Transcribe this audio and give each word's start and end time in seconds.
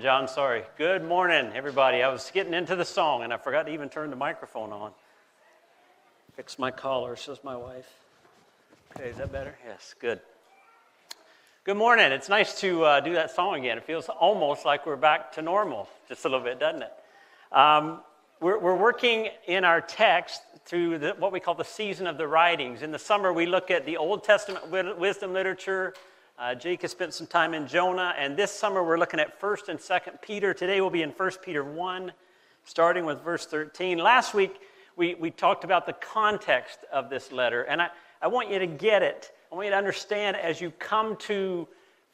John, 0.00 0.28
sorry. 0.28 0.62
Good 0.78 1.04
morning, 1.04 1.50
everybody. 1.54 2.02
I 2.02 2.08
was 2.08 2.30
getting 2.32 2.54
into 2.54 2.74
the 2.74 2.86
song 2.86 3.22
and 3.22 3.34
I 3.34 3.36
forgot 3.36 3.66
to 3.66 3.72
even 3.72 3.90
turn 3.90 4.08
the 4.08 4.16
microphone 4.16 4.72
on. 4.72 4.92
Fix 6.36 6.58
my 6.58 6.70
collar, 6.70 7.16
says 7.16 7.40
my 7.44 7.54
wife. 7.54 7.86
Okay, 8.96 9.10
is 9.10 9.18
that 9.18 9.30
better? 9.30 9.58
Yes, 9.66 9.94
good. 10.00 10.20
Good 11.64 11.76
morning. 11.76 12.12
It's 12.12 12.30
nice 12.30 12.58
to 12.60 12.82
uh, 12.82 13.00
do 13.00 13.12
that 13.12 13.30
song 13.32 13.58
again. 13.58 13.76
It 13.76 13.84
feels 13.84 14.08
almost 14.08 14.64
like 14.64 14.86
we're 14.86 14.96
back 14.96 15.32
to 15.32 15.42
normal, 15.42 15.86
just 16.08 16.24
a 16.24 16.30
little 16.30 16.46
bit, 16.46 16.58
doesn't 16.58 16.82
it? 16.82 16.92
Um, 17.52 18.00
we're, 18.40 18.58
we're, 18.58 18.76
working 18.76 19.28
in 19.46 19.66
our 19.66 19.82
text 19.82 20.40
through 20.64 20.96
the, 20.96 21.10
what 21.18 21.30
we 21.30 21.40
call 21.40 21.54
the 21.54 21.62
season 21.62 22.06
of 22.06 22.16
the 22.16 22.26
writings. 22.26 22.80
In 22.80 22.90
the 22.90 22.98
summer, 22.98 23.34
we 23.34 23.44
look 23.44 23.70
at 23.70 23.84
the 23.84 23.98
Old 23.98 24.24
Testament 24.24 24.98
wisdom 24.98 25.34
literature. 25.34 25.92
Uh, 26.40 26.54
Jake 26.54 26.80
has 26.80 26.90
spent 26.90 27.12
some 27.12 27.26
time 27.26 27.52
in 27.52 27.66
Jonah, 27.66 28.14
and 28.16 28.34
this 28.34 28.50
summer 28.50 28.82
we're 28.82 28.96
looking 28.96 29.20
at 29.20 29.38
1st 29.38 29.68
and 29.68 29.78
2nd 29.78 30.22
Peter. 30.22 30.54
Today 30.54 30.80
we'll 30.80 30.88
be 30.88 31.02
in 31.02 31.10
1 31.10 31.30
Peter 31.42 31.62
1, 31.62 32.10
starting 32.64 33.04
with 33.04 33.22
verse 33.22 33.44
13. 33.44 33.98
Last 33.98 34.32
week, 34.32 34.58
we, 34.96 35.14
we 35.16 35.30
talked 35.30 35.64
about 35.64 35.84
the 35.84 35.92
context 35.92 36.78
of 36.90 37.10
this 37.10 37.30
letter, 37.30 37.64
and 37.64 37.82
I, 37.82 37.88
I 38.22 38.28
want 38.28 38.50
you 38.50 38.58
to 38.58 38.66
get 38.66 39.02
it. 39.02 39.32
I 39.52 39.54
want 39.54 39.66
you 39.66 39.72
to 39.72 39.76
understand 39.76 40.34
as 40.34 40.62
you 40.62 40.70
come 40.78 41.14
to 41.16 41.68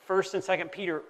1st 0.09 0.35
and 0.35 0.43
2nd 0.43 0.73
Peter, 0.73 1.03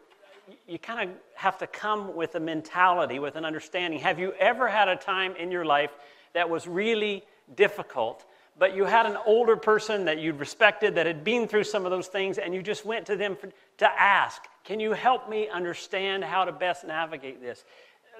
you 0.68 0.78
kind 0.78 1.08
of 1.08 1.16
have 1.36 1.56
to 1.56 1.66
come 1.66 2.14
with 2.14 2.34
a 2.34 2.40
mentality, 2.40 3.18
with 3.18 3.36
an 3.36 3.46
understanding. 3.46 3.98
Have 3.98 4.18
you 4.18 4.34
ever 4.34 4.68
had 4.68 4.88
a 4.88 4.96
time 4.96 5.34
in 5.36 5.50
your 5.50 5.64
life 5.64 5.92
that 6.34 6.50
was 6.50 6.68
really 6.68 7.24
difficult? 7.54 8.26
But 8.58 8.74
you 8.74 8.84
had 8.84 9.06
an 9.06 9.18
older 9.26 9.56
person 9.56 10.06
that 10.06 10.18
you'd 10.18 10.38
respected 10.38 10.94
that 10.94 11.06
had 11.06 11.24
been 11.24 11.46
through 11.46 11.64
some 11.64 11.84
of 11.84 11.90
those 11.90 12.08
things, 12.08 12.38
and 12.38 12.54
you 12.54 12.62
just 12.62 12.86
went 12.86 13.06
to 13.06 13.16
them 13.16 13.36
for, 13.36 13.50
to 13.78 14.00
ask, 14.00 14.42
Can 14.64 14.80
you 14.80 14.92
help 14.92 15.28
me 15.28 15.48
understand 15.48 16.24
how 16.24 16.44
to 16.44 16.52
best 16.52 16.86
navigate 16.86 17.40
this? 17.40 17.64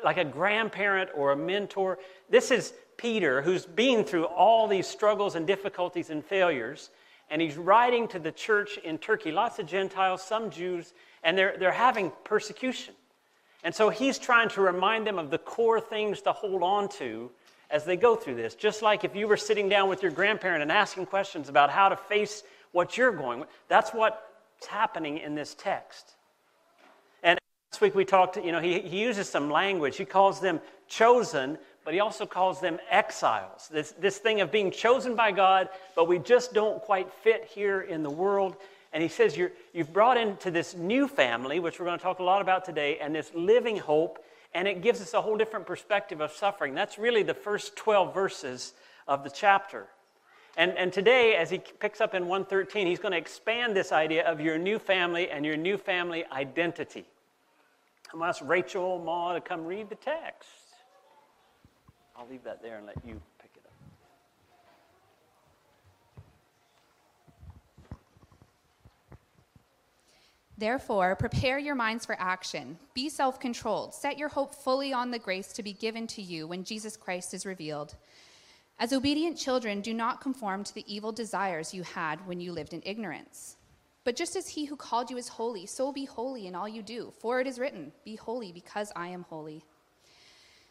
Like 0.05 0.19
a 0.19 0.25
grandparent 0.25 1.11
or 1.15 1.33
a 1.33 1.37
mentor. 1.37 1.99
This 2.29 2.51
is 2.51 2.75
Peter, 2.99 3.41
who's 3.43 3.65
been 3.65 4.05
through 4.05 4.25
all 4.25 4.69
these 4.69 4.87
struggles 4.87 5.35
and 5.35 5.47
difficulties 5.47 6.11
and 6.11 6.25
failures, 6.25 6.91
and 7.31 7.41
he's 7.41 7.57
writing 7.57 8.07
to 8.09 8.19
the 8.19 8.33
church 8.33 8.79
in 8.79 8.99
Turkey. 8.99 9.33
Lots 9.33 9.59
of 9.59 9.67
Gentiles, 9.67 10.23
some 10.23 10.51
Jews, 10.51 10.93
and 11.23 11.37
they're, 11.37 11.57
they're 11.59 11.73
having 11.73 12.13
persecution. 12.25 12.95
And 13.65 13.75
so 13.75 13.89
he's 13.89 14.19
trying 14.19 14.51
to 14.51 14.61
remind 14.61 15.07
them 15.07 15.19
of 15.19 15.31
the 15.31 15.39
core 15.39 15.81
things 15.81 16.23
to 16.23 16.33
hold 16.33 16.63
on 16.63 16.89
to 16.91 17.31
as 17.71 17.85
they 17.85 17.97
go 17.97 18.17
through 18.17 18.37
this. 18.37 18.55
Just 18.55 18.83
like 18.83 19.05
if 19.05 19.15
you 19.15 19.29
were 19.29 19.37
sitting 19.37 19.69
down 19.69 19.89
with 19.89 20.03
your 20.03 20.13
grandparent 20.13 20.63
and 20.63 20.73
asking 20.73 21.07
questions 21.07 21.49
about 21.49 21.71
how 21.71 21.89
to 21.89 21.97
face 21.97 22.43
what 22.73 22.97
you're 22.99 23.13
going 23.13 23.45
that's 23.69 23.91
what's 23.91 24.67
happening 24.69 25.19
in 25.19 25.35
this 25.35 25.55
text. 25.55 26.15
And 27.23 27.39
last 27.73 27.81
week 27.81 27.95
we 27.95 28.05
talked, 28.05 28.37
you 28.37 28.53
know, 28.53 28.61
he, 28.61 28.81
he 28.81 29.01
uses 29.01 29.29
some 29.29 29.51
language. 29.51 29.97
He 29.97 30.05
calls 30.05 30.41
them 30.41 30.61
chosen, 30.89 31.59
but 31.85 31.95
he 31.95 32.01
also 32.01 32.27
calls 32.27 32.61
them 32.61 32.79
exiles. 32.91 33.69
This, 33.73 33.93
this 33.93 34.19
thing 34.19 34.41
of 34.41 34.51
being 34.53 34.71
chosen 34.71 35.15
by 35.15 35.33
God, 35.33 35.69
but 35.95 36.09
we 36.09 36.19
just 36.19 36.53
don't 36.53 36.83
quite 36.83 37.13
fit 37.23 37.45
here 37.45 37.81
in 37.81 38.03
the 38.03 38.11
world. 38.11 38.57
And 38.93 39.03
he 39.03 39.09
says, 39.09 39.37
You're 39.37 39.53
you 39.73 39.85
have 39.85 39.93
brought 39.93 40.17
into 40.17 40.51
this 40.51 40.75
new 40.75 41.07
family, 41.09 41.61
which 41.61 41.79
we're 41.79 41.87
going 41.87 41.99
to 41.99 42.03
talk 42.03 42.19
a 42.19 42.23
lot 42.23 42.41
about 42.41 42.65
today, 42.65 42.99
and 42.99 43.15
this 43.15 43.31
living 43.35 43.77
hope 43.77 44.25
and 44.57 44.67
it 44.67 44.81
gives 44.81 45.03
us 45.03 45.13
a 45.13 45.21
whole 45.21 45.37
different 45.37 45.67
perspective 45.67 46.23
of 46.23 46.33
suffering. 46.33 46.75
That's 46.75 46.97
really 46.97 47.23
the 47.23 47.35
first 47.35 47.77
12 47.77 48.15
verses 48.15 48.73
of 49.07 49.23
the 49.23 49.29
chapter. 49.29 49.87
And, 50.57 50.73
and 50.79 50.91
today, 50.91 51.37
as 51.37 51.51
he 51.51 51.59
picks 51.59 52.01
up 52.01 52.15
in 52.15 52.27
113, 52.27 52.87
he's 52.87 52.99
going 52.99 53.13
to 53.13 53.19
expand 53.19 53.77
this 53.77 53.93
idea 53.93 54.25
of 54.25 54.41
your 54.41 54.57
new 54.57 54.79
family 54.79 55.29
and 55.29 55.45
your 55.45 55.59
new 55.59 55.77
family 55.77 56.25
identity. 56.33 57.05
I'm 58.11 58.21
going 58.21 58.33
to 58.33 58.39
ask 58.39 58.49
Rachel 58.49 58.99
Ma 59.05 59.35
to 59.35 59.43
come 59.43 59.67
read 59.67 59.91
the 59.91 59.95
text. 59.95 60.49
I'll 62.17 62.27
leave 62.27 62.43
that 62.45 62.63
there 62.63 62.79
and 62.79 62.87
let 62.87 62.97
you 63.07 63.21
Therefore, 70.59 71.15
prepare 71.17 71.59
your 71.59 71.75
minds 71.75 72.07
for 72.07 72.17
action. 72.19 72.79
Be 72.95 73.09
self 73.09 73.39
controlled. 73.39 73.95
Set 73.95 74.17
your 74.17 74.29
hope 74.29 74.55
fully 74.55 74.93
on 74.93 75.11
the 75.11 75.19
grace 75.19 75.53
to 75.53 75.63
be 75.63 75.75
given 75.75 76.07
to 76.09 76.23
you 76.23 76.47
when 76.47 76.65
Jesus 76.65 76.97
Christ 76.97 77.35
is 77.35 77.45
revealed. 77.45 77.95
As 78.79 78.93
obedient 78.93 79.39
children, 79.39 79.81
do 79.81 79.95
not 79.95 80.21
conform 80.21 80.65
to 80.65 80.75
the 80.75 80.85
evil 80.93 81.13
desires 81.13 81.75
you 81.75 81.83
had 81.83 82.27
when 82.27 82.41
you 82.41 82.53
lived 82.53 82.73
in 82.73 82.83
ignorance. 82.85 83.57
But 84.05 84.17
just 84.17 84.37
as 84.37 84.49
he 84.49 84.67
who 84.67 84.77
called 84.77 85.11
you 85.11 85.17
is 85.17 85.29
holy, 85.29 85.67
so 85.67 85.93
be 85.93 86.05
holy 86.05 86.47
in 86.47 86.55
all 86.55 86.69
you 86.69 86.83
do. 86.83 87.13
For 87.19 87.41
it 87.41 87.47
is 87.47 87.59
written, 87.59 87.93
Be 88.05 88.17
holy 88.17 88.53
because 88.53 88.93
I 88.95 89.09
am 89.09 89.25
holy. 89.29 89.65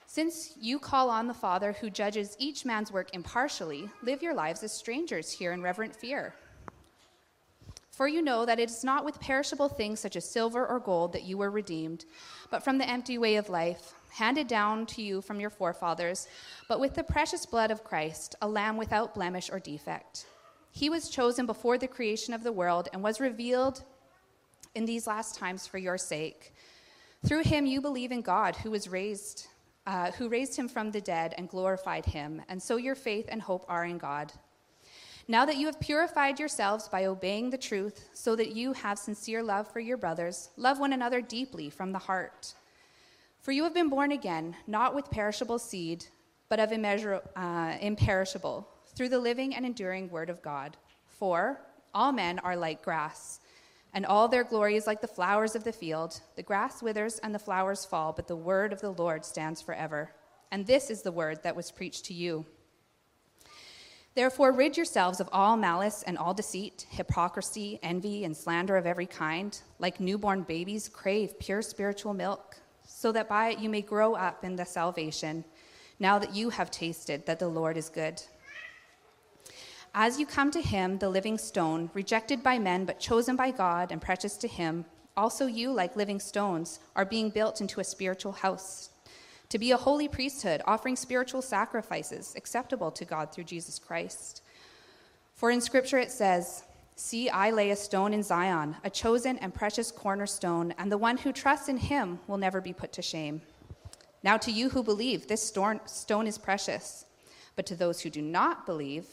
Since 0.07 0.53
you 0.59 0.79
call 0.79 1.09
on 1.09 1.27
the 1.27 1.33
Father 1.33 1.73
who 1.73 1.89
judges 1.89 2.37
each 2.39 2.63
man's 2.63 2.91
work 2.91 3.13
impartially, 3.13 3.89
live 4.03 4.23
your 4.23 4.33
lives 4.33 4.63
as 4.63 4.71
strangers 4.71 5.31
here 5.31 5.51
in 5.51 5.61
reverent 5.61 5.95
fear. 5.95 6.33
For 7.95 8.09
you 8.09 8.21
know 8.21 8.45
that 8.45 8.59
it 8.59 8.69
is 8.69 8.83
not 8.83 9.05
with 9.05 9.21
perishable 9.21 9.69
things 9.69 10.01
such 10.01 10.17
as 10.17 10.29
silver 10.29 10.67
or 10.67 10.81
gold 10.81 11.13
that 11.13 11.23
you 11.23 11.37
were 11.37 11.49
redeemed, 11.49 12.03
but 12.51 12.61
from 12.61 12.77
the 12.77 12.89
empty 12.89 13.17
way 13.17 13.37
of 13.37 13.47
life, 13.47 13.93
handed 14.09 14.49
down 14.49 14.85
to 14.87 15.01
you 15.01 15.21
from 15.21 15.39
your 15.39 15.49
forefathers, 15.49 16.27
but 16.67 16.81
with 16.81 16.93
the 16.93 17.05
precious 17.05 17.45
blood 17.45 17.71
of 17.71 17.85
Christ, 17.85 18.35
a 18.41 18.49
lamb 18.49 18.75
without 18.75 19.15
blemish 19.15 19.49
or 19.49 19.61
defect. 19.61 20.25
He 20.71 20.89
was 20.89 21.07
chosen 21.07 21.45
before 21.45 21.77
the 21.77 21.87
creation 21.87 22.33
of 22.33 22.43
the 22.43 22.51
world 22.51 22.89
and 22.91 23.01
was 23.01 23.21
revealed 23.21 23.85
in 24.75 24.83
these 24.83 25.07
last 25.07 25.35
times 25.35 25.65
for 25.65 25.77
your 25.77 25.97
sake. 25.97 26.53
Through 27.25 27.43
him 27.43 27.65
you 27.65 27.79
believe 27.79 28.11
in 28.11 28.19
God, 28.19 28.57
who 28.57 28.71
was 28.71 28.89
raised, 28.89 29.47
uh, 29.87 30.11
who 30.11 30.27
raised 30.27 30.57
him 30.57 30.67
from 30.67 30.91
the 30.91 30.99
dead 30.99 31.33
and 31.37 31.47
glorified 31.47 32.05
him, 32.05 32.41
and 32.49 32.61
so 32.61 32.75
your 32.75 32.95
faith 32.95 33.27
and 33.29 33.41
hope 33.41 33.65
are 33.69 33.85
in 33.85 33.97
God. 33.97 34.33
Now 35.27 35.45
that 35.45 35.57
you 35.57 35.65
have 35.65 35.79
purified 35.79 36.39
yourselves 36.39 36.87
by 36.87 37.05
obeying 37.05 37.49
the 37.49 37.57
truth, 37.57 38.09
so 38.13 38.35
that 38.35 38.55
you 38.55 38.73
have 38.73 38.99
sincere 38.99 39.41
love 39.41 39.67
for 39.67 39.79
your 39.79 39.97
brothers, 39.97 40.51
love 40.55 40.79
one 40.79 40.93
another 40.93 41.19
deeply 41.19 41.71
from 41.71 41.91
the 41.91 41.99
heart. 41.99 42.53
For 43.41 43.51
you 43.51 43.63
have 43.63 43.73
been 43.73 43.89
born 43.89 44.11
again, 44.11 44.55
not 44.67 44.93
with 44.93 45.09
perishable 45.09 45.57
seed, 45.57 46.05
but 46.47 46.59
of 46.59 46.69
immeasur- 46.69 47.27
uh, 47.35 47.77
imperishable, 47.81 48.67
through 48.95 49.09
the 49.09 49.19
living 49.19 49.55
and 49.55 49.65
enduring 49.65 50.09
word 50.11 50.29
of 50.29 50.43
God. 50.43 50.77
For 51.07 51.59
all 51.91 52.11
men 52.11 52.37
are 52.39 52.55
like 52.55 52.83
grass, 52.83 53.39
and 53.95 54.05
all 54.05 54.27
their 54.27 54.43
glory 54.43 54.75
is 54.75 54.85
like 54.85 55.01
the 55.01 55.07
flowers 55.07 55.55
of 55.55 55.63
the 55.63 55.71
field. 55.71 56.21
The 56.35 56.43
grass 56.43 56.83
withers 56.83 57.17
and 57.19 57.33
the 57.33 57.39
flowers 57.39 57.83
fall, 57.83 58.13
but 58.13 58.27
the 58.27 58.35
word 58.35 58.73
of 58.73 58.81
the 58.81 58.91
Lord 58.91 59.25
stands 59.25 59.61
forever. 59.61 60.11
And 60.51 60.67
this 60.67 60.91
is 60.91 61.01
the 61.01 61.11
word 61.11 61.41
that 61.41 61.55
was 61.55 61.71
preached 61.71 62.05
to 62.05 62.13
you. 62.13 62.45
Therefore, 64.15 64.53
rid 64.53 64.77
yourselves 64.77 65.19
of 65.19 65.27
all 65.33 65.57
malice 65.57 66.01
and 66.03 66.17
all 66.17 66.33
deceit, 66.33 66.85
hypocrisy, 66.89 67.79
envy, 67.83 68.23
and 68.23 68.35
slander 68.35 68.77
of 68.77 68.85
every 68.85 69.05
kind. 69.05 69.59
Like 69.77 69.99
newborn 69.99 70.43
babies, 70.43 70.87
crave 70.87 71.37
pure 71.37 71.61
spiritual 71.61 72.13
milk, 72.13 72.55
so 72.87 73.11
that 73.11 73.27
by 73.27 73.49
it 73.49 73.59
you 73.59 73.69
may 73.69 73.81
grow 73.81 74.15
up 74.15 74.45
in 74.45 74.55
the 74.55 74.65
salvation, 74.65 75.43
now 75.99 76.17
that 76.17 76.33
you 76.33 76.49
have 76.49 76.71
tasted 76.71 77.25
that 77.25 77.39
the 77.39 77.49
Lord 77.49 77.75
is 77.75 77.89
good. 77.89 78.21
As 79.93 80.17
you 80.17 80.25
come 80.25 80.49
to 80.51 80.61
him, 80.61 80.97
the 80.97 81.09
living 81.09 81.37
stone, 81.37 81.89
rejected 81.93 82.41
by 82.41 82.57
men 82.57 82.85
but 82.85 82.99
chosen 82.99 83.35
by 83.35 83.51
God 83.51 83.91
and 83.91 84.01
precious 84.01 84.37
to 84.37 84.47
him, 84.47 84.85
also 85.17 85.45
you, 85.45 85.71
like 85.71 85.95
living 85.97 86.21
stones, 86.21 86.79
are 86.95 87.05
being 87.05 87.29
built 87.29 87.59
into 87.59 87.81
a 87.81 87.83
spiritual 87.85 88.33
house 88.33 88.91
to 89.55 89.59
be 89.59 89.71
a 89.71 89.77
holy 89.77 90.09
priesthood, 90.09 90.61
offering 90.65 90.97
spiritual 90.97 91.41
sacrifices 91.41 92.33
acceptable 92.35 92.91
to 92.91 93.05
God 93.05 93.31
through 93.31 93.45
Jesus 93.45 93.79
Christ. 93.79 94.41
For 95.33 95.49
in 95.49 95.61
Scripture 95.61 95.97
it 95.97 96.11
says, 96.11 96.65
See, 96.97 97.29
I 97.29 97.51
lay 97.51 97.69
a 97.71 97.75
stone 97.77 98.13
in 98.13 98.21
Zion, 98.21 98.75
a 98.83 98.89
chosen 98.89 99.37
and 99.37 99.53
precious 99.53 99.91
cornerstone, 99.91 100.73
and 100.77 100.91
the 100.91 100.97
one 100.97 101.15
who 101.15 101.31
trusts 101.31 101.69
in 101.69 101.77
him 101.77 102.19
will 102.27 102.37
never 102.37 102.59
be 102.59 102.73
put 102.73 102.91
to 102.91 103.01
shame. 103.01 103.41
Now, 104.23 104.35
to 104.35 104.51
you 104.51 104.67
who 104.67 104.83
believe, 104.83 105.27
this 105.27 105.41
stone 105.41 106.27
is 106.27 106.37
precious. 106.37 107.05
But 107.55 107.65
to 107.67 107.77
those 107.77 108.01
who 108.01 108.09
do 108.09 108.21
not 108.21 108.65
believe, 108.65 109.05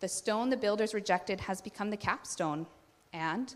the 0.00 0.08
stone 0.08 0.50
the 0.50 0.58
builders 0.58 0.92
rejected 0.92 1.40
has 1.40 1.62
become 1.62 1.88
the 1.88 1.96
capstone, 1.96 2.66
and 3.14 3.54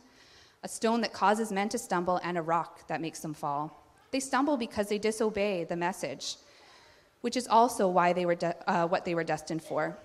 a 0.62 0.68
stone 0.68 1.02
that 1.02 1.12
causes 1.12 1.52
men 1.52 1.68
to 1.68 1.78
stumble, 1.78 2.20
and 2.24 2.38
a 2.38 2.42
rock 2.42 2.88
that 2.88 3.02
makes 3.02 3.20
them 3.20 3.34
fall. 3.34 3.81
They 4.12 4.20
stumble 4.20 4.56
because 4.56 4.88
they 4.88 4.98
disobey 4.98 5.64
the 5.64 5.76
message, 5.76 6.36
which 7.22 7.36
is 7.36 7.48
also 7.48 7.88
why 7.88 8.12
they 8.12 8.26
were 8.26 8.34
de- 8.34 8.70
uh, 8.70 8.86
what 8.86 9.04
they 9.04 9.14
were 9.14 9.24
destined 9.24 9.62
for. 9.62 9.98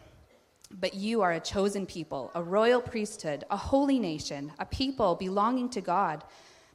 But 0.71 0.93
you 0.93 1.21
are 1.21 1.33
a 1.33 1.39
chosen 1.39 1.85
people, 1.85 2.31
a 2.33 2.41
royal 2.41 2.81
priesthood, 2.81 3.43
a 3.51 3.57
holy 3.57 3.99
nation, 3.99 4.51
a 4.59 4.65
people 4.65 5.15
belonging 5.15 5.69
to 5.71 5.81
God, 5.81 6.23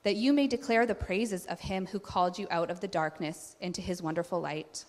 that 0.03 0.17
you 0.17 0.33
may 0.33 0.47
declare 0.47 0.85
the 0.85 0.95
praises 0.95 1.47
of 1.47 1.61
him 1.61 1.87
who 1.87 1.99
called 1.99 2.39
you 2.39 2.47
out 2.51 2.71
of 2.71 2.81
the 2.81 2.89
darkness 2.89 3.57
into 3.61 3.81
his 3.81 4.03
wonderful 4.03 4.41
light. 4.41 4.85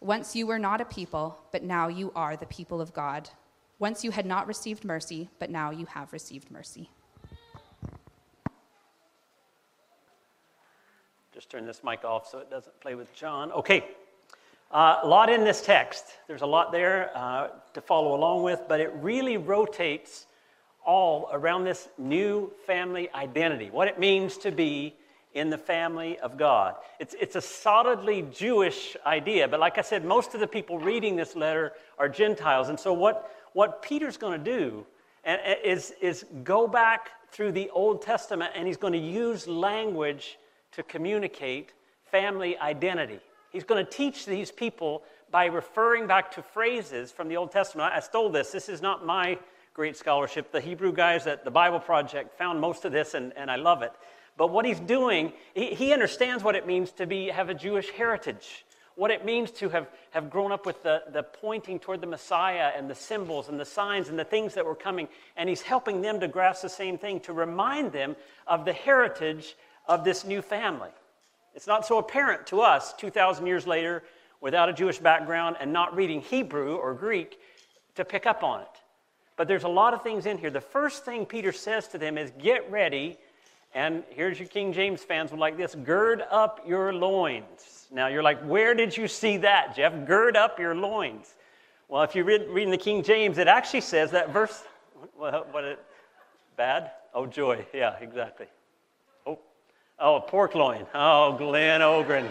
Once 0.00 0.36
you 0.36 0.46
were 0.46 0.58
not 0.58 0.80
a 0.80 0.84
people, 0.84 1.38
but 1.50 1.62
now 1.62 1.88
you 1.88 2.12
are 2.14 2.36
the 2.36 2.46
people 2.46 2.80
of 2.80 2.92
God. 2.92 3.30
Once 3.78 4.04
you 4.04 4.12
had 4.12 4.26
not 4.26 4.46
received 4.46 4.84
mercy, 4.84 5.28
but 5.38 5.50
now 5.50 5.70
you 5.70 5.86
have 5.86 6.12
received 6.12 6.50
mercy. 6.50 6.90
Turn 11.54 11.66
this 11.66 11.84
mic 11.84 12.04
off 12.04 12.28
so 12.28 12.38
it 12.38 12.50
doesn't 12.50 12.80
play 12.80 12.96
with 12.96 13.14
John. 13.14 13.52
Okay. 13.52 13.84
Uh, 14.72 14.98
a 15.04 15.06
lot 15.06 15.30
in 15.30 15.44
this 15.44 15.62
text. 15.62 16.04
There's 16.26 16.42
a 16.42 16.46
lot 16.46 16.72
there 16.72 17.16
uh, 17.16 17.50
to 17.74 17.80
follow 17.80 18.16
along 18.16 18.42
with, 18.42 18.62
but 18.66 18.80
it 18.80 18.92
really 18.94 19.36
rotates 19.36 20.26
all 20.84 21.28
around 21.32 21.62
this 21.62 21.88
new 21.96 22.50
family 22.66 23.08
identity, 23.14 23.70
what 23.70 23.86
it 23.86 24.00
means 24.00 24.36
to 24.38 24.50
be 24.50 24.96
in 25.34 25.48
the 25.48 25.56
family 25.56 26.18
of 26.18 26.36
God. 26.36 26.74
It's, 26.98 27.14
it's 27.20 27.36
a 27.36 27.40
solidly 27.40 28.22
Jewish 28.32 28.96
idea, 29.06 29.46
but 29.46 29.60
like 29.60 29.78
I 29.78 29.82
said, 29.82 30.04
most 30.04 30.34
of 30.34 30.40
the 30.40 30.48
people 30.48 30.80
reading 30.80 31.14
this 31.14 31.36
letter 31.36 31.74
are 32.00 32.08
Gentiles. 32.08 32.68
And 32.68 32.80
so, 32.80 32.92
what, 32.92 33.30
what 33.52 33.80
Peter's 33.80 34.16
going 34.16 34.42
to 34.42 34.58
do 34.58 34.84
is, 35.24 35.92
is 36.02 36.24
go 36.42 36.66
back 36.66 37.10
through 37.30 37.52
the 37.52 37.70
Old 37.70 38.02
Testament 38.02 38.50
and 38.56 38.66
he's 38.66 38.76
going 38.76 38.92
to 38.94 38.98
use 38.98 39.46
language 39.46 40.36
to 40.74 40.82
communicate 40.82 41.72
family 42.10 42.56
identity. 42.58 43.20
He's 43.50 43.64
going 43.64 43.84
to 43.84 43.90
teach 43.90 44.26
these 44.26 44.50
people 44.50 45.02
by 45.30 45.46
referring 45.46 46.06
back 46.06 46.32
to 46.32 46.42
phrases 46.42 47.10
from 47.10 47.28
the 47.28 47.36
Old 47.36 47.52
Testament. 47.52 47.92
I 47.92 48.00
stole 48.00 48.30
this. 48.30 48.50
This 48.50 48.68
is 48.68 48.82
not 48.82 49.04
my 49.04 49.38
great 49.74 49.96
scholarship. 49.96 50.52
The 50.52 50.60
Hebrew 50.60 50.92
guys 50.92 51.26
at 51.26 51.44
the 51.44 51.50
Bible 51.50 51.80
Project 51.80 52.38
found 52.38 52.60
most 52.60 52.84
of 52.84 52.92
this, 52.92 53.14
and, 53.14 53.32
and 53.36 53.50
I 53.50 53.56
love 53.56 53.82
it. 53.82 53.92
But 54.36 54.50
what 54.50 54.64
he's 54.64 54.80
doing, 54.80 55.32
he, 55.54 55.74
he 55.74 55.92
understands 55.92 56.42
what 56.44 56.54
it 56.54 56.66
means 56.66 56.92
to 56.92 57.06
be, 57.06 57.28
have 57.28 57.48
a 57.48 57.54
Jewish 57.54 57.90
heritage, 57.90 58.64
what 58.96 59.10
it 59.10 59.24
means 59.24 59.50
to 59.52 59.68
have, 59.68 59.88
have 60.10 60.30
grown 60.30 60.52
up 60.52 60.66
with 60.66 60.82
the, 60.82 61.02
the 61.12 61.22
pointing 61.22 61.80
toward 61.80 62.00
the 62.00 62.06
Messiah 62.06 62.70
and 62.76 62.88
the 62.88 62.94
symbols 62.94 63.48
and 63.48 63.58
the 63.58 63.64
signs 63.64 64.08
and 64.08 64.18
the 64.18 64.24
things 64.24 64.54
that 64.54 64.64
were 64.64 64.74
coming. 64.76 65.08
And 65.36 65.48
he's 65.48 65.62
helping 65.62 66.00
them 66.00 66.20
to 66.20 66.28
grasp 66.28 66.62
the 66.62 66.68
same 66.68 66.98
thing, 66.98 67.18
to 67.20 67.32
remind 67.32 67.92
them 67.92 68.14
of 68.46 68.64
the 68.64 68.72
heritage 68.72 69.56
of 69.86 70.04
this 70.04 70.24
new 70.24 70.42
family. 70.42 70.90
It's 71.54 71.66
not 71.66 71.86
so 71.86 71.98
apparent 71.98 72.46
to 72.48 72.60
us 72.60 72.92
2,000 72.94 73.46
years 73.46 73.66
later 73.66 74.02
without 74.40 74.68
a 74.68 74.72
Jewish 74.72 74.98
background 74.98 75.56
and 75.60 75.72
not 75.72 75.94
reading 75.94 76.20
Hebrew 76.20 76.76
or 76.76 76.94
Greek 76.94 77.38
to 77.94 78.04
pick 78.04 78.26
up 78.26 78.42
on 78.42 78.62
it. 78.62 78.68
But 79.36 79.48
there's 79.48 79.64
a 79.64 79.68
lot 79.68 79.94
of 79.94 80.02
things 80.02 80.26
in 80.26 80.38
here. 80.38 80.50
The 80.50 80.60
first 80.60 81.04
thing 81.04 81.26
Peter 81.26 81.52
says 81.52 81.88
to 81.88 81.98
them 81.98 82.18
is 82.18 82.32
get 82.38 82.70
ready 82.70 83.18
and 83.74 84.04
here's 84.10 84.38
your 84.38 84.46
King 84.48 84.72
James 84.72 85.02
fans 85.02 85.32
would 85.32 85.40
like 85.40 85.56
this 85.56 85.74
gird 85.74 86.22
up 86.30 86.60
your 86.66 86.92
loins. 86.92 87.88
Now 87.90 88.06
you're 88.06 88.22
like, 88.22 88.40
where 88.44 88.72
did 88.72 88.96
you 88.96 89.08
see 89.08 89.36
that, 89.38 89.74
Jeff? 89.74 90.06
Gird 90.06 90.36
up 90.36 90.60
your 90.60 90.76
loins. 90.76 91.34
Well, 91.88 92.02
if 92.02 92.14
you 92.14 92.22
read 92.22 92.46
reading 92.48 92.70
the 92.70 92.78
King 92.78 93.02
James, 93.02 93.36
it 93.36 93.48
actually 93.48 93.80
says 93.82 94.10
that 94.12 94.32
verse. 94.32 94.62
What, 95.16 95.52
what 95.52 95.64
it, 95.64 95.84
bad? 96.56 96.92
Oh, 97.12 97.26
joy. 97.26 97.66
Yeah, 97.74 97.94
exactly. 98.00 98.46
Oh, 99.98 100.20
pork 100.20 100.56
loin. 100.56 100.86
Oh, 100.92 101.36
Glenn 101.38 101.80
Ogren. 101.80 102.30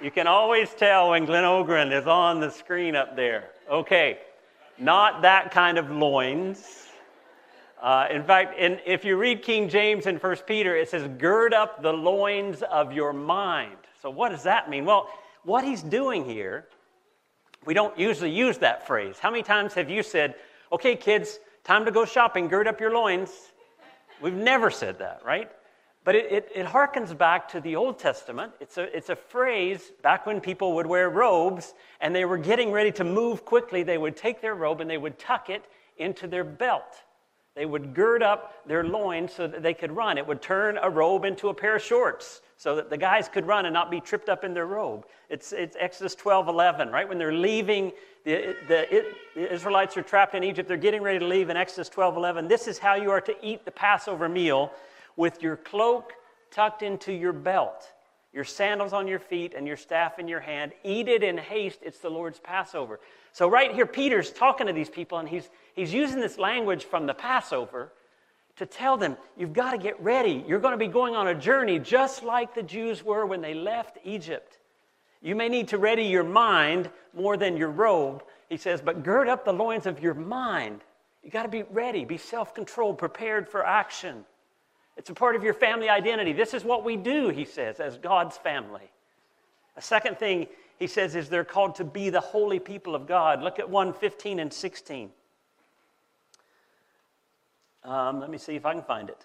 You 0.00 0.10
can 0.10 0.26
always 0.26 0.70
tell 0.70 1.10
when 1.10 1.26
Glenn 1.26 1.44
Ogren 1.44 1.92
is 1.92 2.06
on 2.06 2.40
the 2.40 2.50
screen 2.50 2.94
up 2.94 3.16
there. 3.16 3.50
Okay, 3.68 4.18
not 4.78 5.22
that 5.22 5.50
kind 5.50 5.76
of 5.76 5.90
loins. 5.90 6.86
Uh, 7.82 8.06
in 8.10 8.22
fact, 8.22 8.58
in, 8.58 8.78
if 8.86 9.04
you 9.04 9.16
read 9.16 9.42
King 9.42 9.68
James 9.68 10.06
in 10.06 10.16
1 10.16 10.36
Peter, 10.46 10.76
it 10.76 10.88
says, 10.88 11.08
gird 11.18 11.52
up 11.52 11.82
the 11.82 11.92
loins 11.92 12.62
of 12.62 12.92
your 12.92 13.12
mind. 13.12 13.76
So, 14.00 14.08
what 14.08 14.30
does 14.30 14.44
that 14.44 14.70
mean? 14.70 14.84
Well, 14.84 15.08
what 15.42 15.64
he's 15.64 15.82
doing 15.82 16.24
here, 16.24 16.66
we 17.66 17.74
don't 17.74 17.98
usually 17.98 18.30
use 18.30 18.58
that 18.58 18.86
phrase. 18.86 19.18
How 19.18 19.30
many 19.30 19.42
times 19.42 19.74
have 19.74 19.90
you 19.90 20.02
said, 20.02 20.36
okay, 20.72 20.94
kids, 20.94 21.40
time 21.64 21.84
to 21.86 21.90
go 21.90 22.04
shopping, 22.04 22.48
gird 22.48 22.68
up 22.68 22.80
your 22.80 22.92
loins? 22.92 23.30
We've 24.20 24.34
never 24.34 24.70
said 24.70 24.98
that, 24.98 25.22
right? 25.24 25.50
But 26.04 26.14
it, 26.14 26.32
it, 26.32 26.48
it 26.54 26.66
harkens 26.66 27.16
back 27.16 27.48
to 27.50 27.60
the 27.60 27.76
Old 27.76 27.98
Testament. 27.98 28.52
It's 28.60 28.78
a, 28.78 28.96
it's 28.96 29.10
a 29.10 29.16
phrase 29.16 29.92
back 30.02 30.26
when 30.26 30.40
people 30.40 30.74
would 30.76 30.86
wear 30.86 31.10
robes 31.10 31.74
and 32.00 32.14
they 32.14 32.24
were 32.24 32.38
getting 32.38 32.72
ready 32.72 32.90
to 32.92 33.04
move 33.04 33.44
quickly. 33.44 33.82
They 33.82 33.98
would 33.98 34.16
take 34.16 34.40
their 34.40 34.54
robe 34.54 34.80
and 34.80 34.88
they 34.88 34.98
would 34.98 35.18
tuck 35.18 35.50
it 35.50 35.64
into 35.98 36.26
their 36.26 36.44
belt. 36.44 36.96
They 37.54 37.66
would 37.66 37.94
gird 37.94 38.22
up 38.22 38.66
their 38.66 38.84
loins 38.84 39.34
so 39.34 39.46
that 39.46 39.62
they 39.62 39.74
could 39.74 39.92
run. 39.92 40.16
It 40.16 40.26
would 40.26 40.40
turn 40.40 40.78
a 40.80 40.88
robe 40.88 41.24
into 41.24 41.48
a 41.48 41.54
pair 41.54 41.76
of 41.76 41.82
shorts 41.82 42.40
so 42.56 42.76
that 42.76 42.88
the 42.88 42.96
guys 42.96 43.28
could 43.28 43.46
run 43.46 43.66
and 43.66 43.74
not 43.74 43.90
be 43.90 44.00
tripped 44.00 44.28
up 44.28 44.44
in 44.44 44.54
their 44.54 44.66
robe. 44.66 45.04
It's, 45.28 45.52
it's 45.52 45.76
Exodus 45.78 46.14
12 46.14 46.48
11, 46.48 46.90
right? 46.90 47.08
When 47.08 47.18
they're 47.18 47.32
leaving, 47.32 47.92
the, 48.24 48.56
the, 48.68 48.94
it, 48.94 49.14
the 49.34 49.52
Israelites 49.52 49.96
are 49.96 50.02
trapped 50.02 50.34
in 50.34 50.44
Egypt. 50.44 50.68
They're 50.68 50.76
getting 50.76 51.02
ready 51.02 51.18
to 51.18 51.26
leave 51.26 51.50
in 51.50 51.56
Exodus 51.56 51.88
12 51.88 52.16
11. 52.16 52.48
This 52.48 52.68
is 52.68 52.78
how 52.78 52.94
you 52.94 53.10
are 53.10 53.20
to 53.20 53.34
eat 53.42 53.64
the 53.64 53.70
Passover 53.70 54.28
meal 54.28 54.72
with 55.16 55.42
your 55.42 55.56
cloak 55.56 56.12
tucked 56.50 56.82
into 56.82 57.12
your 57.12 57.32
belt, 57.32 57.92
your 58.32 58.44
sandals 58.44 58.92
on 58.92 59.06
your 59.06 59.18
feet, 59.18 59.54
and 59.56 59.66
your 59.66 59.76
staff 59.76 60.18
in 60.18 60.28
your 60.28 60.40
hand. 60.40 60.72
Eat 60.84 61.08
it 61.08 61.22
in 61.22 61.38
haste. 61.38 61.80
It's 61.82 61.98
the 61.98 62.10
Lord's 62.10 62.38
Passover. 62.38 63.00
So, 63.32 63.48
right 63.48 63.72
here, 63.72 63.86
Peter's 63.86 64.30
talking 64.30 64.66
to 64.66 64.72
these 64.72 64.90
people, 64.90 65.18
and 65.18 65.28
he's, 65.28 65.48
he's 65.74 65.92
using 65.92 66.20
this 66.20 66.38
language 66.38 66.84
from 66.84 67.06
the 67.06 67.14
Passover 67.14 67.92
to 68.56 68.66
tell 68.66 68.96
them, 68.96 69.16
you've 69.36 69.54
got 69.54 69.70
to 69.70 69.78
get 69.78 69.98
ready. 70.02 70.44
You're 70.46 70.58
going 70.58 70.72
to 70.72 70.78
be 70.78 70.88
going 70.88 71.16
on 71.16 71.28
a 71.28 71.34
journey 71.34 71.78
just 71.78 72.22
like 72.22 72.54
the 72.54 72.62
Jews 72.62 73.02
were 73.02 73.24
when 73.24 73.40
they 73.40 73.54
left 73.54 73.98
Egypt. 74.04 74.58
You 75.22 75.34
may 75.34 75.48
need 75.48 75.68
to 75.68 75.78
ready 75.78 76.04
your 76.04 76.24
mind 76.24 76.90
more 77.14 77.36
than 77.36 77.56
your 77.56 77.70
robe, 77.70 78.22
he 78.48 78.56
says, 78.56 78.80
but 78.80 79.02
gird 79.02 79.28
up 79.28 79.44
the 79.44 79.52
loins 79.52 79.86
of 79.86 80.00
your 80.00 80.14
mind. 80.14 80.80
You 81.22 81.30
got 81.30 81.42
to 81.42 81.48
be 81.48 81.62
ready, 81.62 82.04
be 82.04 82.16
self 82.16 82.54
controlled, 82.54 82.98
prepared 82.98 83.48
for 83.48 83.64
action. 83.64 84.24
It's 84.96 85.10
a 85.10 85.14
part 85.14 85.36
of 85.36 85.42
your 85.42 85.54
family 85.54 85.88
identity. 85.88 86.32
This 86.32 86.54
is 86.54 86.64
what 86.64 86.84
we 86.84 86.96
do, 86.96 87.28
he 87.28 87.44
says, 87.44 87.80
as 87.80 87.96
God's 87.96 88.36
family. 88.36 88.90
A 89.76 89.82
second 89.82 90.18
thing 90.18 90.46
he 90.78 90.86
says 90.86 91.14
is 91.14 91.28
they're 91.28 91.44
called 91.44 91.74
to 91.76 91.84
be 91.84 92.10
the 92.10 92.20
holy 92.20 92.58
people 92.58 92.94
of 92.94 93.06
God. 93.06 93.42
Look 93.42 93.58
at 93.58 93.68
1 93.68 93.92
15 93.92 94.40
and 94.40 94.52
16. 94.52 95.10
Um, 97.84 98.20
let 98.20 98.30
me 98.30 98.38
see 98.38 98.56
if 98.56 98.66
I 98.66 98.74
can 98.74 98.82
find 98.82 99.08
it. 99.08 99.24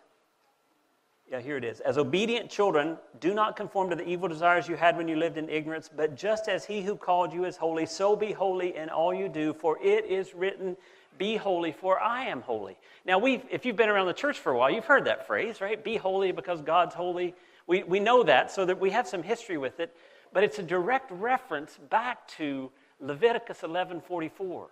Yeah, 1.30 1.42
here 1.42 1.57
it 1.57 1.63
is. 1.63 1.80
As 1.80 1.98
obedient 1.98 2.50
children, 2.51 2.98
do 3.19 3.33
not 3.33 3.56
conform 3.56 3.89
to 3.89 3.95
the 3.95 4.07
evil 4.07 4.30
desires 4.30 4.68
you 4.68 4.75
had 4.75 4.95
when 4.95 5.07
you 5.07 5.16
lived 5.16 5.38
in 5.38 5.50
ignorance, 5.50 5.89
but 5.94 6.16
just 6.16 6.48
as 6.48 6.66
he 6.66 6.83
who 6.83 6.95
called 6.95 7.33
you 7.33 7.45
is 7.45 7.57
holy, 7.57 7.86
so 7.88 8.16
be 8.16 8.31
holy 8.31 8.75
in 8.75 8.89
all 8.89 9.13
you 9.13 9.27
do, 9.27 9.54
for 9.54 9.80
it 9.81 10.06
is 10.06 10.36
written, 10.36 10.77
Be 11.18 11.36
holy, 11.36 11.72
for 11.72 12.00
I 12.00 12.25
am 12.25 12.42
holy. 12.42 12.77
Now, 13.06 13.18
we 13.18 13.42
if 13.50 13.66
you've 13.66 13.75
been 13.75 13.89
around 13.89 14.07
the 14.07 14.13
church 14.13 14.38
for 14.39 14.51
a 14.51 14.57
while, 14.57 14.69
you've 14.69 14.86
heard 14.86 15.06
that 15.06 15.25
phrase, 15.25 15.62
right? 15.62 15.83
Be 15.83 15.98
holy 15.98 16.31
because 16.31 16.62
God's 16.62 16.94
holy. 16.94 17.33
We, 17.68 17.81
we 17.81 18.00
know 18.00 18.21
that, 18.24 18.51
so 18.51 18.63
that 18.66 18.80
we 18.80 18.92
have 18.92 19.07
some 19.07 19.24
history 19.24 19.57
with 19.57 19.80
it 19.80 19.95
but 20.35 20.44
it's 20.44 20.59
a 20.59 20.64
direct 20.64 21.09
reference 21.11 21.80
back 21.90 22.28
to 22.28 22.69
Leviticus 22.99 23.61
11:44, 23.61 24.68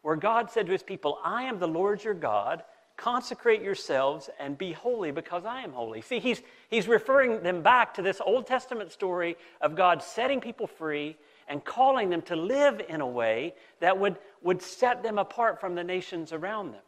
where 0.00 0.16
God 0.16 0.50
said 0.50 0.64
to 0.64 0.72
his 0.72 0.82
people, 0.82 1.20
"I 1.22 1.42
am 1.42 1.58
the 1.58 1.68
Lord 1.68 2.02
your 2.02 2.14
God. 2.14 2.64
Consecrate 2.98 3.62
yourselves 3.62 4.28
and 4.38 4.58
be 4.58 4.72
holy 4.72 5.10
because 5.10 5.46
I 5.46 5.62
am 5.62 5.72
holy." 5.72 6.02
See, 6.02 6.18
he's 6.18 6.42
he's 6.68 6.86
referring 6.86 7.42
them 7.42 7.62
back 7.62 7.94
to 7.94 8.02
this 8.02 8.20
Old 8.20 8.46
Testament 8.46 8.92
story 8.92 9.38
of 9.62 9.74
God 9.74 10.02
setting 10.02 10.40
people 10.40 10.66
free 10.66 11.16
and 11.48 11.64
calling 11.64 12.10
them 12.10 12.22
to 12.22 12.36
live 12.36 12.80
in 12.88 13.00
a 13.00 13.06
way 13.06 13.54
that 13.80 13.98
would, 13.98 14.16
would 14.42 14.62
set 14.62 15.02
them 15.02 15.18
apart 15.18 15.60
from 15.60 15.74
the 15.74 15.82
nations 15.82 16.32
around 16.32 16.72
them. 16.72 16.82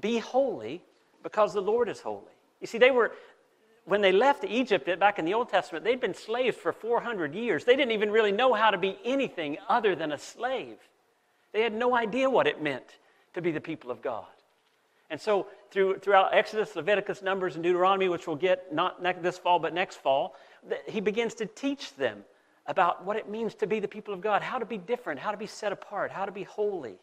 Be 0.00 0.18
holy 0.18 0.82
because 1.22 1.52
the 1.52 1.60
Lord 1.60 1.88
is 1.88 2.00
holy. 2.00 2.22
You 2.60 2.66
see, 2.66 2.78
they 2.78 2.90
were, 2.90 3.12
when 3.84 4.00
they 4.00 4.12
left 4.12 4.44
Egypt 4.44 4.98
back 4.98 5.18
in 5.18 5.24
the 5.24 5.34
Old 5.34 5.50
Testament, 5.50 5.84
they'd 5.84 6.00
been 6.00 6.14
slaves 6.14 6.56
for 6.56 6.72
400 6.72 7.34
years. 7.34 7.64
They 7.64 7.76
didn't 7.76 7.92
even 7.92 8.10
really 8.10 8.32
know 8.32 8.54
how 8.54 8.70
to 8.70 8.78
be 8.78 8.98
anything 9.04 9.58
other 9.68 9.94
than 9.94 10.12
a 10.12 10.18
slave. 10.18 10.76
They 11.52 11.62
had 11.62 11.74
no 11.74 11.94
idea 11.94 12.28
what 12.28 12.46
it 12.46 12.62
meant 12.62 12.98
to 13.34 13.42
be 13.42 13.50
the 13.52 13.60
people 13.60 13.90
of 13.90 14.02
God. 14.02 14.24
And 15.10 15.20
so, 15.20 15.46
through, 15.70 15.98
throughout 15.98 16.34
Exodus, 16.34 16.74
Leviticus, 16.74 17.22
Numbers, 17.22 17.54
and 17.54 17.62
Deuteronomy, 17.62 18.08
which 18.08 18.26
we'll 18.26 18.36
get 18.36 18.72
not 18.74 19.02
this 19.22 19.38
fall 19.38 19.58
but 19.58 19.72
next 19.72 19.96
fall, 19.96 20.34
he 20.86 21.00
begins 21.00 21.34
to 21.34 21.46
teach 21.46 21.94
them 21.94 22.24
about 22.66 23.04
what 23.04 23.16
it 23.16 23.28
means 23.28 23.54
to 23.54 23.66
be 23.66 23.78
the 23.78 23.88
people 23.88 24.12
of 24.12 24.20
God, 24.20 24.42
how 24.42 24.58
to 24.58 24.66
be 24.66 24.78
different, 24.78 25.20
how 25.20 25.30
to 25.30 25.36
be 25.36 25.46
set 25.46 25.72
apart, 25.72 26.10
how 26.10 26.24
to 26.24 26.32
be 26.32 26.42
holy. 26.42 26.96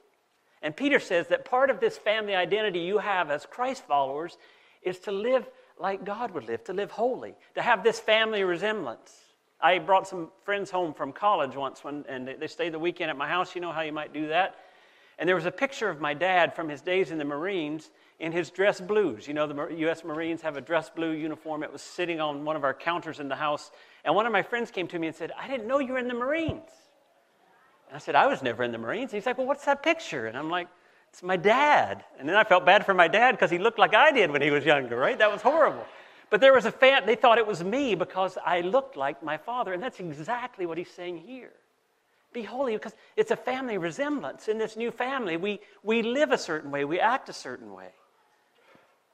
And 0.62 0.75
Peter 0.75 1.00
says 1.00 1.27
that 1.27 1.45
part 1.45 1.69
of 1.69 1.79
this 1.79 1.98
family 1.98 2.36
identity 2.36 2.79
you 2.79 2.98
have 2.98 3.31
as 3.31 3.45
Christ 3.45 3.83
followers 3.86 4.38
is 4.81 5.00
to 5.00 5.12
live 5.12 5.45
like 5.79 6.03
God 6.03 6.31
would 6.31 6.45
live, 6.45 6.63
to 6.65 6.74
live 6.74 6.91
holy, 6.91 7.36
to 7.55 7.62
have 7.62 7.83
this 7.83 8.00
family 8.00 8.43
resemblance. 8.43 9.13
I 9.62 9.79
brought 9.79 10.07
some 10.07 10.29
friends 10.43 10.69
home 10.69 10.93
from 10.93 11.13
college 11.13 11.55
once 11.55 11.83
when, 11.83 12.03
and 12.10 12.27
they 12.27 12.48
stayed 12.48 12.74
the 12.74 12.79
weekend 12.79 13.10
at 13.10 13.17
my 13.17 13.27
house. 13.27 13.55
You 13.55 13.62
know 13.62 13.72
how 13.72 13.81
you 13.81 13.93
might 13.93 14.13
do 14.13 14.27
that? 14.27 14.55
And 15.24 15.27
there 15.30 15.38
was 15.38 15.46
a 15.46 15.51
picture 15.51 15.88
of 15.88 16.01
my 16.01 16.13
dad 16.13 16.53
from 16.53 16.68
his 16.68 16.82
days 16.82 17.10
in 17.10 17.18
the 17.18 17.24
Marines 17.24 17.92
in 18.20 18.34
his 18.34 18.50
dress 18.50 18.82
blues. 18.82 19.25
You 19.25 19.34
know, 19.34 19.48
the 19.48 19.74
U.S. 19.77 20.03
Marines 20.03 20.42
have 20.42 20.58
a 20.58 20.62
dress 20.62 20.89
blue 20.89 21.12
uniform. 21.12 21.63
It 21.63 21.72
was 21.72 21.82
sitting 21.82 22.20
on 22.20 22.44
one 22.44 22.58
of 22.58 22.65
our 22.65 22.74
counters 22.74 23.22
in 23.22 23.30
the 23.30 23.36
house. 23.38 23.72
And 24.03 24.13
one 24.15 24.25
of 24.25 24.34
my 24.34 24.42
friends 24.42 24.70
came 24.70 24.86
to 24.89 25.00
me 25.00 25.08
and 25.08 25.15
said, 25.15 25.32
I 25.39 25.48
didn't 25.48 25.65
know 25.65 25.80
you 25.80 25.94
were 25.94 25.98
in 25.98 26.10
the 26.10 26.13
Marines. 26.13 26.70
And 27.88 27.96
I 27.96 28.00
said, 28.00 28.15
I 28.15 28.27
was 28.27 28.44
never 28.44 28.65
in 28.65 28.74
the 28.74 28.77
Marines. 28.77 29.13
He's 29.13 29.25
like, 29.25 29.38
Well, 29.38 29.48
what's 29.48 29.63
that 29.63 29.82
picture? 29.82 30.27
And 30.27 30.38
I'm 30.38 30.50
like, 30.50 30.68
it's 31.10 31.24
my 31.24 31.38
dad. 31.38 32.03
And 32.20 32.27
then 32.27 32.36
I 32.36 32.44
felt 32.44 32.65
bad 32.65 32.86
for 32.86 32.94
my 32.94 33.08
dad 33.08 33.32
because 33.32 33.50
he 33.50 33.60
looked 33.60 33.80
like 33.80 33.96
I 33.96 34.12
did 34.12 34.30
when 34.30 34.42
he 34.42 34.51
was 34.51 34.65
younger, 34.65 34.98
right? 34.98 35.18
That 35.18 35.32
was 35.32 35.42
horrible. 35.42 35.86
But 36.32 36.42
there 36.42 36.51
was 36.51 36.65
a 36.65 36.72
fan, 36.72 37.06
they 37.06 37.15
thought 37.15 37.38
it 37.38 37.48
was 37.48 37.63
me 37.63 37.96
because 37.96 38.38
I 38.46 38.60
looked 38.60 38.98
like 38.98 39.24
my 39.24 39.38
father. 39.38 39.72
And 39.72 39.82
that's 39.82 40.01
exactly 40.01 40.65
what 40.65 40.77
he's 40.77 40.92
saying 40.92 41.20
here. 41.20 41.53
Be 42.34 42.44
holy 42.44 42.74
because 42.74 42.96
it's 43.16 43.32
a 43.32 43.36
family 43.36 43.78
resemblance. 43.78 44.48
In 44.48 44.58
this 44.58 44.75
new 44.75 44.92
family, 44.92 45.38
we, 45.38 45.60
we 45.84 46.02
live 46.02 46.32
a 46.32 46.38
certain 46.38 46.72
way, 46.72 46.84
we 46.84 47.00
act 47.00 47.30
a 47.30 47.34
certain 47.34 47.74
way. 47.74 47.90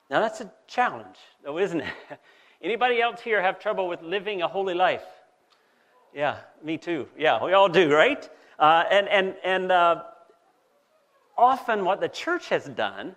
Now 0.10 0.22
that's 0.22 0.42
a 0.42 0.52
challenge, 0.68 1.18
though, 1.44 1.60
isn't 1.60 1.82
it? 1.82 1.94
Anybody 2.62 3.02
else 3.02 3.22
here 3.22 3.42
have 3.42 3.60
trouble 3.60 3.88
with 3.88 4.02
living 4.02 4.42
a 4.42 4.48
holy 4.48 4.74
life? 4.74 5.04
Yeah, 6.14 6.38
me 6.64 6.78
too. 6.78 7.08
Yeah, 7.18 7.44
we 7.44 7.54
all 7.54 7.70
do, 7.70 7.94
right? 7.94 8.28
Uh, 8.58 8.84
and 8.90 9.08
and, 9.08 9.36
and 9.44 9.72
uh, 9.72 10.04
often 11.38 11.86
what 11.86 12.02
the 12.02 12.10
church 12.10 12.50
has 12.50 12.66
done 12.66 13.16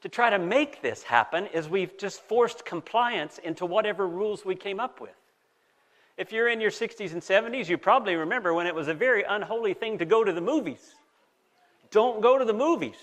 to 0.00 0.08
try 0.08 0.30
to 0.30 0.38
make 0.38 0.80
this 0.80 1.02
happen 1.02 1.46
is 1.48 1.68
we've 1.68 1.96
just 1.98 2.22
forced 2.22 2.64
compliance 2.64 3.38
into 3.38 3.66
whatever 3.66 4.08
rules 4.08 4.44
we 4.44 4.54
came 4.54 4.80
up 4.80 5.00
with. 5.00 5.19
If 6.20 6.32
you're 6.32 6.48
in 6.48 6.60
your 6.60 6.70
60s 6.70 7.14
and 7.14 7.22
70s, 7.22 7.70
you 7.70 7.78
probably 7.78 8.14
remember 8.14 8.52
when 8.52 8.66
it 8.66 8.74
was 8.74 8.88
a 8.88 8.94
very 8.94 9.22
unholy 9.22 9.72
thing 9.72 9.96
to 9.96 10.04
go 10.04 10.22
to 10.22 10.30
the 10.34 10.40
movies. 10.42 10.94
Don't 11.90 12.20
go 12.20 12.36
to 12.36 12.44
the 12.44 12.52
movies. 12.52 12.98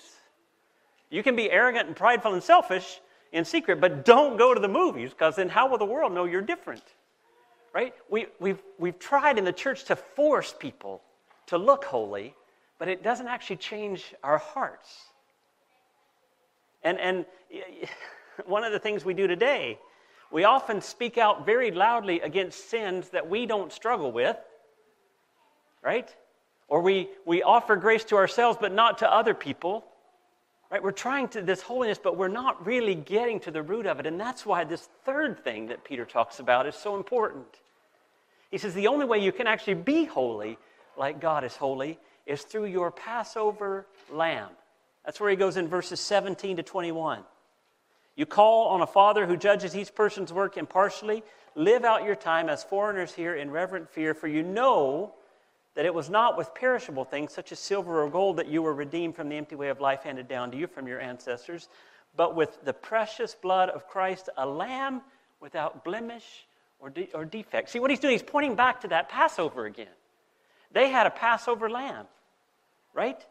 You 1.09 1.23
can 1.23 1.35
be 1.35 1.49
arrogant 1.49 1.87
and 1.87 1.95
prideful 1.95 2.33
and 2.33 2.43
selfish 2.43 3.01
in 3.31 3.43
secret, 3.43 3.81
but 3.81 4.05
don't 4.05 4.37
go 4.37 4.53
to 4.53 4.59
the 4.59 4.67
movies 4.67 5.09
because 5.09 5.35
then 5.35 5.49
how 5.49 5.67
will 5.67 5.79
the 5.79 5.85
world 5.85 6.13
know 6.13 6.25
you're 6.25 6.43
different? 6.43 6.83
Right? 7.73 7.95
We, 8.07 8.27
we've, 8.39 8.61
we've 8.77 8.99
tried 8.99 9.39
in 9.39 9.45
the 9.45 9.51
church 9.51 9.85
to 9.85 9.95
force 9.95 10.53
people 10.53 11.01
to 11.47 11.57
look 11.57 11.85
holy, 11.85 12.35
but 12.77 12.87
it 12.87 13.01
doesn't 13.01 13.27
actually 13.27 13.55
change 13.55 14.13
our 14.23 14.37
hearts. 14.37 14.95
And, 16.83 16.99
and 16.99 17.25
one 18.45 18.63
of 18.63 18.71
the 18.71 18.79
things 18.79 19.03
we 19.03 19.15
do 19.15 19.25
today, 19.25 19.79
we 20.31 20.43
often 20.43 20.81
speak 20.81 21.17
out 21.17 21.45
very 21.45 21.71
loudly 21.71 22.21
against 22.21 22.69
sins 22.69 23.09
that 23.09 23.29
we 23.29 23.45
don't 23.45 23.71
struggle 23.71 24.11
with, 24.11 24.37
right? 25.83 26.13
Or 26.67 26.81
we, 26.81 27.09
we 27.25 27.43
offer 27.43 27.75
grace 27.75 28.03
to 28.05 28.15
ourselves 28.17 28.57
but 28.59 28.73
not 28.73 28.99
to 28.99 29.11
other 29.11 29.33
people. 29.33 29.85
Right? 30.69 30.83
We're 30.83 30.91
trying 30.91 31.29
to 31.29 31.41
this 31.41 31.61
holiness, 31.61 31.97
but 31.97 32.17
we're 32.17 32.27
not 32.27 32.65
really 32.65 32.95
getting 32.95 33.39
to 33.41 33.51
the 33.51 33.61
root 33.61 33.85
of 33.85 34.01
it. 34.01 34.05
And 34.05 34.19
that's 34.19 34.45
why 34.45 34.65
this 34.65 34.89
third 35.05 35.41
thing 35.43 35.67
that 35.67 35.85
Peter 35.85 36.03
talks 36.03 36.39
about 36.39 36.67
is 36.67 36.75
so 36.75 36.97
important. 36.97 37.45
He 38.51 38.57
says 38.57 38.73
the 38.73 38.87
only 38.87 39.05
way 39.05 39.19
you 39.19 39.31
can 39.31 39.47
actually 39.47 39.75
be 39.75 40.05
holy 40.05 40.57
like 40.97 41.21
God 41.21 41.45
is 41.45 41.55
holy 41.55 41.99
is 42.25 42.41
through 42.41 42.65
your 42.65 42.91
Passover 42.91 43.87
lamb. 44.11 44.49
That's 45.05 45.21
where 45.21 45.29
he 45.29 45.37
goes 45.37 45.55
in 45.55 45.69
verses 45.69 46.01
17 46.01 46.57
to 46.57 46.63
21. 46.63 47.23
You 48.17 48.25
call 48.25 48.69
on 48.69 48.81
a 48.81 48.87
father 48.87 49.27
who 49.27 49.37
judges 49.37 49.77
each 49.77 49.93
person's 49.95 50.33
work 50.33 50.57
impartially. 50.57 51.23
Live 51.55 51.85
out 51.85 52.03
your 52.03 52.15
time 52.15 52.49
as 52.49 52.63
foreigners 52.63 53.13
here 53.13 53.35
in 53.35 53.51
reverent 53.51 53.89
fear, 53.89 54.13
for 54.13 54.27
you 54.27 54.43
know 54.43 55.13
that 55.75 55.85
it 55.85 55.93
was 55.93 56.09
not 56.09 56.35
with 56.35 56.53
perishable 56.55 57.05
things 57.05 57.31
such 57.31 57.51
as 57.51 57.59
silver 57.59 58.01
or 58.03 58.09
gold 58.09 58.37
that 58.37 58.47
you 58.47 58.63
were 58.63 58.73
redeemed 58.73 59.15
from 59.15 59.29
the 59.29 59.37
empty 59.37 59.55
way 59.55 59.69
of 59.69 59.79
life 59.79 60.01
handed 60.01 60.27
down 60.27 60.49
to 60.49 60.57
you 60.57 60.65
from 60.65 60.87
your 60.87 60.99
ancestors, 60.99 61.69
but 62.15 62.35
with 62.35 62.65
the 62.65 62.73
precious 62.73 63.35
blood 63.35 63.69
of 63.69 63.87
Christ, 63.87 64.29
a 64.37 64.45
lamb 64.47 65.01
without 65.39 65.83
blemish 65.83 66.47
or, 66.79 66.89
de- 66.89 67.11
or 67.13 67.23
defect. 67.23 67.69
See 67.69 67.79
what 67.79 67.91
he's 67.91 67.99
doing? 67.99 68.13
He's 68.13 68.23
pointing 68.23 68.55
back 68.55 68.81
to 68.81 68.87
that 68.87 69.09
Passover 69.09 69.67
again. 69.67 69.87
They 70.71 70.89
had 70.89 71.05
a 71.05 71.11
Passover 71.11 71.69
lamb, 71.69 72.07
right? 72.95 73.23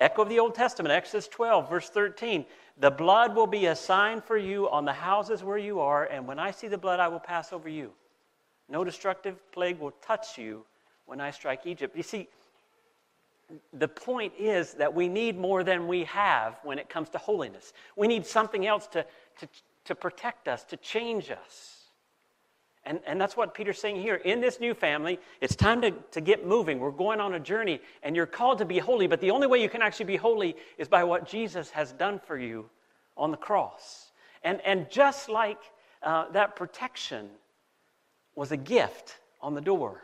Echo 0.00 0.22
of 0.22 0.28
the 0.28 0.40
Old 0.40 0.54
Testament, 0.54 0.92
Exodus 0.92 1.28
12, 1.28 1.70
verse 1.70 1.88
13. 1.88 2.44
The 2.78 2.90
blood 2.90 3.36
will 3.36 3.46
be 3.46 3.66
a 3.66 3.76
sign 3.76 4.20
for 4.20 4.36
you 4.36 4.68
on 4.68 4.84
the 4.84 4.92
houses 4.92 5.44
where 5.44 5.58
you 5.58 5.80
are, 5.80 6.04
and 6.06 6.26
when 6.26 6.38
I 6.38 6.50
see 6.50 6.66
the 6.66 6.78
blood, 6.78 6.98
I 6.98 7.08
will 7.08 7.20
pass 7.20 7.52
over 7.52 7.68
you. 7.68 7.92
No 8.68 8.82
destructive 8.82 9.36
plague 9.52 9.78
will 9.78 9.92
touch 10.02 10.36
you 10.36 10.64
when 11.06 11.20
I 11.20 11.30
strike 11.30 11.66
Egypt. 11.66 11.96
You 11.96 12.02
see, 12.02 12.28
the 13.72 13.88
point 13.88 14.32
is 14.38 14.74
that 14.74 14.92
we 14.92 15.08
need 15.08 15.38
more 15.38 15.62
than 15.62 15.86
we 15.86 16.04
have 16.04 16.58
when 16.62 16.78
it 16.78 16.88
comes 16.88 17.10
to 17.10 17.18
holiness. 17.18 17.72
We 17.94 18.08
need 18.08 18.26
something 18.26 18.66
else 18.66 18.86
to, 18.88 19.06
to, 19.40 19.48
to 19.84 19.94
protect 19.94 20.48
us, 20.48 20.64
to 20.64 20.76
change 20.78 21.30
us. 21.30 21.83
And, 22.86 23.00
and 23.06 23.18
that's 23.18 23.36
what 23.36 23.54
Peter's 23.54 23.78
saying 23.78 23.96
here. 23.96 24.16
In 24.16 24.40
this 24.40 24.60
new 24.60 24.74
family, 24.74 25.18
it's 25.40 25.56
time 25.56 25.80
to, 25.80 25.90
to 26.10 26.20
get 26.20 26.46
moving. 26.46 26.78
We're 26.78 26.90
going 26.90 27.18
on 27.18 27.34
a 27.34 27.40
journey, 27.40 27.80
and 28.02 28.14
you're 28.14 28.26
called 28.26 28.58
to 28.58 28.66
be 28.66 28.78
holy, 28.78 29.06
but 29.06 29.20
the 29.20 29.30
only 29.30 29.46
way 29.46 29.62
you 29.62 29.70
can 29.70 29.80
actually 29.80 30.06
be 30.06 30.16
holy 30.16 30.54
is 30.76 30.86
by 30.86 31.02
what 31.04 31.26
Jesus 31.26 31.70
has 31.70 31.92
done 31.92 32.20
for 32.26 32.38
you 32.38 32.68
on 33.16 33.30
the 33.30 33.36
cross. 33.36 34.10
And, 34.42 34.60
and 34.66 34.90
just 34.90 35.30
like 35.30 35.58
uh, 36.02 36.30
that 36.32 36.56
protection 36.56 37.30
was 38.34 38.52
a 38.52 38.56
gift 38.56 39.16
on 39.40 39.54
the 39.54 39.60
door, 39.62 40.02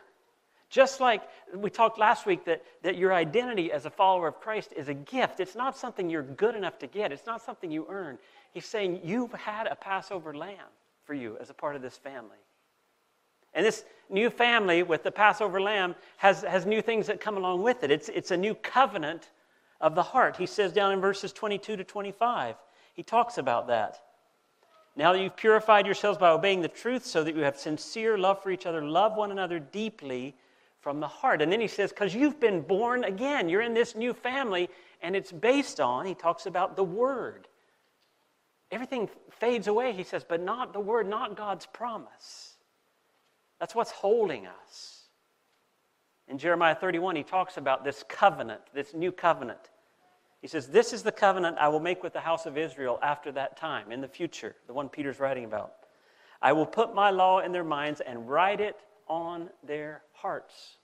just 0.71 1.01
like 1.01 1.23
we 1.55 1.69
talked 1.69 1.99
last 1.99 2.25
week 2.25 2.45
that, 2.45 2.63
that 2.83 2.97
your 2.97 3.13
identity 3.13 3.73
as 3.73 3.85
a 3.87 3.91
follower 3.91 4.29
of 4.29 4.41
Christ 4.41 4.73
is 4.77 4.89
a 4.89 4.95
gift, 4.95 5.41
it's 5.41 5.57
not 5.57 5.77
something 5.77 6.09
you're 6.09 6.23
good 6.23 6.55
enough 6.55 6.79
to 6.79 6.87
get, 6.87 7.13
it's 7.13 7.27
not 7.27 7.43
something 7.43 7.71
you 7.71 7.87
earn. 7.91 8.19
He's 8.53 8.65
saying 8.65 9.01
you've 9.05 9.33
had 9.33 9.67
a 9.67 9.75
Passover 9.75 10.33
lamb 10.33 10.71
for 11.05 11.13
you 11.13 11.37
as 11.41 11.51
a 11.51 11.55
part 11.55 11.77
of 11.77 11.83
this 11.83 11.97
family. 11.97 12.39
And 13.55 13.65
this 13.67 13.85
new 14.09 14.31
family 14.31 14.83
with 14.83 15.03
the 15.03 15.11
Passover 15.11 15.61
lamb 15.61 15.95
has, 16.19 16.43
has 16.43 16.67
new 16.67 16.83
things 16.83 17.07
that 17.07 17.21
come 17.21 17.37
along 17.37 17.63
with 17.63 17.83
it. 17.85 17.91
It's, 17.91 18.09
it's 18.09 18.31
a 18.31 18.37
new 18.37 18.55
covenant 18.55 19.31
of 19.81 19.95
the 19.95 20.03
heart. 20.03 20.37
He 20.37 20.47
says 20.47 20.73
down 20.73 20.93
in 20.93 21.01
verses 21.01 21.33
22 21.33 21.77
to 21.77 21.85
25, 21.85 22.57
he 22.95 23.03
talks 23.03 23.39
about 23.39 23.69
that. 23.69 24.01
Now 24.97 25.13
that 25.13 25.21
you've 25.21 25.37
purified 25.37 25.87
yourselves 25.87 26.19
by 26.19 26.31
obeying 26.31 26.63
the 26.63 26.69
truth, 26.69 27.07
so 27.07 27.25
that 27.25 27.35
you 27.35 27.43
have 27.43 27.57
sincere 27.57 28.19
love 28.19 28.43
for 28.43 28.51
each 28.51 28.67
other, 28.67 28.83
love 28.83 29.17
one 29.17 29.31
another 29.31 29.59
deeply 29.59 30.35
from 30.81 31.01
the 31.01 31.09
heart. 31.09 31.41
And 31.43 31.53
then 31.53 31.61
he 31.61 31.69
says, 31.69 31.91
because 31.91 32.15
you've 32.15 32.41
been 32.41 32.61
born 32.63 33.05
again, 33.05 33.49
you're 33.49 33.61
in 33.61 33.75
this 33.75 33.95
new 33.95 34.13
family, 34.13 34.69
and 35.03 35.15
it's 35.15 35.33
based 35.33 35.81
on, 35.81 36.07
he 36.07 36.15
talks 36.15 36.47
about 36.47 36.77
the 36.77 36.85
Word. 36.85 37.47
Everything 38.71 39.09
fades 39.31 39.69
away, 39.69 39.93
he 39.93 40.05
says, 40.05 40.25
but 40.29 40.43
not 40.43 40.73
the 40.73 40.81
Word, 40.81 41.09
not 41.09 41.37
God's 41.37 41.67
promise. 41.67 42.50
That's 43.61 43.75
what's 43.75 43.91
holding 43.91 44.47
us. 44.47 45.05
In 46.27 46.39
Jeremiah 46.39 46.75
31, 46.75 47.17
he 47.17 47.23
talks 47.23 47.57
about 47.57 47.85
this 47.85 48.05
covenant, 48.09 48.63
this 48.73 48.95
new 48.95 49.13
covenant. 49.13 49.71
He 50.41 50.49
says, 50.49 50.69
This 50.69 50.93
is 50.93 51.03
the 51.03 51.13
covenant 51.13 51.59
I 51.59 51.69
will 51.69 51.81
make 51.81 52.03
with 52.03 52.15
the 52.15 52.21
house 52.21 52.47
of 52.47 52.57
Israel 52.57 52.99
after 53.03 53.31
that 53.33 53.57
time, 53.57 53.93
in 53.93 54.01
the 54.01 54.09
future, 54.09 54.57
the 54.67 54.73
one 54.73 54.89
Peter's 54.89 55.21
writing 55.21 55.45
about. 55.45 55.75
I 56.41 56.53
will 56.53 56.67
put 56.67 56.95
my 56.95 57.11
law 57.11 57.41
in 57.41 57.53
their 57.53 57.65
minds 57.65 58.01
and 58.01 58.29
write 58.29 58.61
it 58.61 58.77
on 59.07 59.51
their 59.63 60.03
hearts. 60.15 60.77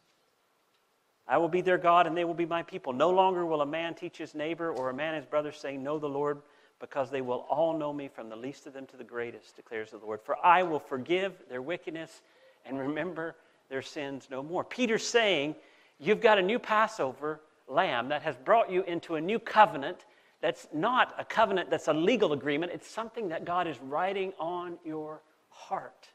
I 1.26 1.38
will 1.38 1.48
be 1.48 1.62
their 1.62 1.78
God, 1.78 2.06
and 2.06 2.16
they 2.16 2.24
will 2.24 2.34
be 2.34 2.46
my 2.46 2.62
people. 2.62 2.92
No 2.92 3.10
longer 3.10 3.46
will 3.46 3.62
a 3.62 3.66
man 3.66 3.94
teach 3.94 4.18
his 4.18 4.34
neighbor 4.34 4.70
or 4.70 4.90
a 4.90 4.94
man 4.94 5.14
his 5.14 5.24
brother, 5.24 5.50
saying, 5.50 5.82
Know 5.82 5.98
the 5.98 6.08
Lord, 6.08 6.42
because 6.78 7.10
they 7.10 7.22
will 7.22 7.46
all 7.48 7.76
know 7.76 7.92
me 7.92 8.08
from 8.08 8.28
the 8.28 8.36
least 8.36 8.66
of 8.66 8.74
them 8.74 8.86
to 8.86 8.96
the 8.96 9.04
greatest, 9.04 9.56
declares 9.56 9.92
the 9.92 9.98
Lord. 9.98 10.20
For 10.22 10.36
I 10.44 10.62
will 10.62 10.78
forgive 10.78 11.32
their 11.48 11.62
wickedness 11.62 12.20
and 12.68 12.78
remember 12.78 13.36
their 13.68 13.82
sins 13.82 14.28
no 14.30 14.42
more. 14.42 14.64
Peter's 14.64 15.06
saying, 15.06 15.54
You've 15.98 16.20
got 16.20 16.38
a 16.38 16.42
new 16.42 16.58
Passover 16.58 17.40
lamb 17.68 18.08
that 18.10 18.22
has 18.22 18.36
brought 18.36 18.70
you 18.70 18.82
into 18.82 19.14
a 19.14 19.20
new 19.20 19.38
covenant 19.38 20.04
that's 20.42 20.68
not 20.72 21.14
a 21.18 21.24
covenant 21.24 21.70
that's 21.70 21.88
a 21.88 21.92
legal 21.92 22.32
agreement, 22.32 22.72
it's 22.72 22.88
something 22.88 23.28
that 23.30 23.44
God 23.44 23.66
is 23.66 23.80
writing 23.80 24.32
on 24.38 24.78
your 24.84 25.22
heart. 25.48 26.08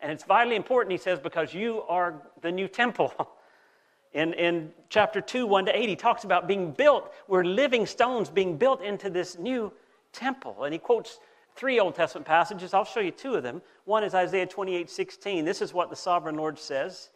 And 0.00 0.10
it's 0.10 0.24
vitally 0.24 0.56
important, 0.56 0.90
he 0.90 0.98
says, 0.98 1.20
because 1.20 1.54
you 1.54 1.82
are 1.88 2.20
the 2.40 2.50
new 2.50 2.68
temple. 2.68 3.12
In, 4.14 4.34
in 4.34 4.72
chapter 4.90 5.22
2, 5.22 5.46
1 5.46 5.64
to 5.64 5.74
8, 5.74 5.88
he 5.88 5.96
talks 5.96 6.24
about 6.24 6.46
being 6.46 6.70
built. 6.72 7.10
We're 7.28 7.44
living 7.44 7.86
stones 7.86 8.28
being 8.28 8.58
built 8.58 8.82
into 8.82 9.08
this 9.08 9.38
new 9.38 9.72
temple. 10.12 10.64
And 10.64 10.74
he 10.74 10.78
quotes 10.78 11.18
three 11.54 11.78
Old 11.80 11.94
Testament 11.94 12.26
passages. 12.26 12.74
I'll 12.74 12.84
show 12.84 13.00
you 13.00 13.10
two 13.10 13.34
of 13.34 13.42
them. 13.42 13.62
One 13.84 14.04
is 14.04 14.14
Isaiah 14.14 14.46
28 14.46 14.90
16. 14.90 15.44
This 15.44 15.62
is 15.62 15.72
what 15.72 15.90
the 15.90 15.96
sovereign 15.96 16.36
Lord 16.36 16.58
says 16.58 17.10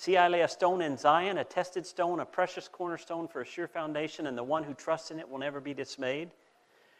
See, 0.00 0.16
I 0.16 0.28
lay 0.28 0.42
a 0.42 0.48
stone 0.48 0.80
in 0.80 0.96
Zion, 0.96 1.38
a 1.38 1.44
tested 1.44 1.84
stone, 1.84 2.20
a 2.20 2.24
precious 2.24 2.68
cornerstone 2.68 3.26
for 3.26 3.40
a 3.40 3.44
sure 3.44 3.66
foundation, 3.66 4.28
and 4.28 4.38
the 4.38 4.44
one 4.44 4.62
who 4.62 4.72
trusts 4.72 5.10
in 5.10 5.18
it 5.18 5.28
will 5.28 5.38
never 5.38 5.60
be 5.60 5.74
dismayed. 5.74 6.30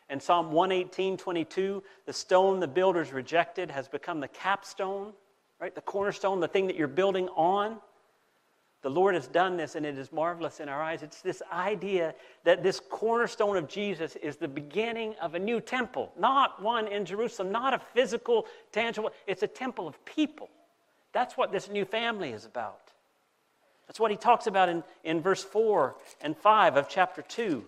And 0.09 0.21
Psalm 0.21 0.51
118 0.51 1.17
22, 1.17 1.83
the 2.07 2.13
stone 2.13 2.59
the 2.59 2.67
builders 2.67 3.13
rejected 3.13 3.71
has 3.71 3.87
become 3.87 4.19
the 4.19 4.27
capstone, 4.27 5.13
right? 5.61 5.73
The 5.73 5.81
cornerstone, 5.81 6.41
the 6.41 6.49
thing 6.49 6.67
that 6.67 6.75
you're 6.75 6.89
building 6.89 7.29
on. 7.37 7.79
The 8.83 8.91
Lord 8.91 9.15
has 9.17 9.27
done 9.27 9.57
this 9.57 9.75
and 9.75 9.85
it 9.85 9.99
is 9.99 10.13
marvelous 10.13 10.61
in 10.61 10.69
our 10.69 10.81
eyes. 10.81 11.03
It's 11.03 11.21
this 11.21 11.43
idea 11.53 12.15
that 12.45 12.63
this 12.63 12.81
cornerstone 12.81 13.57
of 13.57 13.69
Jesus 13.69 14.15
is 14.17 14.37
the 14.37 14.47
beginning 14.47 15.17
of 15.21 15.35
a 15.35 15.39
new 15.39 15.61
temple, 15.61 16.13
not 16.17 16.63
one 16.63 16.87
in 16.87 17.05
Jerusalem, 17.05 17.51
not 17.51 17.75
a 17.75 17.81
physical, 17.93 18.47
tangible, 18.71 19.11
it's 19.27 19.43
a 19.43 19.49
temple 19.49 19.89
of 19.89 20.05
people. 20.05 20.49
That's 21.13 21.37
what 21.37 21.51
this 21.51 21.69
new 21.69 21.85
family 21.85 22.31
is 22.31 22.45
about. 22.45 22.93
That's 23.89 23.99
what 23.99 24.11
he 24.11 24.17
talks 24.17 24.47
about 24.47 24.69
in, 24.69 24.85
in 25.03 25.21
verse 25.23 25.43
4 25.43 25.97
and 26.21 26.37
5 26.37 26.77
of 26.77 26.89
chapter 26.89 27.23
2. 27.23 27.65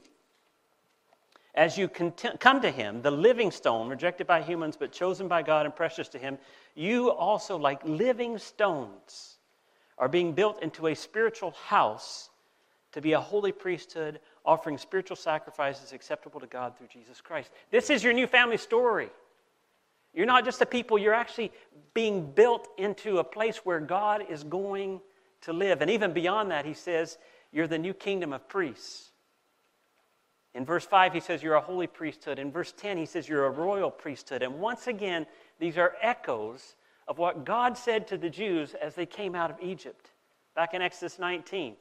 as 1.54 1.76
you 1.76 1.88
come 1.88 2.60
to 2.60 2.70
him, 2.70 3.02
the 3.02 3.10
living 3.10 3.50
stone, 3.50 3.88
rejected 3.88 4.26
by 4.26 4.42
humans 4.42 4.76
but 4.76 4.92
chosen 4.92 5.26
by 5.26 5.42
God 5.42 5.66
and 5.66 5.74
precious 5.74 6.08
to 6.08 6.18
him, 6.18 6.38
you 6.76 7.10
also, 7.10 7.56
like 7.56 7.80
living 7.84 8.38
stones, 8.38 9.38
are 10.00 10.08
being 10.08 10.32
built 10.32 10.60
into 10.62 10.88
a 10.88 10.94
spiritual 10.96 11.52
house 11.66 12.30
to 12.92 13.00
be 13.00 13.12
a 13.12 13.20
holy 13.20 13.52
priesthood, 13.52 14.18
offering 14.44 14.78
spiritual 14.78 15.16
sacrifices 15.16 15.92
acceptable 15.92 16.40
to 16.40 16.46
God 16.46 16.76
through 16.76 16.88
Jesus 16.88 17.20
Christ. 17.20 17.52
This 17.70 17.90
is 17.90 18.02
your 18.02 18.12
new 18.12 18.26
family 18.26 18.56
story. 18.56 19.10
You're 20.12 20.26
not 20.26 20.44
just 20.44 20.60
a 20.60 20.66
people, 20.66 20.98
you're 20.98 21.14
actually 21.14 21.52
being 21.94 22.32
built 22.32 22.66
into 22.78 23.18
a 23.18 23.24
place 23.24 23.58
where 23.58 23.78
God 23.78 24.24
is 24.28 24.42
going 24.42 25.00
to 25.42 25.52
live. 25.52 25.82
And 25.82 25.90
even 25.90 26.12
beyond 26.12 26.50
that, 26.50 26.64
he 26.64 26.74
says, 26.74 27.16
you're 27.52 27.68
the 27.68 27.78
new 27.78 27.94
kingdom 27.94 28.32
of 28.32 28.48
priests. 28.48 29.10
In 30.54 30.64
verse 30.64 30.84
5, 30.84 31.12
he 31.12 31.20
says, 31.20 31.42
You're 31.42 31.54
a 31.54 31.60
holy 31.60 31.86
priesthood. 31.86 32.38
In 32.38 32.50
verse 32.50 32.72
10, 32.76 32.98
he 32.98 33.06
says, 33.06 33.28
You're 33.28 33.46
a 33.46 33.50
royal 33.50 33.90
priesthood. 33.90 34.42
And 34.42 34.58
once 34.58 34.88
again, 34.88 35.26
these 35.60 35.78
are 35.78 35.94
echoes 36.02 36.74
of 37.10 37.18
what 37.18 37.44
God 37.44 37.76
said 37.76 38.06
to 38.06 38.16
the 38.16 38.30
Jews 38.30 38.76
as 38.80 38.94
they 38.94 39.04
came 39.04 39.34
out 39.34 39.50
of 39.50 39.56
Egypt. 39.60 40.12
Back 40.54 40.74
in 40.74 40.80
Exodus 40.80 41.18
19, 41.18 41.74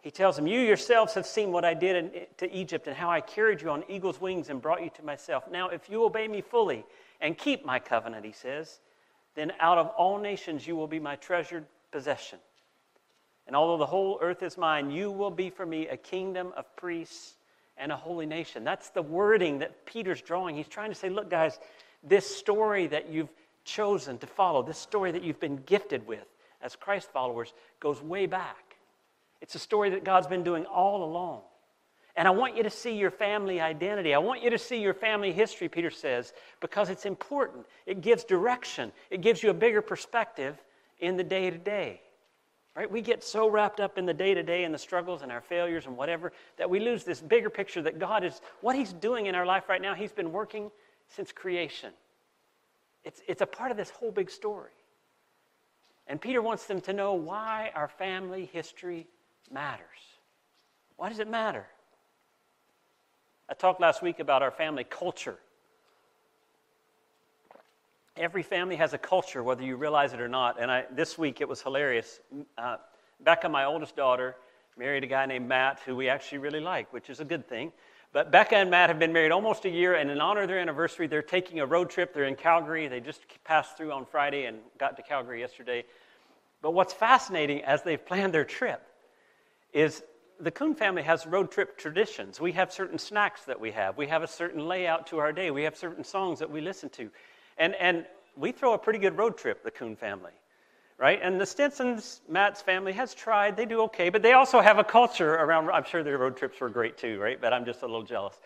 he 0.00 0.10
tells 0.10 0.36
them, 0.36 0.46
You 0.46 0.58
yourselves 0.58 1.12
have 1.12 1.26
seen 1.26 1.52
what 1.52 1.66
I 1.66 1.74
did 1.74 1.96
in, 1.96 2.26
to 2.38 2.50
Egypt 2.50 2.86
and 2.86 2.96
how 2.96 3.10
I 3.10 3.20
carried 3.20 3.60
you 3.60 3.68
on 3.68 3.84
eagle's 3.90 4.22
wings 4.22 4.48
and 4.48 4.62
brought 4.62 4.82
you 4.82 4.88
to 4.96 5.04
myself. 5.04 5.44
Now, 5.50 5.68
if 5.68 5.90
you 5.90 6.02
obey 6.02 6.28
me 6.28 6.40
fully 6.40 6.86
and 7.20 7.36
keep 7.36 7.66
my 7.66 7.78
covenant, 7.78 8.24
he 8.24 8.32
says, 8.32 8.80
then 9.34 9.52
out 9.60 9.76
of 9.76 9.88
all 9.88 10.18
nations 10.18 10.66
you 10.66 10.76
will 10.76 10.86
be 10.86 10.98
my 10.98 11.16
treasured 11.16 11.66
possession. 11.90 12.38
And 13.46 13.54
although 13.54 13.76
the 13.76 13.86
whole 13.86 14.18
earth 14.22 14.42
is 14.42 14.56
mine, 14.56 14.90
you 14.90 15.10
will 15.10 15.30
be 15.30 15.50
for 15.50 15.66
me 15.66 15.88
a 15.88 15.96
kingdom 15.98 16.54
of 16.56 16.74
priests 16.74 17.34
and 17.76 17.92
a 17.92 17.96
holy 17.96 18.24
nation. 18.24 18.64
That's 18.64 18.88
the 18.88 19.02
wording 19.02 19.58
that 19.58 19.84
Peter's 19.84 20.22
drawing. 20.22 20.56
He's 20.56 20.68
trying 20.68 20.90
to 20.90 20.94
say, 20.94 21.10
look, 21.10 21.28
guys, 21.28 21.58
this 22.02 22.34
story 22.34 22.86
that 22.86 23.10
you've 23.10 23.28
chosen 23.64 24.18
to 24.18 24.26
follow, 24.26 24.62
this 24.62 24.78
story 24.78 25.12
that 25.12 25.22
you've 25.22 25.40
been 25.40 25.56
gifted 25.56 26.06
with 26.06 26.26
as 26.62 26.76
Christ 26.76 27.10
followers, 27.10 27.52
goes 27.80 28.00
way 28.00 28.26
back. 28.26 28.76
It's 29.40 29.54
a 29.54 29.58
story 29.58 29.90
that 29.90 30.04
God's 30.04 30.28
been 30.28 30.44
doing 30.44 30.64
all 30.66 31.02
along. 31.04 31.42
And 32.14 32.28
I 32.28 32.30
want 32.30 32.56
you 32.56 32.62
to 32.62 32.70
see 32.70 32.94
your 32.96 33.10
family 33.10 33.60
identity. 33.60 34.14
I 34.14 34.18
want 34.18 34.42
you 34.42 34.50
to 34.50 34.58
see 34.58 34.80
your 34.80 34.94
family 34.94 35.32
history, 35.32 35.68
Peter 35.68 35.90
says, 35.90 36.32
because 36.60 36.90
it's 36.90 37.06
important. 37.06 37.66
It 37.86 38.00
gives 38.02 38.24
direction, 38.24 38.92
it 39.10 39.22
gives 39.22 39.42
you 39.42 39.50
a 39.50 39.54
bigger 39.54 39.82
perspective 39.82 40.56
in 41.00 41.16
the 41.16 41.24
day 41.24 41.50
to 41.50 41.58
day. 41.58 42.00
Right? 42.76 42.90
We 42.90 43.02
get 43.02 43.22
so 43.22 43.50
wrapped 43.50 43.80
up 43.80 43.98
in 43.98 44.06
the 44.06 44.14
day 44.14 44.32
to 44.32 44.42
day 44.42 44.64
and 44.64 44.72
the 44.72 44.78
struggles 44.78 45.20
and 45.22 45.30
our 45.30 45.42
failures 45.42 45.84
and 45.84 45.96
whatever 45.96 46.32
that 46.56 46.70
we 46.70 46.80
lose 46.80 47.04
this 47.04 47.20
bigger 47.20 47.50
picture 47.50 47.82
that 47.82 47.98
God 47.98 48.24
is, 48.24 48.40
what 48.62 48.76
He's 48.76 48.94
doing 48.94 49.26
in 49.26 49.34
our 49.34 49.44
life 49.44 49.68
right 49.68 49.82
now, 49.82 49.94
He's 49.94 50.12
been 50.12 50.32
working 50.32 50.70
since 51.08 51.32
creation. 51.32 51.92
It's, 53.04 53.20
it's 53.26 53.42
a 53.42 53.46
part 53.46 53.70
of 53.70 53.76
this 53.76 53.90
whole 53.90 54.12
big 54.12 54.30
story. 54.30 54.70
And 56.06 56.20
Peter 56.20 56.42
wants 56.42 56.66
them 56.66 56.80
to 56.82 56.92
know 56.92 57.14
why 57.14 57.70
our 57.74 57.88
family 57.88 58.46
history 58.52 59.06
matters. 59.50 59.86
Why 60.96 61.08
does 61.08 61.18
it 61.18 61.28
matter? 61.28 61.66
I 63.48 63.54
talked 63.54 63.80
last 63.80 64.02
week 64.02 64.20
about 64.20 64.42
our 64.42 64.50
family 64.50 64.84
culture. 64.84 65.36
Every 68.16 68.42
family 68.42 68.76
has 68.76 68.92
a 68.92 68.98
culture, 68.98 69.42
whether 69.42 69.62
you 69.62 69.76
realize 69.76 70.12
it 70.12 70.20
or 70.20 70.28
not. 70.28 70.60
And 70.60 70.70
I, 70.70 70.84
this 70.90 71.16
week 71.16 71.40
it 71.40 71.48
was 71.48 71.62
hilarious. 71.62 72.20
Uh, 72.58 72.76
Becca, 73.20 73.48
my 73.48 73.64
oldest 73.64 73.96
daughter, 73.96 74.36
married 74.76 75.04
a 75.04 75.06
guy 75.06 75.26
named 75.26 75.48
Matt, 75.48 75.80
who 75.84 75.96
we 75.96 76.08
actually 76.08 76.38
really 76.38 76.60
like, 76.60 76.92
which 76.92 77.10
is 77.10 77.20
a 77.20 77.24
good 77.24 77.48
thing. 77.48 77.72
But 78.12 78.30
Becca 78.30 78.56
and 78.56 78.70
Matt 78.70 78.90
have 78.90 78.98
been 78.98 79.12
married 79.12 79.32
almost 79.32 79.64
a 79.64 79.70
year, 79.70 79.94
and 79.94 80.10
in 80.10 80.20
honor 80.20 80.42
of 80.42 80.48
their 80.48 80.58
anniversary, 80.58 81.06
they're 81.06 81.22
taking 81.22 81.60
a 81.60 81.66
road 81.66 81.88
trip. 81.88 82.12
They're 82.12 82.24
in 82.24 82.36
Calgary. 82.36 82.86
They 82.86 83.00
just 83.00 83.22
passed 83.44 83.78
through 83.78 83.92
on 83.92 84.04
Friday 84.04 84.44
and 84.44 84.58
got 84.78 84.96
to 84.96 85.02
Calgary 85.02 85.40
yesterday. 85.40 85.84
But 86.60 86.72
what's 86.72 86.92
fascinating 86.92 87.62
as 87.64 87.82
they've 87.82 88.04
planned 88.04 88.34
their 88.34 88.44
trip 88.44 88.82
is 89.72 90.02
the 90.38 90.50
Kuhn 90.50 90.74
family 90.74 91.02
has 91.02 91.26
road 91.26 91.50
trip 91.50 91.78
traditions. 91.78 92.38
We 92.38 92.52
have 92.52 92.70
certain 92.72 92.98
snacks 92.98 93.44
that 93.46 93.58
we 93.58 93.70
have. 93.70 93.96
We 93.96 94.08
have 94.08 94.22
a 94.22 94.26
certain 94.26 94.68
layout 94.68 95.06
to 95.08 95.18
our 95.18 95.32
day. 95.32 95.50
We 95.50 95.62
have 95.62 95.76
certain 95.76 96.04
songs 96.04 96.40
that 96.40 96.50
we 96.50 96.60
listen 96.60 96.90
to. 96.90 97.10
And, 97.56 97.74
and 97.76 98.04
we 98.36 98.52
throw 98.52 98.74
a 98.74 98.78
pretty 98.78 98.98
good 98.98 99.16
road 99.16 99.38
trip, 99.38 99.64
the 99.64 99.70
Kuhn 99.70 99.96
family, 99.96 100.32
right? 101.02 101.18
And 101.20 101.40
the 101.40 101.44
Stinsons, 101.44 102.20
Matt's 102.28 102.62
family, 102.62 102.92
has 102.92 103.12
tried. 103.12 103.56
They 103.56 103.66
do 103.66 103.80
okay, 103.82 104.08
but 104.08 104.22
they 104.22 104.34
also 104.34 104.60
have 104.60 104.78
a 104.78 104.84
culture 104.84 105.34
around, 105.34 105.68
I'm 105.68 105.82
sure 105.82 106.04
their 106.04 106.16
road 106.16 106.36
trips 106.36 106.60
were 106.60 106.68
great 106.68 106.96
too, 106.96 107.18
right? 107.18 107.40
But 107.40 107.52
I'm 107.52 107.64
just 107.64 107.82
a 107.82 107.86
little 107.86 108.04
jealous. 108.04 108.38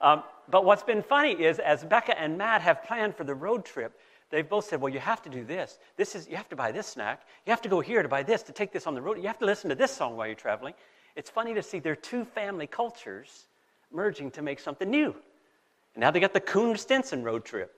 Um, 0.00 0.24
but 0.50 0.64
what's 0.64 0.82
been 0.82 1.04
funny 1.04 1.34
is 1.34 1.60
as 1.60 1.84
Becca 1.84 2.20
and 2.20 2.36
Matt 2.36 2.62
have 2.62 2.82
planned 2.82 3.14
for 3.14 3.22
the 3.22 3.34
road 3.36 3.64
trip, 3.64 3.96
they've 4.28 4.48
both 4.48 4.64
said, 4.64 4.80
well, 4.80 4.92
you 4.92 4.98
have 4.98 5.22
to 5.22 5.28
do 5.28 5.44
this. 5.44 5.78
This 5.96 6.16
is, 6.16 6.28
you 6.28 6.34
have 6.34 6.48
to 6.48 6.56
buy 6.56 6.72
this 6.72 6.88
snack. 6.88 7.22
You 7.46 7.52
have 7.52 7.62
to 7.62 7.68
go 7.68 7.78
here 7.78 8.02
to 8.02 8.08
buy 8.08 8.24
this, 8.24 8.42
to 8.42 8.52
take 8.52 8.72
this 8.72 8.88
on 8.88 8.94
the 8.96 9.00
road. 9.00 9.16
You 9.18 9.28
have 9.28 9.38
to 9.38 9.46
listen 9.46 9.70
to 9.70 9.76
this 9.76 9.92
song 9.92 10.16
while 10.16 10.26
you're 10.26 10.34
traveling. 10.34 10.74
It's 11.14 11.30
funny 11.30 11.54
to 11.54 11.62
see 11.62 11.78
their 11.78 11.94
two 11.94 12.24
family 12.24 12.66
cultures 12.66 13.44
merging 13.92 14.32
to 14.32 14.42
make 14.42 14.58
something 14.58 14.90
new. 14.90 15.14
And 15.94 16.00
now 16.00 16.10
they 16.10 16.18
got 16.18 16.32
the 16.32 16.40
Kuhn 16.40 16.76
Stinson 16.76 17.22
road 17.22 17.44
trip 17.44 17.72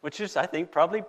which 0.00 0.20
is, 0.20 0.36
I 0.36 0.46
think, 0.46 0.70
probably 0.70 1.02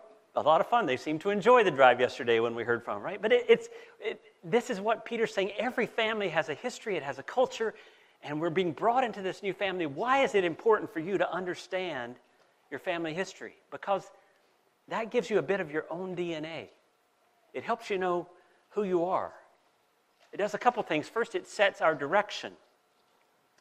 a 0.45 0.47
lot 0.47 0.61
of 0.61 0.67
fun. 0.67 0.85
They 0.85 0.97
seemed 0.97 1.21
to 1.21 1.29
enjoy 1.29 1.63
the 1.63 1.71
drive 1.71 1.99
yesterday 1.99 2.39
when 2.39 2.55
we 2.55 2.63
heard 2.63 2.83
from 2.83 2.95
them, 2.95 3.03
right? 3.03 3.21
But 3.21 3.33
it, 3.33 3.45
it's, 3.49 3.69
it, 3.99 4.21
this 4.43 4.69
is 4.69 4.79
what 4.79 5.05
Peter's 5.05 5.33
saying. 5.33 5.51
Every 5.57 5.85
family 5.85 6.29
has 6.29 6.49
a 6.49 6.53
history, 6.53 6.95
it 6.95 7.03
has 7.03 7.19
a 7.19 7.23
culture, 7.23 7.73
and 8.23 8.39
we're 8.39 8.49
being 8.49 8.71
brought 8.71 9.03
into 9.03 9.21
this 9.21 9.43
new 9.43 9.53
family. 9.53 9.85
Why 9.85 10.23
is 10.23 10.35
it 10.35 10.43
important 10.43 10.91
for 10.91 10.99
you 10.99 11.17
to 11.17 11.31
understand 11.31 12.15
your 12.71 12.79
family 12.79 13.13
history? 13.13 13.53
Because 13.71 14.09
that 14.87 15.11
gives 15.11 15.29
you 15.29 15.39
a 15.39 15.41
bit 15.41 15.59
of 15.59 15.71
your 15.71 15.85
own 15.89 16.15
DNA. 16.15 16.69
It 17.53 17.63
helps 17.63 17.89
you 17.89 17.97
know 17.97 18.27
who 18.69 18.83
you 18.83 19.05
are. 19.05 19.33
It 20.31 20.37
does 20.37 20.53
a 20.53 20.57
couple 20.57 20.83
things. 20.83 21.07
First, 21.07 21.35
it 21.35 21.47
sets 21.47 21.81
our 21.81 21.95
direction. 21.95 22.53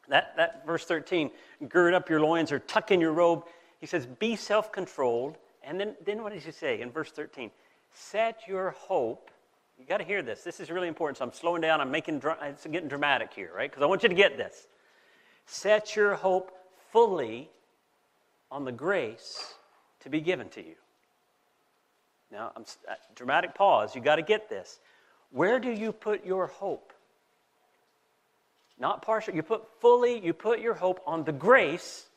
That, 0.07 0.33
that 0.37 0.65
verse 0.65 0.85
13, 0.85 1.29
gird 1.67 1.93
up 1.93 2.09
your 2.09 2.19
loins 2.19 2.51
or 2.51 2.59
tuck 2.59 2.91
in 2.91 3.01
your 3.01 3.13
robe, 3.13 3.45
he 3.79 3.85
says, 3.85 4.05
Be 4.05 4.35
self 4.35 4.71
controlled. 4.71 5.37
And 5.69 5.79
then, 5.79 5.95
then 6.03 6.23
what 6.23 6.33
does 6.33 6.43
he 6.43 6.51
say 6.51 6.81
in 6.81 6.89
verse 6.89 7.11
13? 7.11 7.51
Set 7.93 8.41
your 8.47 8.71
hope. 8.71 9.29
You 9.77 9.85
got 9.85 9.97
to 9.97 10.03
hear 10.03 10.23
this. 10.23 10.41
This 10.41 10.59
is 10.59 10.71
really 10.71 10.87
important. 10.87 11.19
So 11.19 11.25
I'm 11.25 11.31
slowing 11.31 11.61
down. 11.61 11.79
I'm 11.79 11.91
making 11.91 12.23
it's 12.41 12.65
getting 12.65 12.89
dramatic 12.89 13.31
here, 13.35 13.51
right? 13.55 13.69
Because 13.69 13.83
I 13.83 13.85
want 13.85 14.01
you 14.01 14.09
to 14.09 14.15
get 14.15 14.35
this. 14.35 14.67
Set 15.45 15.95
your 15.95 16.15
hope 16.15 16.51
fully 16.91 17.51
on 18.51 18.65
the 18.65 18.71
grace 18.71 19.53
to 19.99 20.09
be 20.09 20.21
given 20.21 20.49
to 20.49 20.61
you. 20.61 20.73
Now, 22.31 22.51
I'm, 22.55 22.63
uh, 22.89 22.95
dramatic 23.15 23.53
pause. 23.53 23.93
You 23.93 24.01
got 24.01 24.15
to 24.15 24.23
get 24.23 24.49
this. 24.49 24.79
Where 25.29 25.59
do 25.59 25.71
you 25.71 25.91
put 25.91 26.25
your 26.25 26.47
hope? 26.47 26.93
Not 28.79 29.03
partial. 29.03 29.35
You 29.35 29.43
put 29.43 29.67
fully, 29.81 30.19
you 30.19 30.33
put 30.33 30.61
your 30.61 30.73
hope 30.73 30.99
on 31.05 31.25
the 31.25 31.31
grace 31.31 32.07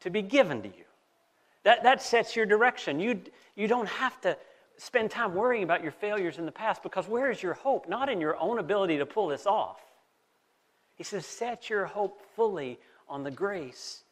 to 0.00 0.10
be 0.10 0.20
given 0.20 0.60
to 0.62 0.68
you. 0.68 0.84
That, 1.64 1.82
that 1.82 2.02
sets 2.02 2.36
your 2.36 2.46
direction. 2.46 3.00
You, 3.00 3.20
you 3.54 3.68
don't 3.68 3.88
have 3.88 4.20
to 4.22 4.36
spend 4.78 5.10
time 5.10 5.34
worrying 5.34 5.62
about 5.62 5.82
your 5.82 5.92
failures 5.92 6.38
in 6.38 6.46
the 6.46 6.52
past 6.52 6.82
because 6.82 7.06
where 7.06 7.30
is 7.30 7.42
your 7.42 7.54
hope? 7.54 7.88
Not 7.88 8.08
in 8.08 8.20
your 8.20 8.36
own 8.38 8.58
ability 8.58 8.98
to 8.98 9.06
pull 9.06 9.28
this 9.28 9.46
off. 9.46 9.80
He 10.94 11.04
says, 11.04 11.26
set 11.26 11.68
your 11.68 11.86
hope 11.86 12.22
fully 12.34 12.78
on 13.08 13.22
the 13.22 13.30
grace 13.30 14.04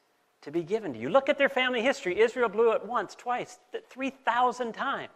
to 0.43 0.51
be 0.51 0.63
given 0.63 0.93
to 0.93 0.99
you. 0.99 1.09
Look 1.09 1.29
at 1.29 1.39
their 1.39 1.49
family 1.49 1.83
history. 1.83 2.21
Israel 2.21 2.49
blew 2.49 2.73
it 2.73 2.85
once, 2.85 3.15
twice, 3.15 3.59
3,000 3.89 4.73
times. 4.73 5.11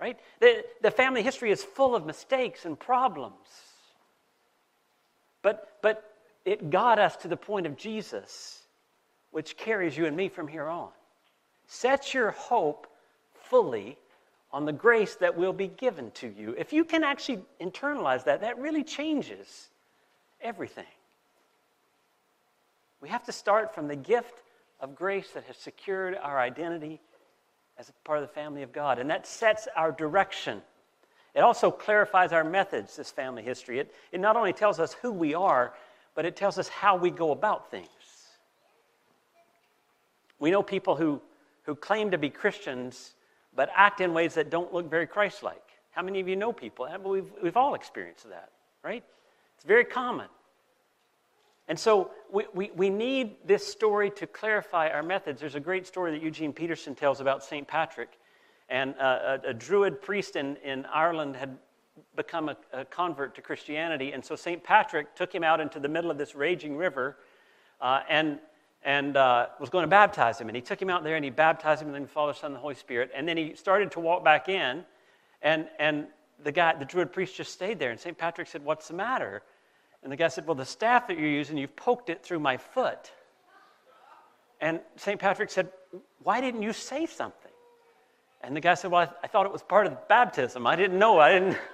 Right? 0.00 0.18
The, 0.40 0.64
the 0.80 0.92
family 0.92 1.22
history 1.22 1.50
is 1.50 1.64
full 1.64 1.96
of 1.96 2.06
mistakes 2.06 2.64
and 2.64 2.78
problems. 2.78 3.34
But, 5.42 5.76
but 5.82 6.14
it 6.44 6.70
got 6.70 6.98
us 6.98 7.16
to 7.16 7.28
the 7.28 7.36
point 7.36 7.66
of 7.66 7.76
Jesus 7.76 8.57
which 9.30 9.56
carries 9.56 9.96
you 9.96 10.06
and 10.06 10.16
me 10.16 10.28
from 10.28 10.48
here 10.48 10.66
on. 10.66 10.88
Set 11.66 12.14
your 12.14 12.30
hope 12.30 12.86
fully 13.34 13.98
on 14.52 14.64
the 14.64 14.72
grace 14.72 15.14
that 15.16 15.36
will 15.36 15.52
be 15.52 15.68
given 15.68 16.10
to 16.12 16.28
you. 16.28 16.54
If 16.56 16.72
you 16.72 16.84
can 16.84 17.04
actually 17.04 17.40
internalize 17.60 18.24
that, 18.24 18.40
that 18.40 18.58
really 18.58 18.82
changes 18.82 19.68
everything. 20.40 20.86
We 23.00 23.08
have 23.10 23.24
to 23.24 23.32
start 23.32 23.74
from 23.74 23.88
the 23.88 23.96
gift 23.96 24.42
of 24.80 24.94
grace 24.94 25.30
that 25.34 25.44
has 25.44 25.56
secured 25.56 26.16
our 26.16 26.38
identity 26.38 27.00
as 27.78 27.88
a 27.88 27.92
part 28.04 28.18
of 28.18 28.26
the 28.26 28.34
family 28.34 28.62
of 28.62 28.72
God, 28.72 28.98
and 28.98 29.08
that 29.10 29.26
sets 29.26 29.68
our 29.76 29.92
direction. 29.92 30.62
It 31.34 31.40
also 31.40 31.70
clarifies 31.70 32.32
our 32.32 32.42
methods, 32.42 32.96
this 32.96 33.10
family 33.10 33.42
history. 33.42 33.78
It, 33.78 33.94
it 34.10 34.18
not 34.18 34.36
only 34.36 34.52
tells 34.52 34.80
us 34.80 34.94
who 34.94 35.12
we 35.12 35.34
are, 35.34 35.74
but 36.14 36.24
it 36.24 36.34
tells 36.34 36.58
us 36.58 36.68
how 36.68 36.96
we 36.96 37.10
go 37.10 37.30
about 37.30 37.70
things. 37.70 37.88
We 40.38 40.50
know 40.50 40.62
people 40.62 40.96
who, 40.96 41.20
who 41.62 41.74
claim 41.74 42.10
to 42.10 42.18
be 42.18 42.30
Christians 42.30 43.14
but 43.54 43.70
act 43.74 44.00
in 44.00 44.14
ways 44.14 44.34
that 44.34 44.50
don't 44.50 44.72
look 44.72 44.88
very 44.88 45.06
Christ 45.06 45.42
like. 45.42 45.62
How 45.90 46.02
many 46.02 46.20
of 46.20 46.28
you 46.28 46.36
know 46.36 46.52
people? 46.52 46.88
We've, 47.04 47.30
we've 47.42 47.56
all 47.56 47.74
experienced 47.74 48.28
that, 48.28 48.50
right? 48.84 49.02
It's 49.56 49.64
very 49.64 49.84
common. 49.84 50.28
And 51.66 51.78
so 51.78 52.12
we, 52.32 52.44
we, 52.54 52.70
we 52.76 52.88
need 52.88 53.36
this 53.44 53.66
story 53.66 54.10
to 54.12 54.26
clarify 54.26 54.88
our 54.90 55.02
methods. 55.02 55.40
There's 55.40 55.56
a 55.56 55.60
great 55.60 55.86
story 55.86 56.12
that 56.12 56.22
Eugene 56.22 56.52
Peterson 56.52 56.94
tells 56.94 57.20
about 57.20 57.42
St. 57.42 57.66
Patrick. 57.66 58.10
And 58.70 58.94
uh, 59.00 59.38
a, 59.44 59.48
a, 59.48 59.54
druid 59.54 60.00
priest 60.00 60.36
in, 60.36 60.56
in 60.64 60.86
Ireland 60.86 61.36
had 61.36 61.58
become 62.16 62.48
a, 62.48 62.56
a, 62.72 62.84
convert 62.84 63.34
to 63.34 63.42
Christianity. 63.42 64.12
And 64.12 64.24
so 64.24 64.36
St. 64.36 64.62
Patrick 64.62 65.14
took 65.14 65.34
him 65.34 65.42
out 65.42 65.60
into 65.60 65.80
the 65.80 65.88
middle 65.88 66.10
of 66.10 66.18
this 66.18 66.34
raging 66.34 66.76
river 66.76 67.16
uh, 67.80 68.00
and, 68.08 68.38
and 68.82 69.16
uh, 69.16 69.46
was 69.60 69.70
going 69.70 69.82
to 69.82 69.88
baptize 69.88 70.40
him. 70.40 70.48
And 70.48 70.56
he 70.56 70.62
took 70.62 70.80
him 70.80 70.90
out 70.90 71.04
there 71.04 71.16
and 71.16 71.24
he 71.24 71.30
baptized 71.30 71.82
him 71.82 71.88
in 71.88 71.94
the 71.94 72.00
the 72.00 72.06
Father, 72.06 72.32
Son, 72.32 72.48
and 72.48 72.56
the 72.56 72.60
Holy 72.60 72.74
Spirit. 72.74 73.10
And 73.14 73.28
then 73.28 73.36
he 73.36 73.54
started 73.54 73.92
to 73.92 74.00
walk 74.00 74.24
back 74.24 74.48
in. 74.48 74.84
And, 75.42 75.68
and 75.78 76.06
the 76.42 76.52
guy, 76.52 76.74
the 76.74 76.84
druid 76.84 77.12
priest, 77.12 77.36
just 77.36 77.52
stayed 77.52 77.78
there. 77.78 77.90
And 77.90 78.00
St. 78.00 78.16
Patrick 78.16 78.48
said, 78.48 78.64
What's 78.64 78.88
the 78.88 78.94
matter? 78.94 79.42
And 80.02 80.12
the 80.12 80.16
guy 80.16 80.28
said, 80.28 80.46
Well, 80.46 80.54
the 80.54 80.64
staff 80.64 81.08
that 81.08 81.18
you're 81.18 81.28
using, 81.28 81.58
you've 81.58 81.76
poked 81.76 82.10
it 82.10 82.22
through 82.22 82.40
my 82.40 82.56
foot. 82.56 83.12
And 84.60 84.80
St. 84.96 85.20
Patrick 85.20 85.50
said, 85.50 85.70
Why 86.22 86.40
didn't 86.40 86.62
you 86.62 86.72
say 86.72 87.06
something? 87.06 87.52
And 88.42 88.54
the 88.54 88.60
guy 88.60 88.74
said, 88.74 88.90
Well, 88.90 89.02
I, 89.02 89.06
th- 89.06 89.16
I 89.24 89.26
thought 89.26 89.46
it 89.46 89.52
was 89.52 89.62
part 89.62 89.86
of 89.86 89.92
the 89.92 89.98
baptism. 90.08 90.66
I 90.66 90.76
didn't 90.76 90.98
know. 90.98 91.18
I 91.18 91.32
didn't. 91.32 91.58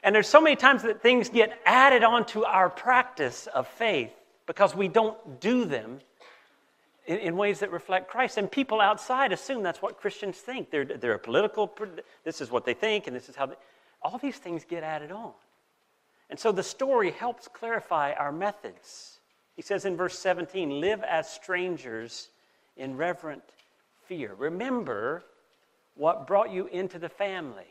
And 0.00 0.14
there's 0.14 0.28
so 0.28 0.40
many 0.40 0.54
times 0.54 0.84
that 0.84 1.02
things 1.02 1.28
get 1.28 1.60
added 1.66 2.04
onto 2.04 2.44
our 2.44 2.70
practice 2.70 3.48
of 3.48 3.66
faith 3.66 4.12
because 4.46 4.72
we 4.72 4.86
don't 4.86 5.40
do 5.40 5.64
them 5.64 5.98
in, 7.08 7.18
in, 7.18 7.36
ways 7.36 7.60
that 7.60 7.72
reflect 7.72 8.08
Christ. 8.08 8.36
And 8.36 8.50
people 8.50 8.80
outside 8.80 9.32
assume 9.32 9.62
that's 9.62 9.82
what 9.82 9.98
Christians 9.98 10.36
think. 10.36 10.70
They're, 10.70 10.84
they're 10.84 11.14
a 11.14 11.18
political, 11.18 11.74
this 12.22 12.40
is 12.40 12.50
what 12.50 12.64
they 12.66 12.74
think, 12.74 13.06
and 13.06 13.16
this 13.16 13.28
is 13.28 13.34
how 13.34 13.46
they, 13.46 13.54
all 14.02 14.18
these 14.18 14.36
things 14.36 14.64
get 14.64 14.84
added 14.84 15.10
on. 15.10 15.32
And 16.30 16.38
so 16.38 16.52
the 16.52 16.62
story 16.62 17.10
helps 17.10 17.48
clarify 17.48 18.12
our 18.12 18.30
methods. 18.30 19.18
He 19.56 19.62
says 19.62 19.86
in 19.86 19.96
verse 19.96 20.18
17, 20.18 20.80
live 20.80 21.02
as 21.02 21.28
strangers 21.28 22.28
in 22.76 22.96
reverent 22.96 23.42
fear. 24.06 24.34
Remember 24.36 25.24
what 25.94 26.26
brought 26.26 26.52
you 26.52 26.66
into 26.66 26.98
the 26.98 27.08
family, 27.08 27.66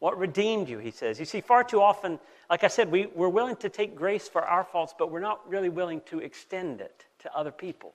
what 0.00 0.18
redeemed 0.18 0.68
you, 0.68 0.78
he 0.78 0.90
says. 0.90 1.20
You 1.20 1.24
see, 1.24 1.40
far 1.40 1.62
too 1.62 1.80
often, 1.80 2.18
like 2.50 2.64
I 2.64 2.68
said, 2.68 2.90
we, 2.90 3.06
we're 3.14 3.28
willing 3.28 3.56
to 3.56 3.68
take 3.68 3.94
grace 3.94 4.28
for 4.28 4.42
our 4.42 4.64
faults, 4.64 4.92
but 4.98 5.12
we're 5.12 5.20
not 5.20 5.48
really 5.48 5.68
willing 5.68 6.02
to 6.06 6.18
extend 6.18 6.80
it 6.80 7.06
to 7.20 7.34
other 7.34 7.52
people. 7.52 7.94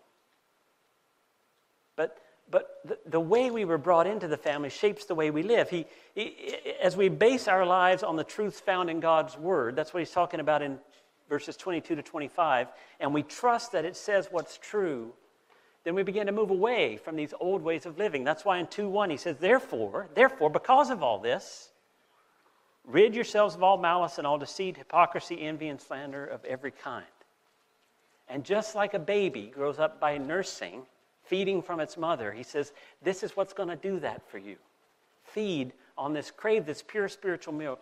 But 2.00 2.18
but 2.50 2.80
the, 2.86 2.98
the, 3.06 3.20
way 3.20 3.52
we 3.52 3.66
were 3.66 3.78
brought 3.78 4.08
into 4.08 4.28
the 4.28 4.38
family 4.38 4.70
shapes 4.70 5.06
the 5.06 5.14
way 5.14 5.32
we 5.32 5.44
live. 5.44 5.70
He, 5.70 5.86
he, 6.16 6.56
as 6.82 6.98
we 6.98 7.10
base 7.10 7.48
our 7.48 7.66
lives 7.66 8.02
on 8.02 8.16
the 8.16 8.24
truths 8.24 8.60
found 8.60 8.90
in 8.90 9.02
God's 9.02 9.38
Word, 9.38 9.76
that's 9.76 9.94
what 9.94 10.00
he's 10.00 10.12
talking 10.12 10.40
about 10.40 10.62
in 10.62 10.80
verses 11.28 11.56
22 11.58 11.96
to 11.98 12.02
25, 12.02 12.70
and 13.02 13.14
we 13.14 13.22
trust 13.22 13.74
that 13.74 13.86
it 13.86 13.96
says 13.96 14.30
what's 14.32 14.58
true, 14.58 15.14
then 15.84 15.94
we 15.94 16.02
begin 16.02 16.26
to 16.26 16.32
move 16.32 16.50
away 16.50 16.98
from 16.98 17.16
these 17.16 17.34
old 17.40 17.62
ways 17.62 17.86
of 17.86 18.00
living. 18.00 18.24
That's 18.24 18.46
why 18.46 18.58
in 18.58 18.68
2 18.68 18.90
1 18.90 19.10
he 19.10 19.18
says, 19.18 19.38
Therefore, 19.38 20.08
therefore, 20.16 20.50
because 20.50 20.90
of 20.90 21.04
all 21.04 21.20
this, 21.20 21.70
rid 22.84 23.14
yourselves 23.14 23.54
of 23.54 23.62
all 23.62 23.78
malice 23.78 24.18
and 24.18 24.26
all 24.26 24.40
deceit, 24.40 24.78
hypocrisy, 24.78 25.40
envy, 25.42 25.68
and 25.68 25.80
slander 25.80 26.26
of 26.26 26.44
every 26.46 26.72
kind. 26.72 27.06
And 28.28 28.44
just 28.44 28.74
like 28.74 28.96
a 28.96 29.00
baby 29.00 29.52
grows 29.54 29.78
up 29.78 30.00
by 30.00 30.18
nursing, 30.18 30.84
feeding 31.30 31.62
from 31.62 31.80
its 31.80 31.96
mother. 31.96 32.32
He 32.32 32.44
says, 32.44 32.74
This 33.02 33.24
is 33.24 33.38
what's 33.38 33.54
going 33.54 33.70
to 33.70 33.76
do 33.76 34.00
that 34.00 34.28
for 34.30 34.39
you. 34.39 34.56
Feed 35.24 35.72
on 35.98 36.13
this, 36.13 36.32
crave 36.32 36.65
this 36.65 36.84
pure 36.86 37.08
spiritual 37.08 37.54
milk 37.54 37.80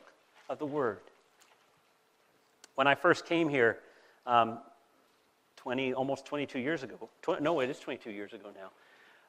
of 0.50 0.60
the 0.60 0.66
Word. 0.66 1.00
When 2.76 2.88
I 2.88 2.96
first 2.96 3.26
came 3.26 3.50
here, 3.50 3.80
um, 4.26 4.60
20, 5.56 5.94
almost 5.94 6.26
22 6.26 6.60
years 6.60 6.84
ago, 6.84 7.10
tw- 7.22 7.42
no, 7.42 7.62
it 7.62 7.70
is 7.70 7.80
22 7.80 8.12
years 8.12 8.34
ago 8.34 8.50
now, 8.56 8.70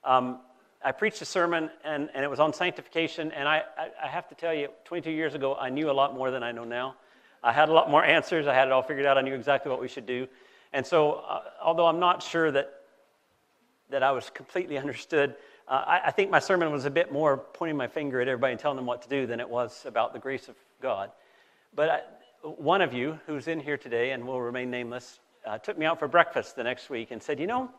um, 0.05 0.41
I 0.85 0.93
preached 0.93 1.23
a 1.23 1.25
sermon 1.25 1.71
and, 1.85 2.11
and 2.15 2.25
it 2.25 2.29
was 2.29 2.41
on 2.41 2.53
sanctification. 2.53 3.33
And 3.33 3.49
I, 3.49 3.63
I, 3.77 3.89
I 4.05 4.07
have 4.09 4.29
to 4.29 4.35
tell 4.35 4.55
you, 4.55 4.69
22 4.85 5.11
years 5.11 5.35
ago, 5.35 5.57
I 5.57 5.71
knew 5.71 5.91
a 5.91 5.93
lot 5.93 6.15
more 6.15 6.31
than 6.31 6.43
I 6.43 6.53
know 6.53 6.65
now. 6.65 6.97
I 7.43 7.53
had 7.53 7.69
a 7.69 7.73
lot 7.73 7.91
more 7.91 8.05
answers. 8.05 8.47
I 8.47 8.55
had 8.55 8.69
it 8.69 8.73
all 8.73 8.83
figured 8.83 9.07
out. 9.07 9.17
I 9.17 9.23
knew 9.23 9.35
exactly 9.35 9.71
what 9.71 9.81
we 9.81 9.89
should 9.89 10.07
do. 10.07 10.29
And 10.73 10.87
so, 10.87 11.25
uh, 11.29 11.43
although 11.63 11.87
I'm 11.87 11.99
not 11.99 12.23
sure 12.23 12.51
that 12.53 12.78
that 13.91 14.03
I 14.03 14.13
was 14.13 14.31
completely 14.31 14.79
understood. 14.85 15.37
Uh, 15.67 15.85
I, 15.87 16.01
I, 16.07 16.11
think 16.11 16.31
my 16.31 16.39
sermon 16.39 16.71
was 16.73 16.85
a 16.85 16.91
bit 16.91 17.13
more 17.13 17.37
pointing 17.37 17.77
my 17.77 17.89
finger 17.89 18.21
at 18.21 18.29
everybody 18.29 18.53
and 18.53 18.61
telling 18.61 18.77
them 18.77 18.87
what 18.87 19.03
to 19.03 19.09
do 19.09 19.27
than 19.27 19.41
it 19.41 19.49
was 19.49 19.85
about 19.87 20.13
the 20.13 20.19
grace 20.19 20.49
of 20.49 20.57
God. 20.81 21.11
But 21.75 21.89
I, 21.91 22.01
one 22.43 22.81
of 22.81 22.95
you 22.95 23.19
who's 23.27 23.49
in 23.49 23.61
here 23.61 23.77
today 23.77 24.13
and 24.13 24.27
will 24.27 24.41
remain 24.41 24.71
nameless 24.71 25.21
uh, 25.47 25.59
took 25.59 25.79
me 25.79 25.87
out 25.87 25.99
for 25.99 26.09
breakfast 26.09 26.57
the 26.57 26.65
next 26.65 26.91
week 26.91 27.11
and 27.11 27.23
said, 27.23 27.39
You 27.41 27.47
know, 27.47 27.71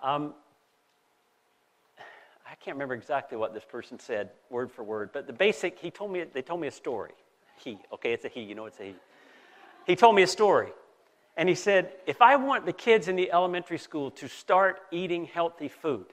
um, 0.00 0.34
I 2.50 2.54
can't 2.56 2.76
remember 2.76 2.94
exactly 2.94 3.36
what 3.36 3.54
this 3.54 3.64
person 3.64 3.98
said, 3.98 4.30
word 4.50 4.70
for 4.70 4.82
word, 4.82 5.10
but 5.12 5.26
the 5.26 5.32
basic, 5.32 5.78
he 5.78 5.90
told 5.90 6.10
me, 6.12 6.24
they 6.32 6.42
told 6.42 6.60
me 6.60 6.68
a 6.68 6.72
story. 6.72 7.12
He, 7.58 7.78
okay, 7.92 8.12
it's 8.12 8.24
a 8.24 8.28
he, 8.28 8.42
you 8.42 8.54
know 8.54 8.66
it's 8.66 8.78
a 8.80 8.84
he. 8.84 8.94
He 9.86 9.96
told 9.96 10.14
me 10.14 10.22
a 10.22 10.26
story. 10.26 10.68
And 11.36 11.48
he 11.48 11.54
said, 11.54 11.92
If 12.06 12.22
I 12.22 12.36
want 12.36 12.66
the 12.66 12.72
kids 12.72 13.08
in 13.08 13.16
the 13.16 13.30
elementary 13.30 13.78
school 13.78 14.10
to 14.12 14.28
start 14.28 14.80
eating 14.90 15.26
healthy 15.26 15.68
food, 15.68 16.06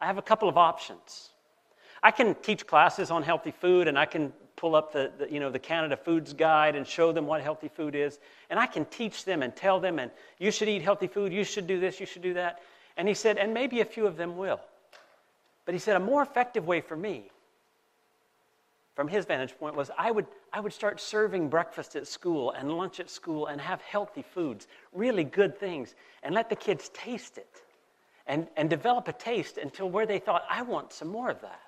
I 0.00 0.06
have 0.06 0.18
a 0.18 0.22
couple 0.22 0.48
of 0.48 0.56
options. 0.56 1.30
I 2.02 2.10
can 2.10 2.34
teach 2.36 2.66
classes 2.66 3.10
on 3.10 3.22
healthy 3.22 3.52
food 3.52 3.86
and 3.86 3.98
I 3.98 4.06
can 4.06 4.32
pull 4.56 4.74
up 4.74 4.92
the, 4.92 5.12
the, 5.18 5.32
you 5.32 5.40
know, 5.40 5.50
the 5.50 5.58
Canada 5.58 5.96
Foods 5.96 6.32
Guide 6.32 6.76
and 6.76 6.86
show 6.86 7.12
them 7.12 7.26
what 7.26 7.40
healthy 7.40 7.68
food 7.68 7.94
is. 7.94 8.18
And 8.50 8.58
I 8.58 8.66
can 8.66 8.84
teach 8.86 9.24
them 9.24 9.42
and 9.42 9.54
tell 9.54 9.80
them, 9.80 9.98
and 9.98 10.10
you 10.38 10.50
should 10.50 10.68
eat 10.68 10.82
healthy 10.82 11.06
food, 11.06 11.32
you 11.32 11.44
should 11.44 11.66
do 11.66 11.80
this, 11.80 12.00
you 12.00 12.06
should 12.06 12.22
do 12.22 12.34
that. 12.34 12.60
And 12.96 13.08
he 13.08 13.14
said, 13.14 13.38
and 13.38 13.54
maybe 13.54 13.80
a 13.80 13.84
few 13.84 14.06
of 14.06 14.16
them 14.16 14.36
will. 14.36 14.60
But 15.64 15.74
he 15.74 15.78
said, 15.78 15.96
a 15.96 16.00
more 16.00 16.22
effective 16.22 16.66
way 16.66 16.80
for 16.80 16.96
me 16.96 17.30
from 18.94 19.08
his 19.08 19.24
vantage 19.24 19.56
point 19.58 19.74
was 19.74 19.90
I 19.96 20.10
would, 20.10 20.26
I 20.52 20.60
would 20.60 20.72
start 20.72 21.00
serving 21.00 21.48
breakfast 21.48 21.96
at 21.96 22.06
school 22.06 22.50
and 22.52 22.70
lunch 22.70 23.00
at 23.00 23.08
school 23.08 23.46
and 23.46 23.60
have 23.60 23.80
healthy 23.82 24.22
foods, 24.22 24.66
really 24.92 25.24
good 25.24 25.58
things, 25.58 25.94
and 26.22 26.34
let 26.34 26.50
the 26.50 26.56
kids 26.56 26.90
taste 26.92 27.38
it 27.38 27.62
and, 28.26 28.46
and 28.56 28.68
develop 28.68 29.08
a 29.08 29.12
taste 29.12 29.58
until 29.58 29.88
where 29.88 30.06
they 30.06 30.18
thought, 30.18 30.44
I 30.48 30.62
want 30.62 30.92
some 30.92 31.08
more 31.08 31.30
of 31.30 31.40
that. 31.40 31.60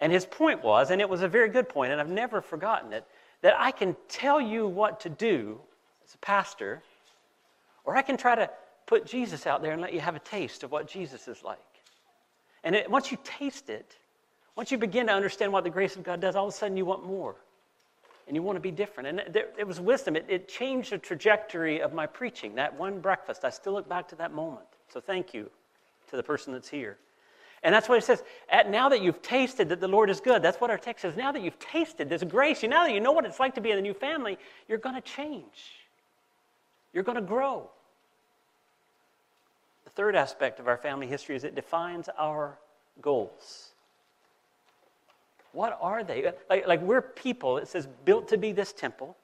And 0.00 0.12
his 0.12 0.26
point 0.26 0.62
was, 0.62 0.90
and 0.90 1.00
it 1.00 1.08
was 1.08 1.22
a 1.22 1.28
very 1.28 1.48
good 1.48 1.68
point, 1.68 1.92
and 1.92 2.00
I've 2.00 2.10
never 2.10 2.40
forgotten 2.40 2.92
it, 2.92 3.06
that 3.42 3.54
I 3.58 3.70
can 3.70 3.96
tell 4.08 4.40
you 4.40 4.66
what 4.66 5.00
to 5.00 5.08
do 5.08 5.60
as 6.04 6.14
a 6.14 6.18
pastor, 6.18 6.82
or 7.84 7.96
I 7.96 8.02
can 8.02 8.16
try 8.16 8.34
to 8.34 8.50
put 8.86 9.06
Jesus 9.06 9.46
out 9.46 9.62
there 9.62 9.72
and 9.72 9.80
let 9.80 9.92
you 9.92 10.00
have 10.00 10.16
a 10.16 10.20
taste 10.20 10.62
of 10.62 10.72
what 10.72 10.88
Jesus 10.88 11.28
is 11.28 11.42
like. 11.42 11.58
And 12.64 12.74
it, 12.74 12.90
once 12.90 13.12
you 13.12 13.18
taste 13.22 13.70
it, 13.70 13.96
once 14.56 14.70
you 14.70 14.78
begin 14.78 15.06
to 15.08 15.12
understand 15.12 15.52
what 15.52 15.64
the 15.64 15.70
grace 15.70 15.96
of 15.96 16.02
God 16.02 16.20
does, 16.20 16.36
all 16.36 16.46
of 16.46 16.54
a 16.54 16.56
sudden 16.56 16.76
you 16.76 16.84
want 16.84 17.04
more. 17.04 17.36
And 18.26 18.34
you 18.34 18.42
want 18.42 18.56
to 18.56 18.60
be 18.60 18.70
different. 18.70 19.20
And 19.20 19.36
it 19.36 19.66
was 19.66 19.80
wisdom. 19.80 20.16
It, 20.16 20.24
it 20.28 20.48
changed 20.48 20.92
the 20.92 20.98
trajectory 20.98 21.82
of 21.82 21.92
my 21.92 22.06
preaching. 22.06 22.54
That 22.54 22.74
one 22.78 23.00
breakfast, 23.00 23.44
I 23.44 23.50
still 23.50 23.74
look 23.74 23.86
back 23.88 24.08
to 24.08 24.16
that 24.16 24.32
moment. 24.32 24.66
So 24.88 25.00
thank 25.00 25.34
you 25.34 25.50
to 26.08 26.16
the 26.16 26.22
person 26.22 26.52
that's 26.52 26.68
here. 26.68 26.96
And 27.62 27.74
that's 27.74 27.88
what 27.88 27.98
it 27.98 28.04
says. 28.04 28.22
At, 28.48 28.70
now 28.70 28.88
that 28.90 29.02
you've 29.02 29.20
tasted 29.20 29.68
that 29.70 29.80
the 29.80 29.88
Lord 29.88 30.08
is 30.08 30.20
good, 30.20 30.42
that's 30.42 30.60
what 30.60 30.70
our 30.70 30.78
text 30.78 31.02
says. 31.02 31.16
Now 31.16 31.32
that 31.32 31.42
you've 31.42 31.58
tasted 31.58 32.08
this 32.08 32.22
grace, 32.22 32.62
you 32.62 32.68
now 32.68 32.84
that 32.84 32.92
you 32.92 33.00
know 33.00 33.12
what 33.12 33.26
it's 33.26 33.40
like 33.40 33.54
to 33.56 33.60
be 33.60 33.70
in 33.72 33.78
a 33.78 33.82
new 33.82 33.94
family, 33.94 34.38
you're 34.68 34.78
going 34.78 34.94
to 34.94 35.02
change. 35.02 35.82
You're 36.94 37.04
going 37.04 37.16
to 37.16 37.22
grow. 37.22 37.68
The 39.84 39.90
third 39.90 40.14
aspect 40.16 40.60
of 40.60 40.68
our 40.68 40.78
family 40.78 41.06
history 41.06 41.36
is 41.36 41.44
it 41.44 41.54
defines 41.54 42.08
our 42.18 42.58
goals. 43.02 43.73
What 45.54 45.78
are 45.80 46.02
they? 46.02 46.32
Like, 46.50 46.66
like 46.66 46.82
we're 46.82 47.00
people, 47.00 47.58
it 47.58 47.68
says, 47.68 47.88
built 48.04 48.28
to 48.28 48.36
be 48.36 48.52
this 48.52 48.72
temple 48.72 49.16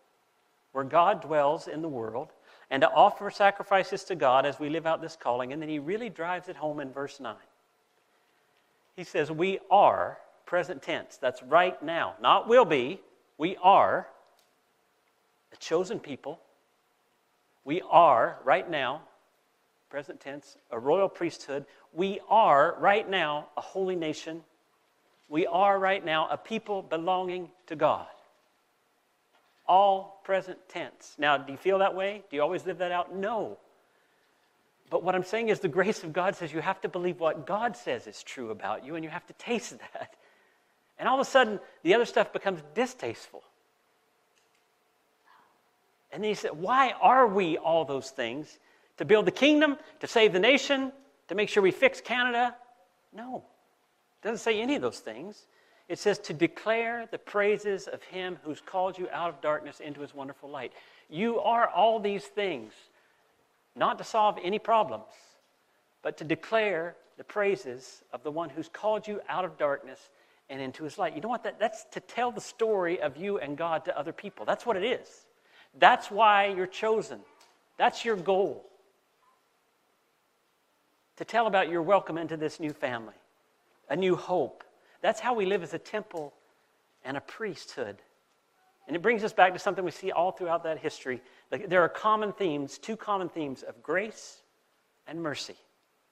where 0.72 0.84
God 0.84 1.20
dwells 1.20 1.66
in 1.66 1.82
the 1.82 1.88
world 1.88 2.28
and 2.70 2.80
to 2.82 2.90
offer 2.90 3.30
sacrifices 3.30 4.04
to 4.04 4.14
God 4.14 4.46
as 4.46 4.60
we 4.60 4.70
live 4.70 4.86
out 4.86 5.02
this 5.02 5.16
calling. 5.16 5.52
And 5.52 5.60
then 5.60 5.68
he 5.68 5.80
really 5.80 6.08
drives 6.08 6.48
it 6.48 6.56
home 6.56 6.78
in 6.78 6.92
verse 6.92 7.18
9. 7.18 7.34
He 8.94 9.02
says, 9.02 9.30
We 9.30 9.58
are, 9.70 10.18
present 10.46 10.82
tense, 10.82 11.18
that's 11.20 11.42
right 11.42 11.82
now, 11.82 12.14
not 12.22 12.48
will 12.48 12.64
be, 12.64 13.00
we 13.36 13.56
are 13.62 14.06
a 15.52 15.56
chosen 15.56 15.98
people. 15.98 16.38
We 17.64 17.82
are, 17.90 18.38
right 18.44 18.70
now, 18.70 19.02
present 19.90 20.20
tense, 20.20 20.56
a 20.70 20.78
royal 20.78 21.08
priesthood. 21.08 21.66
We 21.92 22.20
are, 22.28 22.76
right 22.78 23.08
now, 23.08 23.48
a 23.56 23.60
holy 23.60 23.96
nation 23.96 24.44
we 25.30 25.46
are 25.46 25.78
right 25.78 26.04
now 26.04 26.28
a 26.28 26.36
people 26.36 26.82
belonging 26.82 27.48
to 27.68 27.76
God. 27.76 28.06
All 29.66 30.20
present 30.24 30.58
tense. 30.68 31.14
Now, 31.16 31.38
do 31.38 31.52
you 31.52 31.56
feel 31.56 31.78
that 31.78 31.94
way? 31.94 32.24
Do 32.28 32.36
you 32.36 32.42
always 32.42 32.66
live 32.66 32.78
that 32.78 32.90
out? 32.90 33.14
No. 33.14 33.56
But 34.90 35.04
what 35.04 35.14
I'm 35.14 35.22
saying 35.22 35.48
is 35.48 35.60
the 35.60 35.68
grace 35.68 36.02
of 36.02 36.12
God 36.12 36.34
says 36.34 36.52
you 36.52 36.60
have 36.60 36.80
to 36.80 36.88
believe 36.88 37.20
what 37.20 37.46
God 37.46 37.76
says 37.76 38.08
is 38.08 38.24
true 38.24 38.50
about 38.50 38.84
you, 38.84 38.96
and 38.96 39.04
you 39.04 39.10
have 39.10 39.24
to 39.28 39.32
taste 39.34 39.78
that. 39.94 40.16
And 40.98 41.08
all 41.08 41.14
of 41.14 41.26
a 41.26 41.30
sudden, 41.30 41.60
the 41.84 41.94
other 41.94 42.04
stuff 42.04 42.32
becomes 42.32 42.60
distasteful. 42.74 43.44
And 46.12 46.24
then 46.24 46.28
he 46.28 46.34
said, 46.34 46.50
Why 46.52 46.92
are 47.00 47.28
we 47.28 47.56
all 47.56 47.84
those 47.84 48.10
things? 48.10 48.58
To 48.96 49.04
build 49.04 49.26
the 49.26 49.30
kingdom, 49.30 49.78
to 50.00 50.08
save 50.08 50.32
the 50.32 50.40
nation, 50.40 50.90
to 51.28 51.36
make 51.36 51.48
sure 51.48 51.62
we 51.62 51.70
fix 51.70 52.00
Canada? 52.00 52.56
No. 53.14 53.44
It 54.22 54.26
doesn't 54.26 54.42
say 54.42 54.60
any 54.60 54.76
of 54.76 54.82
those 54.82 55.00
things. 55.00 55.46
It 55.88 55.98
says 55.98 56.18
to 56.20 56.32
declare 56.32 57.08
the 57.10 57.18
praises 57.18 57.88
of 57.88 58.02
him 58.04 58.38
who's 58.44 58.60
called 58.60 58.98
you 58.98 59.08
out 59.12 59.30
of 59.30 59.40
darkness 59.40 59.80
into 59.80 60.00
his 60.00 60.14
wonderful 60.14 60.48
light. 60.48 60.72
You 61.08 61.40
are 61.40 61.68
all 61.68 61.98
these 61.98 62.24
things, 62.24 62.72
not 63.74 63.98
to 63.98 64.04
solve 64.04 64.38
any 64.42 64.58
problems, 64.58 65.12
but 66.02 66.16
to 66.18 66.24
declare 66.24 66.96
the 67.16 67.24
praises 67.24 68.02
of 68.12 68.22
the 68.22 68.30
one 68.30 68.50
who's 68.50 68.68
called 68.68 69.08
you 69.08 69.20
out 69.28 69.44
of 69.44 69.58
darkness 69.58 70.10
and 70.48 70.60
into 70.60 70.84
his 70.84 70.98
light. 70.98 71.14
You 71.14 71.22
know 71.22 71.28
what? 71.28 71.44
That, 71.44 71.58
that's 71.58 71.84
to 71.92 72.00
tell 72.00 72.30
the 72.30 72.40
story 72.40 73.00
of 73.00 73.16
you 73.16 73.38
and 73.38 73.56
God 73.56 73.84
to 73.86 73.98
other 73.98 74.12
people. 74.12 74.44
That's 74.44 74.66
what 74.66 74.76
it 74.76 74.84
is. 74.84 75.08
That's 75.78 76.10
why 76.10 76.46
you're 76.46 76.66
chosen. 76.66 77.20
That's 77.78 78.04
your 78.04 78.16
goal. 78.16 78.64
To 81.16 81.24
tell 81.24 81.46
about 81.46 81.68
your 81.68 81.82
welcome 81.82 82.16
into 82.16 82.36
this 82.36 82.60
new 82.60 82.72
family, 82.72 83.14
a 83.90 83.96
new 83.96 84.16
hope. 84.16 84.64
That's 85.02 85.20
how 85.20 85.34
we 85.34 85.44
live 85.44 85.62
as 85.62 85.74
a 85.74 85.78
temple 85.78 86.32
and 87.04 87.16
a 87.16 87.20
priesthood. 87.20 87.96
And 88.86 88.96
it 88.96 89.02
brings 89.02 89.22
us 89.22 89.32
back 89.32 89.52
to 89.52 89.58
something 89.58 89.84
we 89.84 89.90
see 89.90 90.10
all 90.10 90.32
throughout 90.32 90.64
that 90.64 90.78
history. 90.78 91.20
There 91.50 91.82
are 91.82 91.88
common 91.88 92.32
themes, 92.32 92.78
two 92.78 92.96
common 92.96 93.28
themes 93.28 93.62
of 93.62 93.82
grace 93.82 94.42
and 95.06 95.22
mercy. 95.22 95.56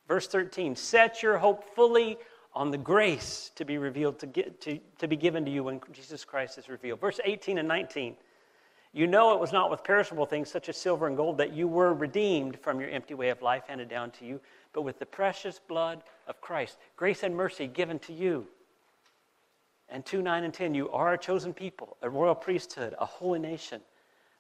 Verse 0.06 0.26
13 0.26 0.76
Set 0.76 1.22
your 1.22 1.38
hope 1.38 1.64
fully 1.74 2.18
on 2.54 2.70
the 2.70 2.78
grace 2.78 3.50
to 3.54 3.64
be 3.64 3.78
revealed, 3.78 4.18
to, 4.18 4.26
get, 4.26 4.60
to, 4.62 4.78
to 4.98 5.06
be 5.06 5.16
given 5.16 5.44
to 5.44 5.50
you 5.50 5.62
when 5.64 5.80
Jesus 5.92 6.24
Christ 6.24 6.58
is 6.58 6.68
revealed. 6.68 7.00
Verse 7.00 7.20
18 7.24 7.58
and 7.58 7.68
19 7.68 8.16
You 8.92 9.06
know 9.06 9.34
it 9.34 9.40
was 9.40 9.52
not 9.52 9.70
with 9.70 9.84
perishable 9.84 10.26
things 10.26 10.50
such 10.50 10.68
as 10.68 10.76
silver 10.76 11.06
and 11.06 11.16
gold 11.16 11.38
that 11.38 11.52
you 11.52 11.68
were 11.68 11.92
redeemed 11.92 12.58
from 12.58 12.80
your 12.80 12.90
empty 12.90 13.14
way 13.14 13.28
of 13.28 13.42
life 13.42 13.64
handed 13.68 13.88
down 13.88 14.10
to 14.12 14.24
you, 14.24 14.40
but 14.72 14.83
with 14.83 14.98
the 14.98 15.07
precious 15.07 15.59
blood 15.59 16.02
of 16.26 16.40
Christ. 16.40 16.78
Grace 16.96 17.22
and 17.22 17.35
mercy 17.37 17.66
given 17.66 17.98
to 18.00 18.12
you. 18.12 18.46
And 19.88 20.04
2 20.04 20.22
9 20.22 20.44
and 20.44 20.52
10 20.52 20.74
You 20.74 20.90
are 20.90 21.14
a 21.14 21.18
chosen 21.18 21.54
people, 21.54 21.96
a 22.02 22.11
royal 22.11 22.35
priesthood, 22.35 22.94
a 22.98 23.07
holy 23.07 23.38
nation, 23.38 23.81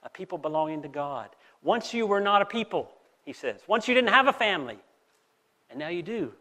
a 0.02 0.08
people 0.08 0.38
belonging 0.38 0.82
to 0.82 0.88
God. 0.88 1.30
Once 1.62 1.94
you 1.94 2.06
were 2.06 2.20
not 2.20 2.42
a 2.42 2.46
people, 2.46 2.90
he 3.24 3.32
says. 3.32 3.60
Once 3.66 3.88
you 3.88 3.94
didn't 3.94 4.10
have 4.10 4.28
a 4.28 4.32
family, 4.32 4.78
and 5.70 5.78
now 5.78 5.88
you 5.88 6.02
do 6.02 6.32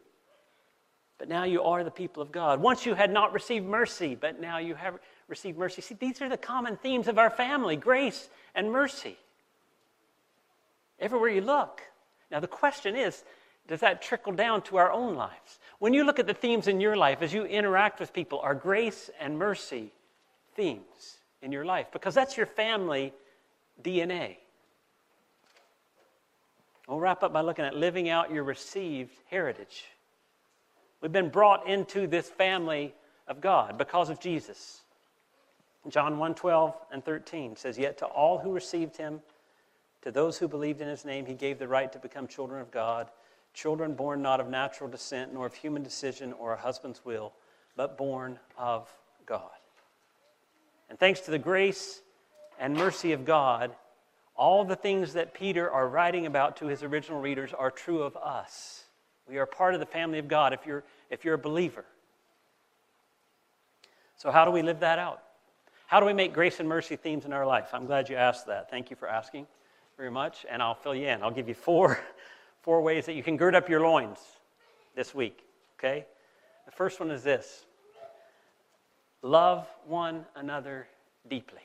but 1.17 1.29
now 1.29 1.43
you 1.43 1.63
are 1.63 1.83
the 1.83 1.91
people 1.91 2.21
of 2.21 2.31
God. 2.31 2.61
Once 2.61 2.85
you 2.85 2.93
had 2.93 3.11
not 3.11 3.33
received 3.33 3.65
mercy, 3.65 4.15
but 4.15 4.39
now 4.39 4.59
you 4.59 4.75
have 4.75 4.99
received 5.27 5.57
mercy. 5.57 5.81
See, 5.81 5.95
these 5.95 6.21
are 6.21 6.29
the 6.29 6.37
common 6.37 6.77
themes 6.77 7.07
of 7.07 7.17
our 7.17 7.29
family 7.29 7.75
grace 7.75 8.29
and 8.53 8.71
mercy. 8.71 9.17
Everywhere 10.99 11.29
you 11.29 11.41
look. 11.41 11.81
Now, 12.29 12.39
the 12.39 12.47
question 12.47 12.95
is 12.95 13.23
does 13.67 13.81
that 13.81 14.01
trickle 14.01 14.33
down 14.33 14.61
to 14.63 14.77
our 14.77 14.91
own 14.91 15.15
lives? 15.15 15.59
When 15.79 15.93
you 15.93 16.03
look 16.03 16.19
at 16.19 16.27
the 16.27 16.33
themes 16.33 16.67
in 16.67 16.79
your 16.79 16.95
life, 16.95 17.21
as 17.21 17.33
you 17.33 17.43
interact 17.43 17.99
with 17.99 18.13
people, 18.13 18.39
are 18.39 18.55
grace 18.55 19.09
and 19.19 19.37
mercy 19.37 19.91
themes 20.55 21.17
in 21.41 21.51
your 21.51 21.65
life? 21.65 21.87
Because 21.91 22.15
that's 22.15 22.37
your 22.37 22.45
family 22.45 23.13
DNA. 23.83 24.37
We'll 26.87 26.99
wrap 26.99 27.21
up 27.21 27.33
by 27.33 27.41
looking 27.41 27.65
at 27.65 27.75
living 27.75 28.09
out 28.09 28.31
your 28.31 28.43
received 28.43 29.13
heritage. 29.29 29.85
We've 31.01 31.11
been 31.11 31.29
brought 31.29 31.67
into 31.67 32.07
this 32.07 32.29
family 32.29 32.95
of 33.27 33.41
God 33.41 33.77
because 33.77 34.09
of 34.09 34.19
Jesus. 34.19 34.81
John 35.89 36.17
1 36.17 36.35
12 36.35 36.75
and 36.91 37.03
13 37.03 37.55
says, 37.55 37.77
Yet 37.77 37.97
to 37.99 38.05
all 38.05 38.39
who 38.39 38.51
received 38.51 38.97
him, 38.97 39.21
to 40.01 40.11
those 40.11 40.37
who 40.37 40.47
believed 40.47 40.81
in 40.81 40.87
his 40.87 41.05
name, 41.05 41.25
he 41.25 41.33
gave 41.33 41.59
the 41.59 41.67
right 41.67 41.91
to 41.91 41.99
become 41.99 42.27
children 42.27 42.61
of 42.61 42.71
God, 42.71 43.09
children 43.57 43.95
born 43.95 44.21
not 44.21 44.39
of 44.39 44.47
natural 44.47 44.87
descent, 44.87 45.33
nor 45.33 45.47
of 45.47 45.53
human 45.55 45.81
decision 45.81 46.31
or 46.33 46.53
a 46.53 46.57
husband's 46.57 47.03
will, 47.03 47.33
but 47.75 47.97
born 47.97 48.37
of 48.55 48.87
God. 49.25 49.49
And 50.89 50.99
thanks 50.99 51.21
to 51.21 51.31
the 51.31 51.39
grace 51.39 52.01
and 52.59 52.75
mercy 52.75 53.13
of 53.13 53.25
God, 53.25 53.75
all 54.35 54.63
the 54.63 54.75
things 54.75 55.13
that 55.13 55.33
Peter 55.33 55.69
are 55.69 55.87
writing 55.87 56.27
about 56.27 56.57
to 56.57 56.67
his 56.67 56.83
original 56.83 57.19
readers 57.19 57.51
are 57.51 57.71
true 57.71 58.03
of 58.03 58.15
us. 58.15 58.83
We 59.27 59.39
are 59.39 59.47
part 59.47 59.73
of 59.73 59.79
the 59.79 59.87
family 59.87 60.19
of 60.19 60.27
God 60.27 60.53
if 60.53 60.65
you're, 60.67 60.83
if 61.09 61.25
you're 61.25 61.33
a 61.33 61.39
believer. 61.39 61.83
So, 64.17 64.29
how 64.29 64.45
do 64.45 64.51
we 64.51 64.61
live 64.61 64.81
that 64.81 64.99
out? 64.99 65.23
How 65.87 65.99
do 65.99 66.05
we 66.05 66.13
make 66.13 66.31
grace 66.31 66.59
and 66.59 66.69
mercy 66.69 66.95
themes 66.95 67.25
in 67.25 67.33
our 67.33 67.45
life? 67.45 67.69
I'm 67.73 67.87
glad 67.87 68.07
you 68.07 68.17
asked 68.17 68.45
that. 68.47 68.69
Thank 68.69 68.91
you 68.91 68.95
for 68.95 69.07
asking 69.07 69.47
very 69.97 70.11
much, 70.11 70.45
and 70.47 70.61
I'll 70.61 70.75
fill 70.75 70.93
you 70.93 71.07
in. 71.07 71.23
I'll 71.23 71.31
give 71.31 71.47
you 71.47 71.55
four, 71.55 71.99
four 72.61 72.81
ways 72.81 73.05
that 73.05 73.13
you 73.13 73.23
can 73.23 73.37
gird 73.37 73.55
up 73.55 73.69
your 73.69 73.81
loins 73.81 74.19
this 74.95 75.13
week, 75.13 75.43
okay? 75.77 76.05
The 76.65 76.71
first 76.71 76.99
one 76.99 77.11
is 77.11 77.23
this 77.23 77.65
love 79.21 79.67
one 79.85 80.25
another 80.35 80.87
deeply. 81.27 81.61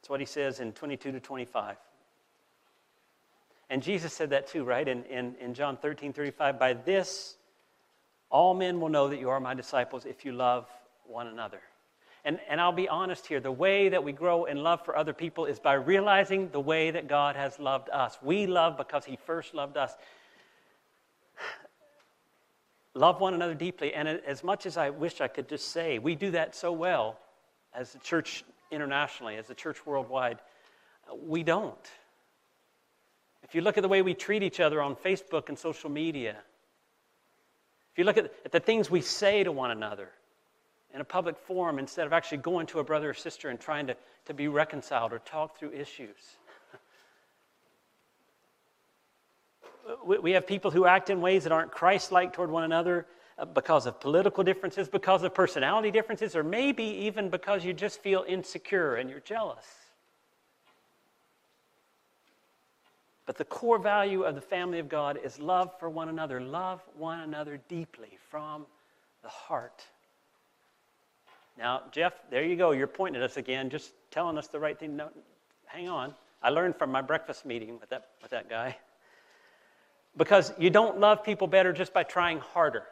That's 0.00 0.10
what 0.10 0.20
he 0.20 0.26
says 0.26 0.60
in 0.60 0.72
22 0.72 1.12
to 1.12 1.20
25. 1.20 1.76
And 3.68 3.82
Jesus 3.82 4.12
said 4.12 4.30
that 4.30 4.46
too, 4.46 4.64
right? 4.64 4.86
In, 4.86 5.04
in, 5.04 5.34
in 5.40 5.54
John 5.54 5.76
13 5.76 6.12
35, 6.12 6.58
by 6.58 6.72
this 6.72 7.36
all 8.30 8.54
men 8.54 8.80
will 8.80 8.88
know 8.88 9.08
that 9.08 9.18
you 9.18 9.30
are 9.30 9.40
my 9.40 9.54
disciples 9.54 10.04
if 10.04 10.24
you 10.24 10.32
love 10.32 10.68
one 11.04 11.26
another. 11.26 11.60
And, 12.26 12.40
and 12.48 12.60
I'll 12.60 12.72
be 12.72 12.88
honest 12.88 13.28
here 13.28 13.38
the 13.38 13.52
way 13.52 13.88
that 13.88 14.02
we 14.02 14.10
grow 14.10 14.46
in 14.46 14.56
love 14.56 14.84
for 14.84 14.96
other 14.96 15.12
people 15.12 15.46
is 15.46 15.60
by 15.60 15.74
realizing 15.74 16.50
the 16.50 16.58
way 16.58 16.90
that 16.90 17.06
God 17.06 17.36
has 17.36 17.60
loved 17.60 17.88
us. 17.90 18.18
We 18.20 18.48
love 18.48 18.76
because 18.76 19.04
He 19.04 19.16
first 19.26 19.54
loved 19.54 19.76
us. 19.76 19.92
love 22.94 23.20
one 23.20 23.32
another 23.32 23.54
deeply. 23.54 23.94
And 23.94 24.08
as 24.08 24.42
much 24.42 24.66
as 24.66 24.76
I 24.76 24.90
wish 24.90 25.20
I 25.20 25.28
could 25.28 25.48
just 25.48 25.70
say, 25.70 26.00
we 26.00 26.16
do 26.16 26.32
that 26.32 26.56
so 26.56 26.72
well 26.72 27.16
as 27.72 27.92
the 27.92 28.00
church 28.00 28.44
internationally, 28.72 29.36
as 29.36 29.46
the 29.46 29.54
church 29.54 29.86
worldwide, 29.86 30.40
uh, 31.08 31.14
we 31.14 31.44
don't. 31.44 31.78
If 33.44 33.54
you 33.54 33.60
look 33.60 33.78
at 33.78 33.82
the 33.82 33.88
way 33.88 34.02
we 34.02 34.14
treat 34.14 34.42
each 34.42 34.58
other 34.58 34.82
on 34.82 34.96
Facebook 34.96 35.48
and 35.48 35.56
social 35.56 35.90
media, 35.90 36.38
if 37.92 37.98
you 37.98 38.02
look 38.02 38.16
at, 38.16 38.32
at 38.44 38.50
the 38.50 38.58
things 38.58 38.90
we 38.90 39.00
say 39.00 39.44
to 39.44 39.52
one 39.52 39.70
another 39.70 40.10
in 40.96 41.02
a 41.02 41.04
public 41.04 41.36
forum 41.36 41.78
instead 41.78 42.06
of 42.06 42.14
actually 42.14 42.38
going 42.38 42.66
to 42.66 42.78
a 42.78 42.84
brother 42.84 43.10
or 43.10 43.14
sister 43.14 43.50
and 43.50 43.60
trying 43.60 43.86
to, 43.86 43.94
to 44.24 44.32
be 44.32 44.48
reconciled 44.48 45.12
or 45.12 45.18
talk 45.18 45.58
through 45.58 45.70
issues. 45.72 46.38
we 50.22 50.30
have 50.32 50.46
people 50.46 50.70
who 50.70 50.86
act 50.86 51.10
in 51.10 51.20
ways 51.20 51.42
that 51.42 51.52
aren't 51.52 51.70
Christ 51.70 52.12
like 52.12 52.32
toward 52.32 52.50
one 52.50 52.64
another 52.64 53.06
uh, 53.38 53.44
because 53.44 53.84
of 53.84 54.00
political 54.00 54.42
differences, 54.42 54.88
because 54.88 55.22
of 55.22 55.34
personality 55.34 55.90
differences, 55.90 56.34
or 56.34 56.42
maybe 56.42 56.84
even 56.84 57.28
because 57.28 57.62
you 57.62 57.74
just 57.74 58.00
feel 58.00 58.24
insecure 58.26 58.94
and 58.96 59.10
you're 59.10 59.20
jealous. 59.20 59.66
But 63.26 63.36
the 63.36 63.44
core 63.44 63.78
value 63.78 64.22
of 64.22 64.34
the 64.34 64.40
family 64.40 64.78
of 64.78 64.88
God 64.88 65.18
is 65.22 65.38
love 65.38 65.78
for 65.78 65.90
one 65.90 66.08
another. 66.08 66.40
Love 66.40 66.80
one 66.96 67.20
another 67.20 67.60
deeply 67.68 68.16
from 68.30 68.64
the 69.22 69.28
heart. 69.28 69.84
Now, 71.58 71.82
Jeff, 71.90 72.12
there 72.30 72.44
you 72.44 72.56
go. 72.56 72.72
You're 72.72 72.86
pointing 72.86 73.22
at 73.22 73.28
us 73.28 73.36
again, 73.36 73.70
just 73.70 73.92
telling 74.10 74.36
us 74.36 74.48
the 74.48 74.60
right 74.60 74.78
thing. 74.78 74.96
No, 74.96 75.08
hang 75.66 75.88
on. 75.88 76.14
I 76.42 76.50
learned 76.50 76.76
from 76.76 76.90
my 76.92 77.00
breakfast 77.00 77.46
meeting 77.46 77.80
with 77.80 77.88
that, 77.90 78.08
with 78.22 78.30
that 78.30 78.48
guy. 78.48 78.76
Because 80.16 80.52
you 80.58 80.70
don't 80.70 81.00
love 81.00 81.24
people 81.24 81.46
better 81.46 81.72
just 81.72 81.92
by 81.92 82.02
trying 82.02 82.40
harder. 82.40 82.84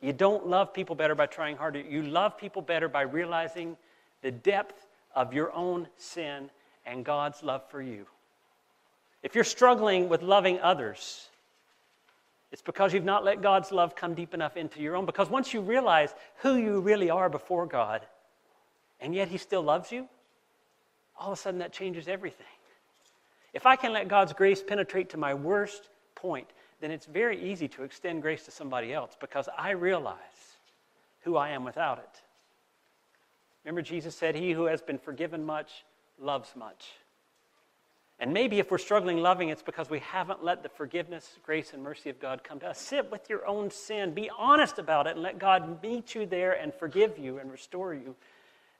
You 0.00 0.12
don't 0.12 0.46
love 0.46 0.72
people 0.72 0.94
better 0.94 1.14
by 1.14 1.26
trying 1.26 1.56
harder. 1.56 1.80
You 1.80 2.02
love 2.02 2.38
people 2.38 2.62
better 2.62 2.88
by 2.88 3.02
realizing 3.02 3.76
the 4.22 4.30
depth 4.30 4.86
of 5.14 5.32
your 5.32 5.52
own 5.52 5.88
sin 5.96 6.50
and 6.86 7.04
God's 7.04 7.42
love 7.42 7.68
for 7.68 7.82
you. 7.82 8.06
If 9.22 9.34
you're 9.34 9.44
struggling 9.44 10.08
with 10.08 10.22
loving 10.22 10.60
others, 10.60 11.28
it's 12.50 12.62
because 12.62 12.94
you've 12.94 13.04
not 13.04 13.24
let 13.24 13.42
God's 13.42 13.72
love 13.72 13.94
come 13.94 14.14
deep 14.14 14.32
enough 14.32 14.56
into 14.56 14.80
your 14.80 14.96
own. 14.96 15.04
Because 15.04 15.28
once 15.28 15.52
you 15.52 15.60
realize 15.60 16.14
who 16.38 16.56
you 16.56 16.80
really 16.80 17.10
are 17.10 17.28
before 17.28 17.66
God, 17.66 18.06
and 19.00 19.14
yet 19.14 19.28
He 19.28 19.38
still 19.38 19.62
loves 19.62 19.92
you, 19.92 20.08
all 21.18 21.32
of 21.32 21.38
a 21.38 21.40
sudden 21.40 21.60
that 21.60 21.72
changes 21.72 22.08
everything. 22.08 22.46
If 23.52 23.66
I 23.66 23.76
can 23.76 23.92
let 23.92 24.08
God's 24.08 24.32
grace 24.32 24.62
penetrate 24.62 25.10
to 25.10 25.16
my 25.16 25.34
worst 25.34 25.90
point, 26.14 26.48
then 26.80 26.90
it's 26.90 27.06
very 27.06 27.50
easy 27.50 27.68
to 27.68 27.82
extend 27.82 28.22
grace 28.22 28.44
to 28.44 28.50
somebody 28.50 28.92
else 28.92 29.16
because 29.20 29.48
I 29.56 29.70
realize 29.70 30.16
who 31.22 31.36
I 31.36 31.50
am 31.50 31.64
without 31.64 31.98
it. 31.98 32.22
Remember, 33.64 33.82
Jesus 33.82 34.14
said, 34.14 34.34
He 34.34 34.52
who 34.52 34.64
has 34.64 34.80
been 34.80 34.98
forgiven 34.98 35.44
much 35.44 35.84
loves 36.18 36.54
much. 36.56 36.92
And 38.20 38.32
maybe 38.32 38.58
if 38.58 38.70
we're 38.70 38.78
struggling 38.78 39.18
loving, 39.18 39.48
it's 39.48 39.62
because 39.62 39.88
we 39.88 40.00
haven't 40.00 40.42
let 40.42 40.64
the 40.64 40.68
forgiveness, 40.68 41.38
grace, 41.44 41.72
and 41.72 41.82
mercy 41.82 42.10
of 42.10 42.18
God 42.18 42.42
come 42.42 42.58
to 42.60 42.66
us. 42.66 42.80
Sit 42.80 43.10
with 43.12 43.30
your 43.30 43.46
own 43.46 43.70
sin, 43.70 44.12
be 44.12 44.28
honest 44.36 44.78
about 44.80 45.06
it, 45.06 45.10
and 45.10 45.22
let 45.22 45.38
God 45.38 45.80
meet 45.82 46.16
you 46.16 46.26
there 46.26 46.52
and 46.52 46.74
forgive 46.74 47.16
you 47.16 47.38
and 47.38 47.50
restore 47.50 47.94
you 47.94 48.16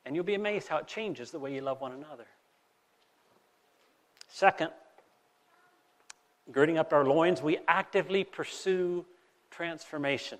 And 0.05 0.16
you'll 0.16 0.24
be 0.24 0.35
amazed 0.35 0.68
how 0.68 0.79
it 0.79 0.88
changes 0.88 1.31
the 1.31 1.38
way 1.38 1.55
you 1.55 1.61
love 1.61 1.81
one 1.81 1.92
another. 1.92 2.27
Second, 4.29 4.70
girding 6.51 6.79
up 6.79 6.92
our 6.92 7.05
loins, 7.05 7.42
we 7.42 7.59
actively 7.68 8.24
pursue 8.24 9.05
transformation. 9.51 10.38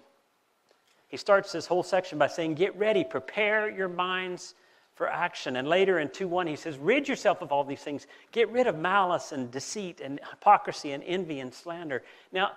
He 1.09 1.17
starts 1.17 1.53
this 1.53 1.67
whole 1.67 1.83
section 1.83 2.19
by 2.19 2.27
saying, 2.27 2.55
Get 2.55 2.77
ready, 2.77 3.05
prepare 3.05 3.71
your 3.71 3.89
minds 3.89 4.55
for 4.99 5.09
action. 5.09 5.57
And 5.57 5.69
later 5.69 6.01
in 6.01 6.11
2 6.11 6.29
1, 6.29 6.49
he 6.49 6.57
says, 6.57 6.77
Rid 6.77 7.09
yourself 7.09 7.41
of 7.41 7.53
all 7.53 7.65
these 7.65 7.81
things. 7.81 8.07
Get 8.33 8.51
rid 8.51 8.67
of 8.67 8.77
malice 8.77 9.33
and 9.33 9.51
deceit 9.51 10.01
and 10.03 10.21
hypocrisy 10.29 10.93
and 10.93 11.03
envy 11.05 11.39
and 11.39 11.55
slander. 11.55 12.03
Now, 12.33 12.53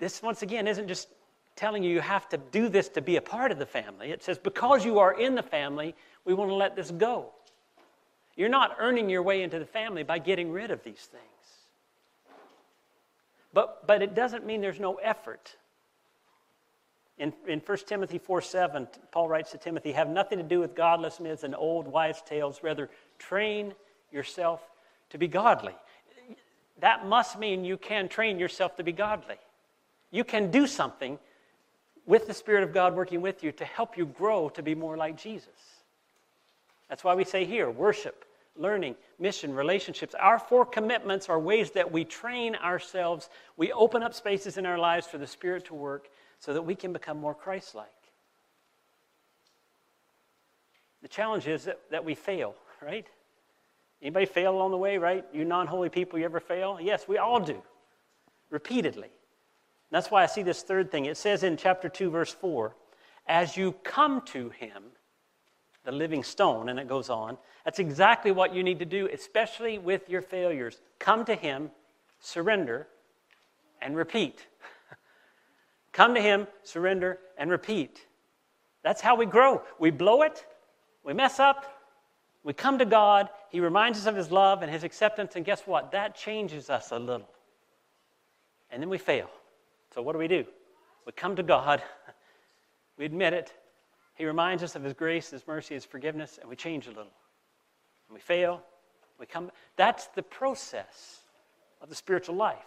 this 0.00 0.22
once 0.22 0.42
again 0.42 0.66
isn't 0.66 0.88
just 0.88 1.08
telling 1.54 1.84
you 1.84 1.90
you 1.90 2.00
have 2.00 2.28
to 2.30 2.38
do 2.38 2.70
this 2.70 2.88
to 2.88 3.02
be 3.02 3.16
a 3.16 3.20
part 3.20 3.52
of 3.52 3.58
the 3.58 3.66
family. 3.66 4.10
It 4.10 4.24
says, 4.24 4.38
Because 4.38 4.84
you 4.84 4.98
are 4.98 5.20
in 5.20 5.34
the 5.34 5.42
family, 5.42 5.94
we 6.24 6.32
want 6.32 6.50
to 6.50 6.54
let 6.54 6.74
this 6.74 6.90
go. 6.90 7.30
You're 8.34 8.48
not 8.48 8.76
earning 8.80 9.10
your 9.10 9.22
way 9.22 9.42
into 9.42 9.58
the 9.58 9.66
family 9.66 10.02
by 10.02 10.18
getting 10.18 10.50
rid 10.50 10.70
of 10.70 10.82
these 10.82 11.06
things. 11.12 11.22
But, 13.52 13.86
but 13.86 14.00
it 14.00 14.14
doesn't 14.14 14.46
mean 14.46 14.62
there's 14.62 14.80
no 14.80 14.94
effort. 14.94 15.54
In, 17.22 17.32
in 17.46 17.60
1 17.60 17.78
Timothy 17.86 18.18
4 18.18 18.42
7, 18.42 18.88
Paul 19.12 19.28
writes 19.28 19.52
to 19.52 19.58
Timothy, 19.58 19.92
Have 19.92 20.08
nothing 20.08 20.38
to 20.38 20.44
do 20.44 20.58
with 20.58 20.74
godless 20.74 21.20
myths 21.20 21.44
and 21.44 21.54
old 21.54 21.86
wives' 21.86 22.20
tales. 22.20 22.64
Rather, 22.64 22.90
train 23.16 23.74
yourself 24.10 24.60
to 25.10 25.18
be 25.18 25.28
godly. 25.28 25.74
That 26.80 27.06
must 27.06 27.38
mean 27.38 27.64
you 27.64 27.76
can 27.76 28.08
train 28.08 28.40
yourself 28.40 28.74
to 28.74 28.82
be 28.82 28.90
godly. 28.90 29.36
You 30.10 30.24
can 30.24 30.50
do 30.50 30.66
something 30.66 31.16
with 32.06 32.26
the 32.26 32.34
Spirit 32.34 32.64
of 32.64 32.74
God 32.74 32.96
working 32.96 33.20
with 33.20 33.44
you 33.44 33.52
to 33.52 33.64
help 33.64 33.96
you 33.96 34.04
grow 34.04 34.48
to 34.48 34.62
be 34.62 34.74
more 34.74 34.96
like 34.96 35.16
Jesus. 35.16 35.48
That's 36.88 37.04
why 37.04 37.14
we 37.14 37.22
say 37.22 37.44
here 37.44 37.70
worship, 37.70 38.24
learning, 38.56 38.96
mission, 39.20 39.54
relationships. 39.54 40.16
Our 40.18 40.40
four 40.40 40.66
commitments 40.66 41.28
are 41.28 41.38
ways 41.38 41.70
that 41.70 41.92
we 41.92 42.04
train 42.04 42.56
ourselves. 42.56 43.30
We 43.56 43.70
open 43.70 44.02
up 44.02 44.12
spaces 44.12 44.58
in 44.58 44.66
our 44.66 44.76
lives 44.76 45.06
for 45.06 45.18
the 45.18 45.26
Spirit 45.28 45.66
to 45.66 45.74
work 45.74 46.08
so 46.42 46.52
that 46.52 46.62
we 46.62 46.74
can 46.74 46.92
become 46.92 47.20
more 47.20 47.34
Christ 47.34 47.76
like. 47.76 47.86
The 51.00 51.08
challenge 51.08 51.46
is 51.46 51.64
that, 51.64 51.78
that 51.92 52.04
we 52.04 52.16
fail, 52.16 52.56
right? 52.80 53.06
Anybody 54.02 54.26
fail 54.26 54.54
along 54.56 54.72
the 54.72 54.76
way, 54.76 54.98
right? 54.98 55.24
You 55.32 55.44
non 55.44 55.68
holy 55.68 55.88
people, 55.88 56.18
you 56.18 56.24
ever 56.24 56.40
fail? 56.40 56.78
Yes, 56.82 57.06
we 57.06 57.16
all 57.16 57.38
do, 57.38 57.62
repeatedly. 58.50 59.10
That's 59.92 60.10
why 60.10 60.24
I 60.24 60.26
see 60.26 60.42
this 60.42 60.62
third 60.62 60.90
thing. 60.90 61.04
It 61.04 61.16
says 61.16 61.44
in 61.44 61.56
chapter 61.56 61.88
2, 61.88 62.10
verse 62.10 62.32
4, 62.32 62.74
as 63.28 63.56
you 63.56 63.72
come 63.84 64.22
to 64.26 64.48
him, 64.50 64.82
the 65.84 65.92
living 65.92 66.24
stone, 66.24 66.68
and 66.68 66.78
it 66.80 66.88
goes 66.88 67.08
on. 67.08 67.38
That's 67.64 67.78
exactly 67.78 68.32
what 68.32 68.52
you 68.52 68.64
need 68.64 68.80
to 68.80 68.84
do, 68.84 69.08
especially 69.12 69.78
with 69.78 70.08
your 70.08 70.22
failures. 70.22 70.80
Come 70.98 71.24
to 71.26 71.36
him, 71.36 71.70
surrender, 72.18 72.88
and 73.80 73.96
repeat. 73.96 74.46
Come 75.92 76.14
to 76.14 76.20
him, 76.20 76.46
surrender, 76.62 77.18
and 77.36 77.50
repeat. 77.50 78.06
That's 78.82 79.00
how 79.00 79.14
we 79.14 79.26
grow. 79.26 79.62
We 79.78 79.90
blow 79.90 80.22
it, 80.22 80.44
we 81.04 81.12
mess 81.12 81.38
up, 81.38 81.64
we 82.44 82.52
come 82.52 82.78
to 82.78 82.84
God, 82.84 83.28
he 83.50 83.60
reminds 83.60 83.98
us 83.98 84.06
of 84.06 84.16
his 84.16 84.30
love 84.30 84.62
and 84.62 84.70
his 84.70 84.82
acceptance, 84.82 85.36
and 85.36 85.44
guess 85.44 85.62
what? 85.66 85.92
That 85.92 86.16
changes 86.16 86.70
us 86.70 86.90
a 86.90 86.98
little. 86.98 87.28
And 88.70 88.82
then 88.82 88.88
we 88.88 88.98
fail. 88.98 89.30
So, 89.94 90.02
what 90.02 90.12
do 90.12 90.18
we 90.18 90.28
do? 90.28 90.44
We 91.06 91.12
come 91.12 91.36
to 91.36 91.42
God, 91.42 91.82
we 92.98 93.04
admit 93.04 93.34
it, 93.34 93.52
He 94.14 94.24
reminds 94.24 94.62
us 94.62 94.74
of 94.74 94.82
His 94.82 94.94
grace, 94.94 95.30
His 95.30 95.46
mercy, 95.46 95.74
His 95.74 95.84
forgiveness, 95.84 96.38
and 96.40 96.48
we 96.48 96.56
change 96.56 96.86
a 96.86 96.90
little. 96.90 97.12
And 98.08 98.14
we 98.14 98.20
fail, 98.20 98.62
we 99.18 99.26
come. 99.26 99.50
That's 99.76 100.06
the 100.08 100.22
process 100.22 101.20
of 101.80 101.88
the 101.88 101.94
spiritual 101.94 102.36
life. 102.36 102.64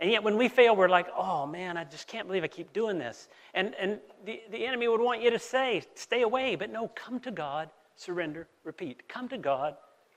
And 0.00 0.10
yet, 0.10 0.22
when 0.22 0.36
we 0.36 0.48
fail, 0.48 0.74
we're 0.74 0.88
like, 0.88 1.06
oh 1.16 1.46
man, 1.46 1.76
I 1.76 1.84
just 1.84 2.08
can't 2.08 2.26
believe 2.26 2.42
I 2.42 2.48
keep 2.48 2.72
doing 2.72 2.98
this. 2.98 3.28
And, 3.54 3.74
and 3.78 4.00
the, 4.24 4.40
the 4.50 4.66
enemy 4.66 4.88
would 4.88 5.00
want 5.00 5.22
you 5.22 5.30
to 5.30 5.38
say, 5.38 5.84
stay 5.94 6.22
away. 6.22 6.56
But 6.56 6.70
no, 6.70 6.88
come 6.88 7.20
to 7.20 7.30
God, 7.30 7.70
surrender, 7.96 8.48
repeat. 8.64 9.08
Come 9.08 9.28
to 9.28 9.38
God, 9.38 9.76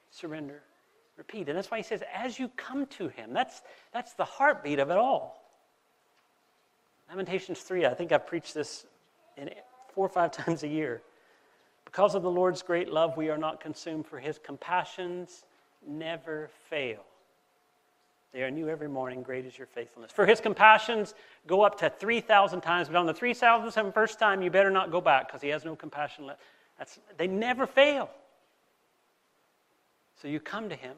surrender, 0.09 0.63
repeat. 1.15 1.47
And 1.47 1.57
that's 1.57 1.69
why 1.69 1.77
he 1.77 1.83
says, 1.83 2.01
as 2.13 2.39
you 2.39 2.49
come 2.57 2.87
to 2.87 3.07
him, 3.09 3.33
that's, 3.33 3.61
that's 3.93 4.13
the 4.13 4.25
heartbeat 4.25 4.79
of 4.79 4.89
it 4.89 4.97
all. 4.97 5.43
Lamentations 7.09 7.59
3, 7.59 7.85
I 7.85 7.93
think 7.93 8.11
I've 8.11 8.27
preached 8.27 8.53
this 8.53 8.85
in 9.37 9.49
four 9.93 10.07
or 10.07 10.09
five 10.09 10.31
times 10.45 10.63
a 10.63 10.67
year. 10.67 11.01
Because 11.85 12.15
of 12.15 12.23
the 12.23 12.31
Lord's 12.31 12.61
great 12.61 12.89
love, 12.89 13.15
we 13.15 13.29
are 13.29 13.37
not 13.37 13.61
consumed, 13.61 14.07
for 14.07 14.19
his 14.19 14.39
compassions 14.39 15.45
never 15.87 16.49
fail. 16.69 17.05
They 18.33 18.43
are 18.43 18.51
new 18.51 18.69
every 18.69 18.89
morning. 18.89 19.23
Great 19.23 19.45
is 19.45 19.57
your 19.57 19.67
faithfulness. 19.67 20.11
For 20.11 20.25
his 20.25 20.39
compassions 20.41 21.13
go 21.47 21.61
up 21.61 21.79
to 21.79 21.89
3,000 21.89 22.61
times, 22.61 22.87
but 22.87 22.97
on 22.97 23.05
the 23.05 23.13
3,001st 23.13 24.17
time, 24.17 24.41
you 24.41 24.51
better 24.51 24.69
not 24.69 24.91
go 24.91 25.01
back 25.01 25.27
because 25.27 25.41
he 25.41 25.49
has 25.49 25.63
no 25.65 25.75
compassion 25.75 26.25
left. 26.25 26.41
That's, 26.77 26.99
they 27.17 27.27
never 27.27 27.65
fail. 27.65 28.09
So 30.21 30.27
you 30.27 30.39
come 30.39 30.69
to 30.69 30.75
him. 30.75 30.95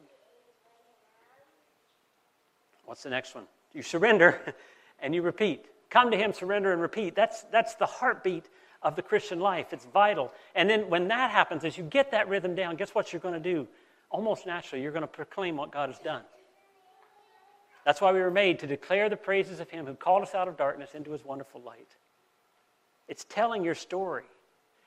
What's 2.84 3.02
the 3.04 3.10
next 3.10 3.34
one? 3.34 3.44
You 3.72 3.82
surrender 3.82 4.40
and 5.00 5.14
you 5.14 5.22
repeat. 5.22 5.66
Come 5.90 6.12
to 6.12 6.16
Him, 6.16 6.32
surrender, 6.32 6.72
and 6.72 6.80
repeat. 6.80 7.14
That's, 7.14 7.42
that's 7.50 7.74
the 7.74 7.86
heartbeat 7.86 8.48
of 8.82 8.96
the 8.96 9.02
Christian 9.02 9.40
life. 9.40 9.72
It's 9.72 9.84
vital. 9.84 10.32
And 10.54 10.70
then 10.70 10.88
when 10.88 11.08
that 11.08 11.30
happens, 11.30 11.64
as 11.64 11.76
you 11.76 11.84
get 11.84 12.12
that 12.12 12.28
rhythm 12.28 12.54
down, 12.54 12.76
guess 12.76 12.94
what 12.94 13.12
you're 13.12 13.20
going 13.20 13.34
to 13.34 13.40
do? 13.40 13.66
Almost 14.10 14.46
naturally, 14.46 14.82
you're 14.82 14.92
going 14.92 15.02
to 15.02 15.08
proclaim 15.08 15.56
what 15.56 15.70
God 15.70 15.88
has 15.88 15.98
done. 15.98 16.22
That's 17.84 18.00
why 18.00 18.12
we 18.12 18.20
were 18.20 18.30
made 18.30 18.58
to 18.60 18.66
declare 18.66 19.08
the 19.08 19.16
praises 19.16 19.60
of 19.60 19.70
Him 19.70 19.86
who 19.86 19.94
called 19.94 20.22
us 20.22 20.34
out 20.34 20.48
of 20.48 20.56
darkness 20.56 20.94
into 20.94 21.12
His 21.12 21.24
wonderful 21.24 21.60
light. 21.60 21.88
It's 23.08 23.24
telling 23.24 23.64
your 23.64 23.74
story. 23.74 24.24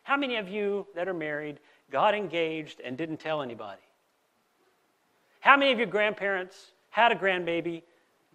How 0.03 0.17
many 0.17 0.35
of 0.35 0.47
you 0.47 0.87
that 0.95 1.07
are 1.07 1.13
married 1.13 1.59
got 1.91 2.13
engaged 2.13 2.81
and 2.81 2.97
didn't 2.97 3.17
tell 3.17 3.41
anybody? 3.41 3.81
How 5.39 5.57
many 5.57 5.71
of 5.71 5.77
your 5.77 5.87
grandparents 5.87 6.71
had 6.89 7.11
a 7.11 7.15
grandbaby, 7.15 7.81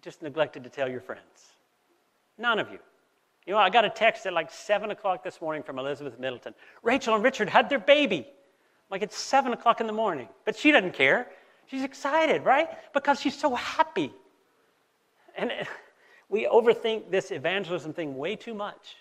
just 0.01 0.21
neglected 0.21 0.63
to 0.63 0.69
tell 0.69 0.89
your 0.89 1.01
friends? 1.01 1.23
None 2.37 2.59
of 2.59 2.69
you. 2.69 2.79
You 3.45 3.53
know, 3.53 3.59
I 3.59 3.69
got 3.69 3.85
a 3.85 3.89
text 3.89 4.25
at 4.25 4.33
like 4.33 4.51
7 4.51 4.91
o'clock 4.91 5.23
this 5.23 5.41
morning 5.41 5.63
from 5.63 5.79
Elizabeth 5.79 6.19
Middleton. 6.19 6.53
Rachel 6.83 7.15
and 7.15 7.23
Richard 7.23 7.49
had 7.49 7.69
their 7.69 7.79
baby. 7.79 8.27
Like 8.91 9.01
it's 9.01 9.17
7 9.17 9.53
o'clock 9.53 9.81
in 9.81 9.87
the 9.87 9.93
morning. 9.93 10.27
But 10.45 10.55
she 10.55 10.71
doesn't 10.71 10.93
care. 10.93 11.27
She's 11.67 11.83
excited, 11.83 12.45
right? 12.45 12.69
Because 12.93 13.19
she's 13.19 13.37
so 13.37 13.55
happy. 13.55 14.13
And 15.39 15.51
we 16.29 16.45
overthink 16.45 17.09
this 17.09 17.31
evangelism 17.31 17.93
thing 17.93 18.17
way 18.17 18.35
too 18.35 18.53
much. 18.53 18.97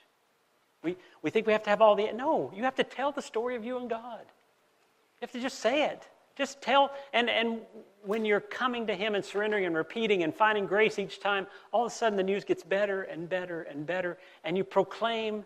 We, 0.83 0.97
we 1.23 1.31
think 1.31 1.47
we 1.47 1.53
have 1.53 1.65
to 1.65 1.71
have 1.71 1.83
all 1.83 1.97
the. 1.97 2.11
No, 2.13 2.53
you 2.55 2.63
have 2.63 2.77
to 2.77 2.85
tell 2.85 3.13
the 3.13 3.23
story 3.23 3.57
of 3.57 3.65
you 3.65 3.77
and 3.79 3.91
God. 3.91 4.21
You 4.23 5.23
have 5.23 5.33
to 5.33 5.41
just 5.41 5.59
say 5.59 5.85
it. 5.85 6.09
Just 6.37 6.63
tell, 6.63 6.93
and, 7.13 7.29
and 7.29 7.63
when 8.05 8.25
you're 8.25 8.39
coming 8.39 8.87
to 8.87 8.95
Him 8.95 9.17
and 9.17 9.25
surrendering 9.25 9.67
and 9.67 9.75
repeating 9.75 10.23
and 10.23 10.33
finding 10.33 10.67
grace 10.67 11.01
each 11.01 11.19
time, 11.19 11.49
all 11.73 11.87
of 11.87 11.91
a 11.91 11.95
sudden 11.95 12.17
the 12.17 12.23
news 12.23 12.45
gets 12.45 12.63
better 12.63 13.03
and 13.03 13.29
better 13.29 13.63
and 13.63 13.85
better, 13.85 14.19
and 14.45 14.57
you 14.57 14.63
proclaim 14.63 15.45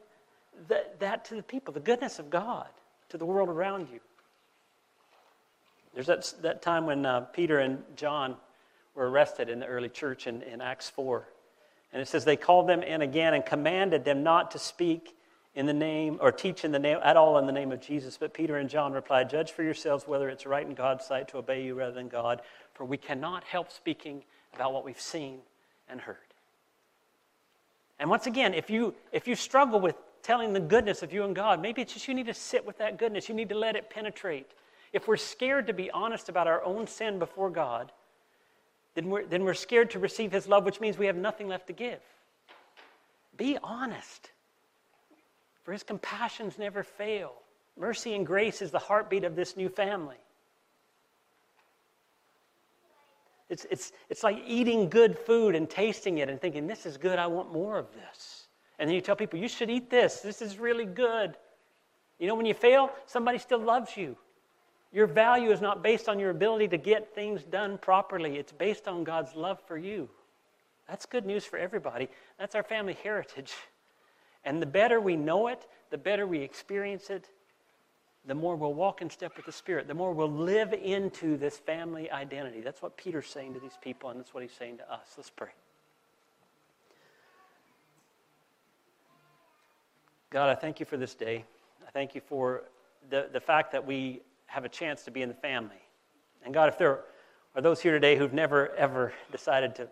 that, 0.68 1.00
that 1.00 1.24
to 1.24 1.34
the 1.34 1.42
people, 1.42 1.72
the 1.72 1.80
goodness 1.80 2.18
of 2.18 2.28
God 2.28 2.68
to 3.08 3.16
the 3.16 3.24
world 3.24 3.48
around 3.48 3.88
you. 3.90 4.00
There's 5.94 6.06
that, 6.06 6.30
that 6.42 6.60
time 6.60 6.84
when 6.84 7.06
uh, 7.06 7.20
Peter 7.20 7.60
and 7.60 7.82
John 7.96 8.36
were 8.94 9.10
arrested 9.10 9.48
in 9.48 9.58
the 9.60 9.66
early 9.66 9.88
church 9.88 10.26
in, 10.26 10.42
in 10.42 10.60
Acts 10.60 10.90
4. 10.90 11.26
And 11.92 12.00
it 12.00 12.08
says, 12.08 12.24
They 12.24 12.36
called 12.36 12.68
them 12.68 12.82
in 12.82 13.02
again 13.02 13.34
and 13.34 13.44
commanded 13.44 14.04
them 14.04 14.22
not 14.22 14.50
to 14.52 14.58
speak 14.58 15.16
in 15.54 15.66
the 15.66 15.72
name 15.72 16.18
or 16.20 16.32
teach 16.32 16.64
in 16.64 16.72
the 16.72 16.78
name 16.78 16.98
at 17.02 17.16
all 17.16 17.38
in 17.38 17.46
the 17.46 17.52
name 17.52 17.72
of 17.72 17.80
Jesus. 17.80 18.16
But 18.16 18.32
Peter 18.32 18.56
and 18.56 18.68
John 18.68 18.92
replied, 18.92 19.28
Judge 19.28 19.52
for 19.52 19.62
yourselves 19.62 20.06
whether 20.06 20.28
it's 20.28 20.46
right 20.46 20.66
in 20.66 20.74
God's 20.74 21.04
sight 21.04 21.28
to 21.28 21.38
obey 21.38 21.64
you 21.64 21.74
rather 21.74 21.92
than 21.92 22.08
God, 22.08 22.40
for 22.74 22.84
we 22.84 22.96
cannot 22.96 23.44
help 23.44 23.70
speaking 23.70 24.24
about 24.54 24.72
what 24.72 24.84
we've 24.84 25.00
seen 25.00 25.40
and 25.88 26.00
heard. 26.00 26.16
And 27.98 28.08
once 28.08 28.26
again, 28.26 28.54
if 28.54 28.70
you 28.70 28.94
if 29.12 29.28
you 29.28 29.36
struggle 29.36 29.78
with 29.78 29.94
telling 30.22 30.52
the 30.52 30.60
goodness 30.60 31.02
of 31.02 31.12
you 31.12 31.24
and 31.24 31.34
God, 31.34 31.60
maybe 31.60 31.82
it's 31.82 31.92
just 31.92 32.08
you 32.08 32.14
need 32.14 32.26
to 32.26 32.34
sit 32.34 32.64
with 32.64 32.78
that 32.78 32.96
goodness. 32.96 33.28
You 33.28 33.34
need 33.34 33.48
to 33.50 33.58
let 33.58 33.76
it 33.76 33.90
penetrate. 33.90 34.46
If 34.92 35.08
we're 35.08 35.16
scared 35.16 35.66
to 35.66 35.72
be 35.72 35.90
honest 35.90 36.28
about 36.28 36.46
our 36.46 36.62
own 36.64 36.86
sin 36.86 37.18
before 37.18 37.50
God, 37.50 37.92
then 38.94 39.08
we're, 39.08 39.24
then 39.24 39.44
we're 39.44 39.54
scared 39.54 39.90
to 39.92 39.98
receive 39.98 40.32
His 40.32 40.46
love, 40.46 40.64
which 40.64 40.80
means 40.80 40.98
we 40.98 41.06
have 41.06 41.16
nothing 41.16 41.48
left 41.48 41.66
to 41.68 41.72
give. 41.72 42.00
Be 43.36 43.58
honest 43.62 44.30
for 45.62 45.72
his 45.72 45.82
compassions 45.82 46.58
never 46.58 46.82
fail. 46.82 47.32
Mercy 47.78 48.14
and 48.14 48.26
grace 48.26 48.60
is 48.62 48.70
the 48.70 48.78
heartbeat 48.78 49.24
of 49.24 49.36
this 49.36 49.56
new 49.56 49.68
family. 49.68 50.16
It's, 53.48 53.66
it's, 53.70 53.92
it's 54.08 54.22
like 54.22 54.42
eating 54.46 54.88
good 54.88 55.18
food 55.18 55.54
and 55.54 55.68
tasting 55.68 56.18
it 56.18 56.28
and 56.28 56.40
thinking, 56.40 56.66
this 56.66 56.86
is 56.86 56.96
good, 56.96 57.18
I 57.18 57.26
want 57.26 57.52
more 57.52 57.78
of 57.78 57.86
this. 57.94 58.48
And 58.78 58.88
then 58.88 58.94
you 58.94 59.00
tell 59.00 59.14
people, 59.14 59.38
you 59.38 59.48
should 59.48 59.70
eat 59.70 59.90
this, 59.90 60.20
this 60.20 60.42
is 60.42 60.58
really 60.58 60.86
good. 60.86 61.36
You 62.18 62.26
know, 62.26 62.34
when 62.34 62.46
you 62.46 62.54
fail, 62.54 62.90
somebody 63.06 63.38
still 63.38 63.58
loves 63.58 63.96
you. 63.96 64.16
Your 64.92 65.06
value 65.06 65.50
is 65.50 65.60
not 65.60 65.82
based 65.82 66.08
on 66.08 66.18
your 66.18 66.30
ability 66.30 66.68
to 66.68 66.76
get 66.76 67.14
things 67.14 67.44
done 67.44 67.78
properly, 67.78 68.36
it's 68.36 68.52
based 68.52 68.86
on 68.86 69.04
God's 69.04 69.34
love 69.34 69.58
for 69.66 69.78
you. 69.78 70.08
That's 70.88 71.06
good 71.06 71.24
news 71.24 71.44
for 71.44 71.58
everybody. 71.58 72.08
That's 72.38 72.54
our 72.54 72.62
family 72.62 72.96
heritage. 73.02 73.52
And 74.44 74.60
the 74.60 74.66
better 74.66 75.00
we 75.00 75.16
know 75.16 75.48
it, 75.48 75.66
the 75.90 75.98
better 75.98 76.26
we 76.26 76.40
experience 76.40 77.08
it, 77.08 77.30
the 78.26 78.34
more 78.34 78.54
we'll 78.56 78.74
walk 78.74 79.02
in 79.02 79.10
step 79.10 79.36
with 79.36 79.46
the 79.46 79.52
Spirit, 79.52 79.88
the 79.88 79.94
more 79.94 80.12
we'll 80.12 80.30
live 80.30 80.72
into 80.72 81.36
this 81.36 81.58
family 81.58 82.10
identity. 82.10 82.60
That's 82.60 82.82
what 82.82 82.96
Peter's 82.96 83.26
saying 83.26 83.54
to 83.54 83.60
these 83.60 83.78
people, 83.80 84.10
and 84.10 84.20
that's 84.20 84.34
what 84.34 84.42
he's 84.42 84.52
saying 84.52 84.78
to 84.78 84.92
us. 84.92 85.14
Let's 85.16 85.30
pray. 85.30 85.48
God, 90.30 90.50
I 90.50 90.54
thank 90.54 90.78
you 90.78 90.86
for 90.86 90.96
this 90.96 91.14
day. 91.14 91.44
I 91.86 91.90
thank 91.90 92.14
you 92.14 92.20
for 92.20 92.64
the, 93.10 93.28
the 93.32 93.40
fact 93.40 93.72
that 93.72 93.86
we 93.86 94.20
have 94.52 94.66
a 94.66 94.68
chance 94.68 95.02
to 95.04 95.10
be 95.10 95.22
in 95.22 95.30
the 95.30 95.34
family. 95.34 95.80
And 96.44 96.52
God, 96.52 96.68
if 96.68 96.76
there 96.76 97.00
are 97.54 97.62
those 97.62 97.80
here 97.80 97.92
today 97.92 98.16
who've 98.16 98.34
never, 98.34 98.74
ever 98.74 99.14
decided 99.30 99.74
to 99.76 99.88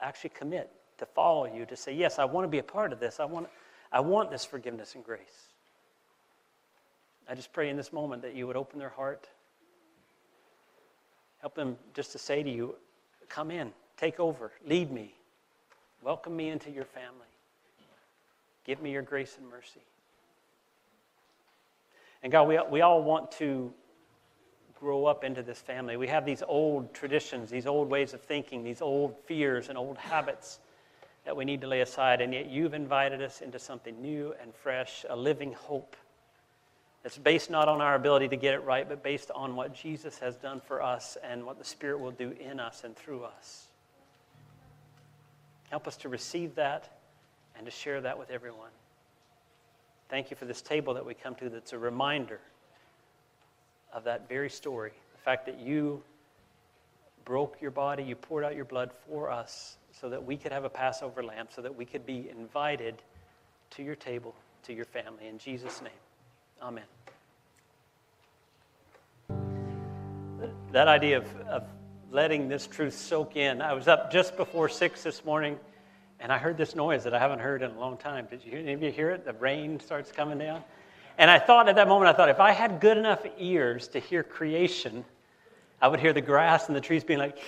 actually 0.00 0.30
commit, 0.30 0.70
to 0.98 1.06
follow 1.06 1.46
you, 1.46 1.64
to 1.64 1.76
say, 1.76 1.94
Yes, 1.94 2.18
I 2.18 2.26
want 2.26 2.44
to 2.44 2.48
be 2.48 2.58
a 2.58 2.62
part 2.62 2.92
of 2.92 3.00
this, 3.00 3.20
I 3.20 3.24
want, 3.24 3.48
I 3.90 4.00
want 4.00 4.30
this 4.30 4.44
forgiveness 4.44 4.94
and 4.94 5.02
grace. 5.02 5.48
I 7.26 7.34
just 7.34 7.54
pray 7.54 7.70
in 7.70 7.76
this 7.76 7.90
moment 7.90 8.20
that 8.20 8.34
you 8.34 8.46
would 8.46 8.56
open 8.56 8.78
their 8.78 8.90
heart. 8.90 9.30
Help 11.40 11.54
them 11.54 11.78
just 11.94 12.12
to 12.12 12.18
say 12.18 12.42
to 12.42 12.50
you, 12.50 12.74
Come 13.30 13.50
in, 13.50 13.72
take 13.96 14.20
over, 14.20 14.52
lead 14.66 14.90
me, 14.90 15.14
welcome 16.02 16.36
me 16.36 16.50
into 16.50 16.70
your 16.70 16.84
family. 16.84 17.16
Give 18.66 18.82
me 18.82 18.92
your 18.92 19.02
grace 19.02 19.38
and 19.40 19.48
mercy. 19.48 19.80
And 22.22 22.30
God, 22.30 22.46
we, 22.46 22.60
we 22.70 22.82
all 22.82 23.02
want 23.02 23.32
to 23.32 23.72
grow 24.82 25.06
up 25.06 25.22
into 25.22 25.44
this 25.44 25.60
family. 25.60 25.96
We 25.96 26.08
have 26.08 26.26
these 26.26 26.42
old 26.46 26.92
traditions, 26.92 27.50
these 27.50 27.68
old 27.68 27.88
ways 27.88 28.14
of 28.14 28.20
thinking, 28.20 28.64
these 28.64 28.82
old 28.82 29.16
fears 29.26 29.68
and 29.68 29.78
old 29.78 29.96
habits 29.96 30.58
that 31.24 31.36
we 31.36 31.44
need 31.44 31.60
to 31.60 31.68
lay 31.68 31.82
aside. 31.82 32.20
And 32.20 32.34
yet 32.34 32.50
you've 32.50 32.74
invited 32.74 33.22
us 33.22 33.42
into 33.42 33.60
something 33.60 34.02
new 34.02 34.34
and 34.42 34.52
fresh, 34.52 35.04
a 35.08 35.14
living 35.14 35.52
hope 35.52 35.94
that's 37.04 37.16
based 37.16 37.48
not 37.48 37.68
on 37.68 37.80
our 37.80 37.94
ability 37.94 38.26
to 38.28 38.36
get 38.36 38.54
it 38.54 38.64
right, 38.64 38.88
but 38.88 39.04
based 39.04 39.30
on 39.30 39.54
what 39.54 39.72
Jesus 39.72 40.18
has 40.18 40.34
done 40.34 40.60
for 40.60 40.82
us 40.82 41.16
and 41.22 41.46
what 41.46 41.58
the 41.60 41.64
Spirit 41.64 42.00
will 42.00 42.10
do 42.10 42.34
in 42.40 42.58
us 42.58 42.82
and 42.82 42.96
through 42.96 43.22
us. 43.22 43.68
Help 45.70 45.86
us 45.86 45.96
to 45.98 46.08
receive 46.08 46.56
that 46.56 46.90
and 47.56 47.66
to 47.66 47.70
share 47.70 48.00
that 48.00 48.18
with 48.18 48.30
everyone. 48.30 48.70
Thank 50.08 50.32
you 50.32 50.36
for 50.36 50.44
this 50.44 50.60
table 50.60 50.94
that 50.94 51.06
we 51.06 51.14
come 51.14 51.36
to 51.36 51.48
that's 51.48 51.72
a 51.72 51.78
reminder 51.78 52.40
of 53.92 54.04
that 54.04 54.28
very 54.28 54.50
story. 54.50 54.92
The 55.12 55.18
fact 55.18 55.46
that 55.46 55.60
you 55.60 56.02
broke 57.24 57.60
your 57.60 57.70
body, 57.70 58.02
you 58.02 58.16
poured 58.16 58.44
out 58.44 58.56
your 58.56 58.64
blood 58.64 58.90
for 59.08 59.30
us 59.30 59.76
so 59.92 60.08
that 60.08 60.24
we 60.24 60.36
could 60.36 60.52
have 60.52 60.64
a 60.64 60.70
Passover 60.70 61.22
lamb, 61.22 61.46
so 61.54 61.62
that 61.62 61.74
we 61.74 61.84
could 61.84 62.04
be 62.06 62.28
invited 62.30 62.96
to 63.70 63.82
your 63.82 63.94
table, 63.94 64.34
to 64.64 64.72
your 64.72 64.84
family. 64.84 65.26
In 65.28 65.38
Jesus' 65.38 65.80
name, 65.82 65.92
amen. 66.60 66.84
That 70.72 70.88
idea 70.88 71.18
of, 71.18 71.36
of 71.48 71.64
letting 72.10 72.48
this 72.48 72.66
truth 72.66 72.94
soak 72.94 73.36
in. 73.36 73.62
I 73.62 73.74
was 73.74 73.88
up 73.88 74.10
just 74.10 74.36
before 74.36 74.68
6 74.68 75.02
this 75.02 75.24
morning 75.24 75.58
and 76.22 76.32
I 76.32 76.38
heard 76.38 76.56
this 76.56 76.76
noise 76.76 77.02
that 77.04 77.14
I 77.14 77.18
haven't 77.18 77.40
heard 77.40 77.62
in 77.62 77.72
a 77.72 77.78
long 77.78 77.96
time. 77.96 78.28
Did 78.30 78.44
you, 78.44 78.56
any 78.56 78.72
of 78.74 78.82
you 78.82 78.92
hear 78.92 79.10
it? 79.10 79.24
The 79.24 79.32
rain 79.32 79.80
starts 79.80 80.12
coming 80.12 80.38
down. 80.38 80.62
And 81.18 81.30
I 81.30 81.38
thought 81.38 81.68
at 81.68 81.76
that 81.76 81.88
moment, 81.88 82.08
I 82.08 82.12
thought, 82.12 82.28
if 82.28 82.40
I 82.40 82.52
had 82.52 82.80
good 82.80 82.96
enough 82.96 83.24
ears 83.38 83.88
to 83.88 83.98
hear 84.00 84.22
creation, 84.22 85.04
I 85.80 85.88
would 85.88 86.00
hear 86.00 86.12
the 86.12 86.20
grass 86.20 86.68
and 86.68 86.76
the 86.76 86.80
trees 86.80 87.04
being 87.04 87.18
like, 87.18 87.38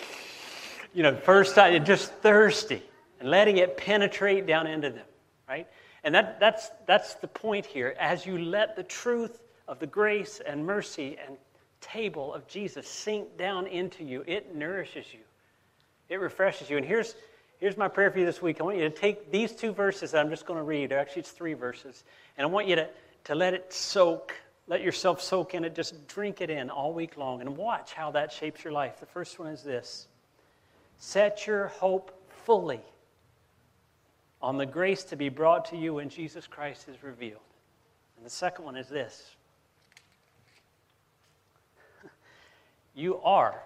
you 0.92 1.02
know, 1.02 1.16
first 1.16 1.54
time, 1.54 1.84
just 1.84 2.12
thirsty 2.14 2.82
and 3.20 3.30
letting 3.30 3.58
it 3.58 3.76
penetrate 3.76 4.46
down 4.46 4.66
into 4.66 4.90
them, 4.90 5.06
right? 5.48 5.66
And 6.04 6.14
that, 6.14 6.38
that's, 6.38 6.70
that's 6.86 7.14
the 7.14 7.28
point 7.28 7.64
here. 7.64 7.94
As 7.98 8.26
you 8.26 8.38
let 8.38 8.76
the 8.76 8.82
truth 8.82 9.42
of 9.66 9.78
the 9.78 9.86
grace 9.86 10.40
and 10.46 10.64
mercy 10.64 11.16
and 11.26 11.36
table 11.80 12.32
of 12.34 12.46
Jesus 12.46 12.86
sink 12.86 13.36
down 13.36 13.66
into 13.66 14.04
you, 14.04 14.22
it 14.26 14.54
nourishes 14.54 15.06
you, 15.12 15.20
it 16.08 16.20
refreshes 16.20 16.68
you. 16.68 16.76
And 16.76 16.84
here's, 16.84 17.14
here's 17.58 17.76
my 17.76 17.88
prayer 17.88 18.10
for 18.10 18.18
you 18.18 18.26
this 18.26 18.42
week. 18.42 18.60
I 18.60 18.64
want 18.64 18.76
you 18.76 18.84
to 18.84 18.94
take 18.94 19.32
these 19.32 19.52
two 19.52 19.72
verses 19.72 20.10
that 20.10 20.20
I'm 20.20 20.30
just 20.30 20.46
going 20.46 20.58
to 20.58 20.64
read, 20.64 20.92
actually, 20.92 21.20
it's 21.20 21.30
three 21.30 21.54
verses, 21.54 22.04
and 22.36 22.46
I 22.46 22.50
want 22.50 22.68
you 22.68 22.76
to 22.76 22.88
to 23.24 23.34
let 23.34 23.54
it 23.54 23.72
soak, 23.72 24.34
let 24.66 24.82
yourself 24.82 25.20
soak 25.20 25.54
in 25.54 25.64
it, 25.64 25.74
just 25.74 26.06
drink 26.06 26.40
it 26.40 26.50
in 26.50 26.70
all 26.70 26.92
week 26.92 27.16
long 27.16 27.40
and 27.40 27.56
watch 27.56 27.92
how 27.92 28.10
that 28.12 28.30
shapes 28.30 28.62
your 28.62 28.72
life. 28.72 29.00
The 29.00 29.06
first 29.06 29.38
one 29.38 29.48
is 29.48 29.62
this 29.62 30.08
set 30.98 31.46
your 31.46 31.68
hope 31.68 32.12
fully 32.44 32.80
on 34.40 34.58
the 34.58 34.66
grace 34.66 35.04
to 35.04 35.16
be 35.16 35.28
brought 35.30 35.64
to 35.66 35.76
you 35.76 35.94
when 35.94 36.08
Jesus 36.08 36.46
Christ 36.46 36.88
is 36.88 37.02
revealed. 37.02 37.40
And 38.16 38.26
the 38.26 38.30
second 38.30 38.64
one 38.64 38.76
is 38.76 38.88
this 38.88 39.34
you 42.94 43.18
are 43.22 43.60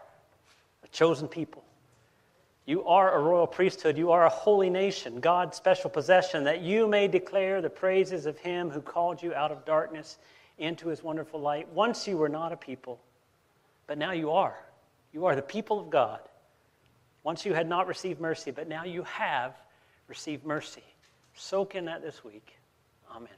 a 0.84 0.88
chosen 0.88 1.26
people. 1.26 1.64
You 2.68 2.84
are 2.84 3.14
a 3.14 3.22
royal 3.22 3.46
priesthood. 3.46 3.96
You 3.96 4.10
are 4.10 4.26
a 4.26 4.28
holy 4.28 4.68
nation, 4.68 5.20
God's 5.20 5.56
special 5.56 5.88
possession, 5.88 6.44
that 6.44 6.60
you 6.60 6.86
may 6.86 7.08
declare 7.08 7.62
the 7.62 7.70
praises 7.70 8.26
of 8.26 8.36
Him 8.36 8.68
who 8.68 8.82
called 8.82 9.22
you 9.22 9.32
out 9.32 9.50
of 9.50 9.64
darkness 9.64 10.18
into 10.58 10.90
His 10.90 11.02
wonderful 11.02 11.40
light. 11.40 11.66
Once 11.70 12.06
you 12.06 12.18
were 12.18 12.28
not 12.28 12.52
a 12.52 12.58
people, 12.58 13.00
but 13.86 13.96
now 13.96 14.12
you 14.12 14.32
are. 14.32 14.54
You 15.14 15.24
are 15.24 15.34
the 15.34 15.40
people 15.40 15.80
of 15.80 15.88
God. 15.88 16.20
Once 17.22 17.46
you 17.46 17.54
had 17.54 17.66
not 17.66 17.86
received 17.86 18.20
mercy, 18.20 18.50
but 18.50 18.68
now 18.68 18.84
you 18.84 19.02
have 19.04 19.54
received 20.06 20.44
mercy. 20.44 20.84
Soak 21.32 21.74
in 21.74 21.86
that 21.86 22.02
this 22.02 22.22
week. 22.22 22.58
Amen. 23.10 23.30